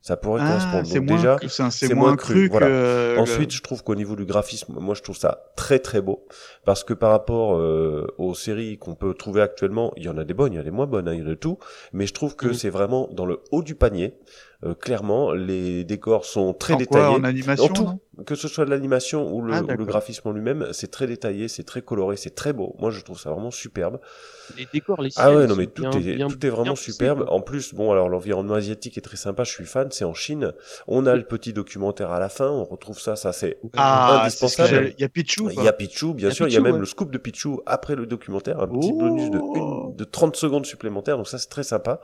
[0.03, 0.87] Ça pourrait Ah, correspondre.
[0.87, 1.37] c'est Donc moins déjà,
[1.70, 2.66] c'est moins cru voilà.
[2.66, 6.27] que- Ensuite, je trouve qu'au niveau du graphisme, moi, je trouve ça très très beau
[6.65, 10.24] parce que par rapport euh, aux séries qu'on peut trouver actuellement, il y en a
[10.24, 11.35] des bonnes, il y en a des moins bonnes, hein, il y en a de
[11.35, 11.57] tout.
[11.93, 12.55] Mais je trouve que Mhm.
[12.55, 14.15] c'est vraiment dans le haut du panier.
[14.65, 17.07] Euh, clairement, les décors sont très En quoi, détaillés.
[17.17, 17.99] en animation, tout, non?
[18.25, 21.09] que ce soit de l'animation ou le, Ah, ou le graphisme en lui-même, c'est très
[21.09, 22.77] détaillé, c'est très coloré, c'est très beau.
[22.79, 23.99] Moi, je trouve ça vraiment superbe.
[24.57, 27.25] Les décors, les Ah ouais, non mais tout bien- est bien- tout est vraiment superbe.
[27.29, 30.53] En plus, bon alors l'environnement asiatique est très sympa, je suis fan, c'est en Chine.
[30.87, 34.93] On a le petit documentaire à la fin, on retrouve ça, ça c'est Ah, indispensable.
[34.97, 36.57] il y a Pichou, Il y a Pichou, bien Il y a sûr, il y
[36.57, 36.79] a même ouais.
[36.79, 40.67] le scoop de Pichou après le documentaire, un petit bonus de une, de 30 secondes
[40.67, 42.01] supplémentaires, donc ça c'est très sympa.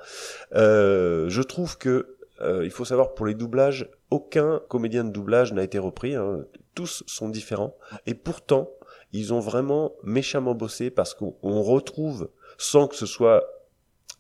[0.57, 5.53] Euh, je trouve que euh, il faut savoir pour les doublages, aucun comédien de doublage
[5.53, 6.45] n'a été repris, hein.
[6.75, 8.71] tous sont différents, et pourtant
[9.13, 13.45] ils ont vraiment méchamment bossé parce qu'on on retrouve, sans que ce soit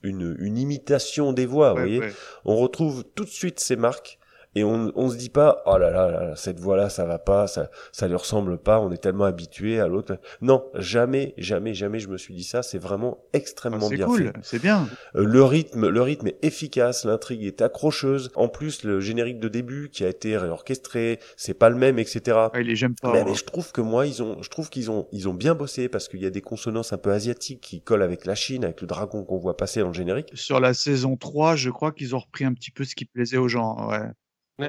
[0.02, 2.12] une, une imitation des voix, vous voyez, ouais.
[2.44, 4.17] on retrouve tout de suite ces marques
[4.54, 7.46] et on, on se dit pas oh là là, cette voix là ça va pas
[7.46, 11.98] ça ça lui ressemble pas on est tellement habitué à l'autre non jamais jamais jamais
[11.98, 14.88] je me suis dit ça c'est vraiment extrêmement Ah, c'est bien cool, fait c'est bien.
[15.16, 19.48] Euh, le rythme le rythme est efficace l'intrigue est accrocheuse en plus le générique de
[19.48, 23.12] début qui a été réorchestré c'est pas le même etc Ah, il est j'aime pas.
[23.12, 23.24] mais, hein.
[23.28, 25.88] mais je trouve que moi ils ont je trouve qu'ils ont ils ont bien bossé
[25.88, 28.80] parce qu'il y a des consonances un peu asiatiques qui collent avec la Chine avec
[28.80, 32.14] le dragon qu'on voit passer dans le générique Sur la saison 3, je crois qu'ils
[32.14, 33.88] ont repris un petit peu ce qui plaisait aux gens.
[33.88, 33.98] Ouais.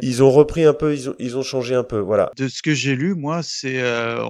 [0.01, 2.61] Ils ont repris un peu ils ont ils ont changé un peu voilà De ce
[2.61, 4.23] que j'ai lu, moi, c'est euh,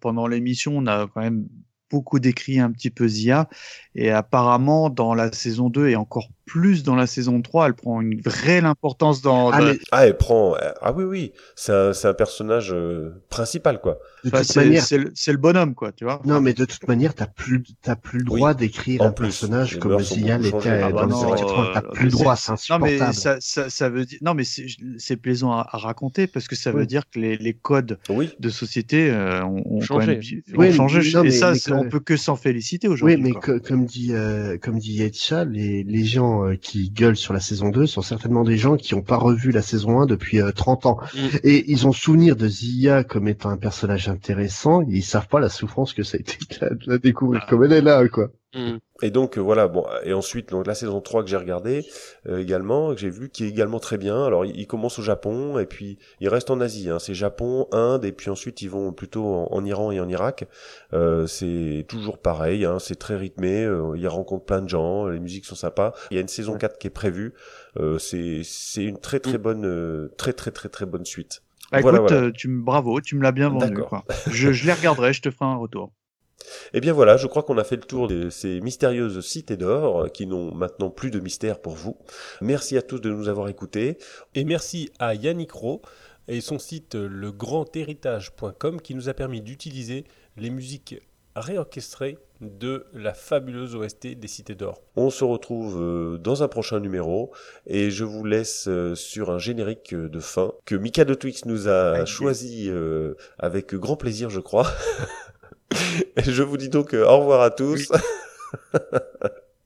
[0.00, 1.46] pendant l'émission, on a quand même
[1.90, 3.48] beaucoup décrit un petit peu Zia.
[3.94, 8.00] Et apparemment, dans la saison 2 et encore plus dans la saison 3, elle prend
[8.00, 9.50] une vraie importance dans.
[9.50, 10.54] Ah, dans- mais- ah, elle prend.
[10.80, 11.32] Ah oui, oui.
[11.54, 13.98] C'est un, c'est un personnage euh, principal, quoi.
[14.24, 16.20] De Enfin, toute c'est manière- c'est le, c'est le bonhomme, quoi, tu vois.
[16.24, 19.26] Non, mais de toute manière, t'as plus, t'as plus le droit d'écrire En un plus,
[19.26, 20.70] personnage comme mœurs sont Zia beaucoup changées.
[20.70, 21.70] l'était Ah bah dans les années 80.
[21.74, 24.18] T'as euh, plus le mais droit, c'est- c'est Non, mais ça, ça, ça veut dire.
[24.22, 26.86] Non, mais c'est plaisant à, à raconter parce que ça veut Oui.
[26.86, 27.98] dire que les, les codes
[28.40, 30.06] de société euh, ont, Changé.
[30.06, 30.20] même ont
[30.58, 31.12] Oui, mais- changé.
[31.12, 33.16] non, et mais- ça, mais on peut que s'en féliciter Oui, aujourd'hui.
[33.22, 33.40] mais quoi.
[33.40, 36.04] que- comme dit euh, comme dit Yetcha, les, les
[36.38, 39.16] gens euh, qui gueulent sur la saison 2 sont certainement des gens qui n'ont pas
[39.16, 40.98] revu la saison 1 depuis euh, 30 ans.
[41.14, 41.18] Mm.
[41.44, 45.40] Et ils ont souvenir de Zia comme étant un personnage intéressant, et ils savent pas
[45.40, 47.50] la souffrance que ça a été de la, de la découvrir Ah.
[47.50, 48.28] comme elle est là, quoi.
[49.02, 51.84] Et donc euh, voilà, bon, et ensuite donc la saison 3 que j'ai regardé
[52.26, 54.24] euh, également, que j'ai vu qui est également très bien.
[54.24, 56.88] Alors il, il commence au Japon et puis il reste en Asie.
[56.88, 56.98] Hein.
[56.98, 60.46] C'est Japon, Inde et puis ensuite ils vont plutôt en, en Iran et en Irak.
[60.94, 62.78] Euh, c'est toujours pareil, hein.
[62.78, 63.64] c'est très rythmé.
[63.64, 65.92] euh, ils rencontrent plein de gens, les musiques sont sympas.
[66.10, 67.34] Il y a une saison 4 qui est prévue.
[67.78, 71.42] Euh, c'est c'est une très très bonne, euh, très très très très bonne suite.
[71.70, 72.32] Bah, voilà, écoute, voilà.
[72.32, 73.74] tu me bravo, tu me l'as bien vendu.
[73.84, 74.04] Quoi.
[74.26, 75.92] Je, je les regarderai, je te ferai un retour.
[76.72, 80.02] Eh bien voilà, je crois qu'on a fait le tour de ces mystérieuses cités d'or
[80.02, 81.96] euh, qui n'ont maintenant plus de mystère pour vous.
[82.40, 83.98] Merci à tous de nous avoir écoutés.
[84.34, 85.82] Et merci à Yannick Rowe
[86.28, 90.04] et son site legrandhéritage.com qui nous a permis d'utiliser
[90.36, 91.00] les musiques
[91.34, 94.82] réorchestrées de la fabuleuse OST des Cités d'Or.
[94.96, 97.32] On se retrouve euh, dans un prochain numéro
[97.66, 101.44] et je vous laisse euh, sur un générique euh, de fin que Mika de Twix
[101.46, 104.68] nous a choisi euh, avec grand plaisir, je crois.
[106.17, 107.91] et je vous dis donc euh, au revoir à tous.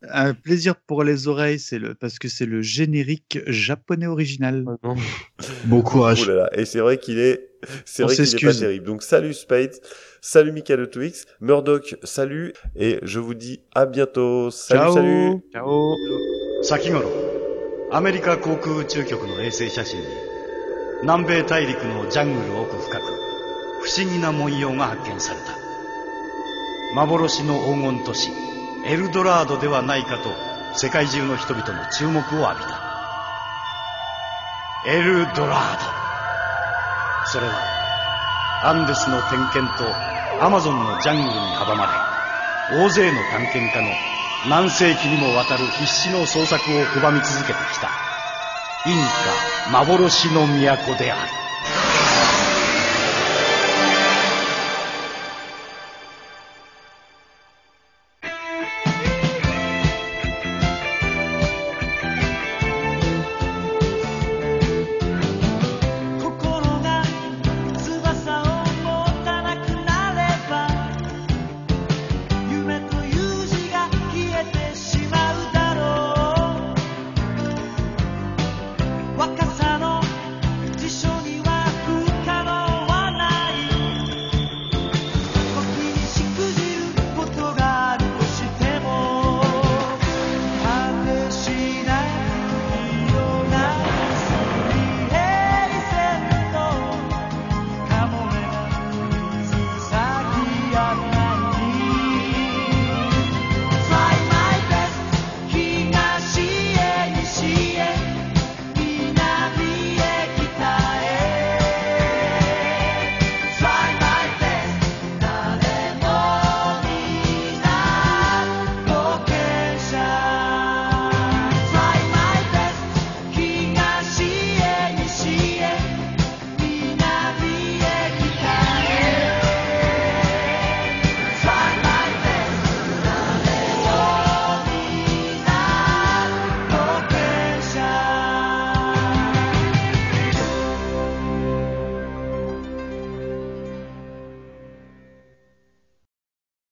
[0.09, 4.63] Un plaisir pour les oreilles, c'est le parce que c'est le générique japonais original.
[5.65, 6.21] Bon courage.
[6.25, 6.49] Oh là là.
[6.53, 7.49] Et c'est vrai qu'il est,
[7.83, 8.59] c'est On vrai qu'il est pas s'excuse.
[8.59, 8.85] terrible.
[8.85, 9.73] Donc salut Spade,
[10.21, 14.49] salut Michael Twix, Murdoch, salut, et je vous dis à bientôt.
[14.51, 14.93] Salut, Ciao.
[14.93, 15.41] salut.
[15.51, 15.95] Ciao.
[16.63, 17.09] 先頃
[17.91, 20.05] アメリカ航空宇宙局の衛星写真に
[21.03, 23.01] 南米大陸のジャングル奥深く
[23.83, 25.60] 不思議な文様が発見された
[26.94, 28.30] 幻の黄金都市
[28.84, 30.28] エルドラードではないかと
[30.74, 32.80] 世界中の人々の注目を浴びた。
[34.86, 37.28] エルドラード。
[37.30, 37.54] それは
[38.64, 39.84] アンデスの点検と
[40.44, 41.92] アマゾンのジャングルに阻まれ
[42.76, 43.88] 大勢の探検家の
[44.50, 47.88] 何世紀にもわたる必死の捜索を拒み続けてきた。
[48.84, 48.96] イン
[49.70, 51.41] カ幻の都である。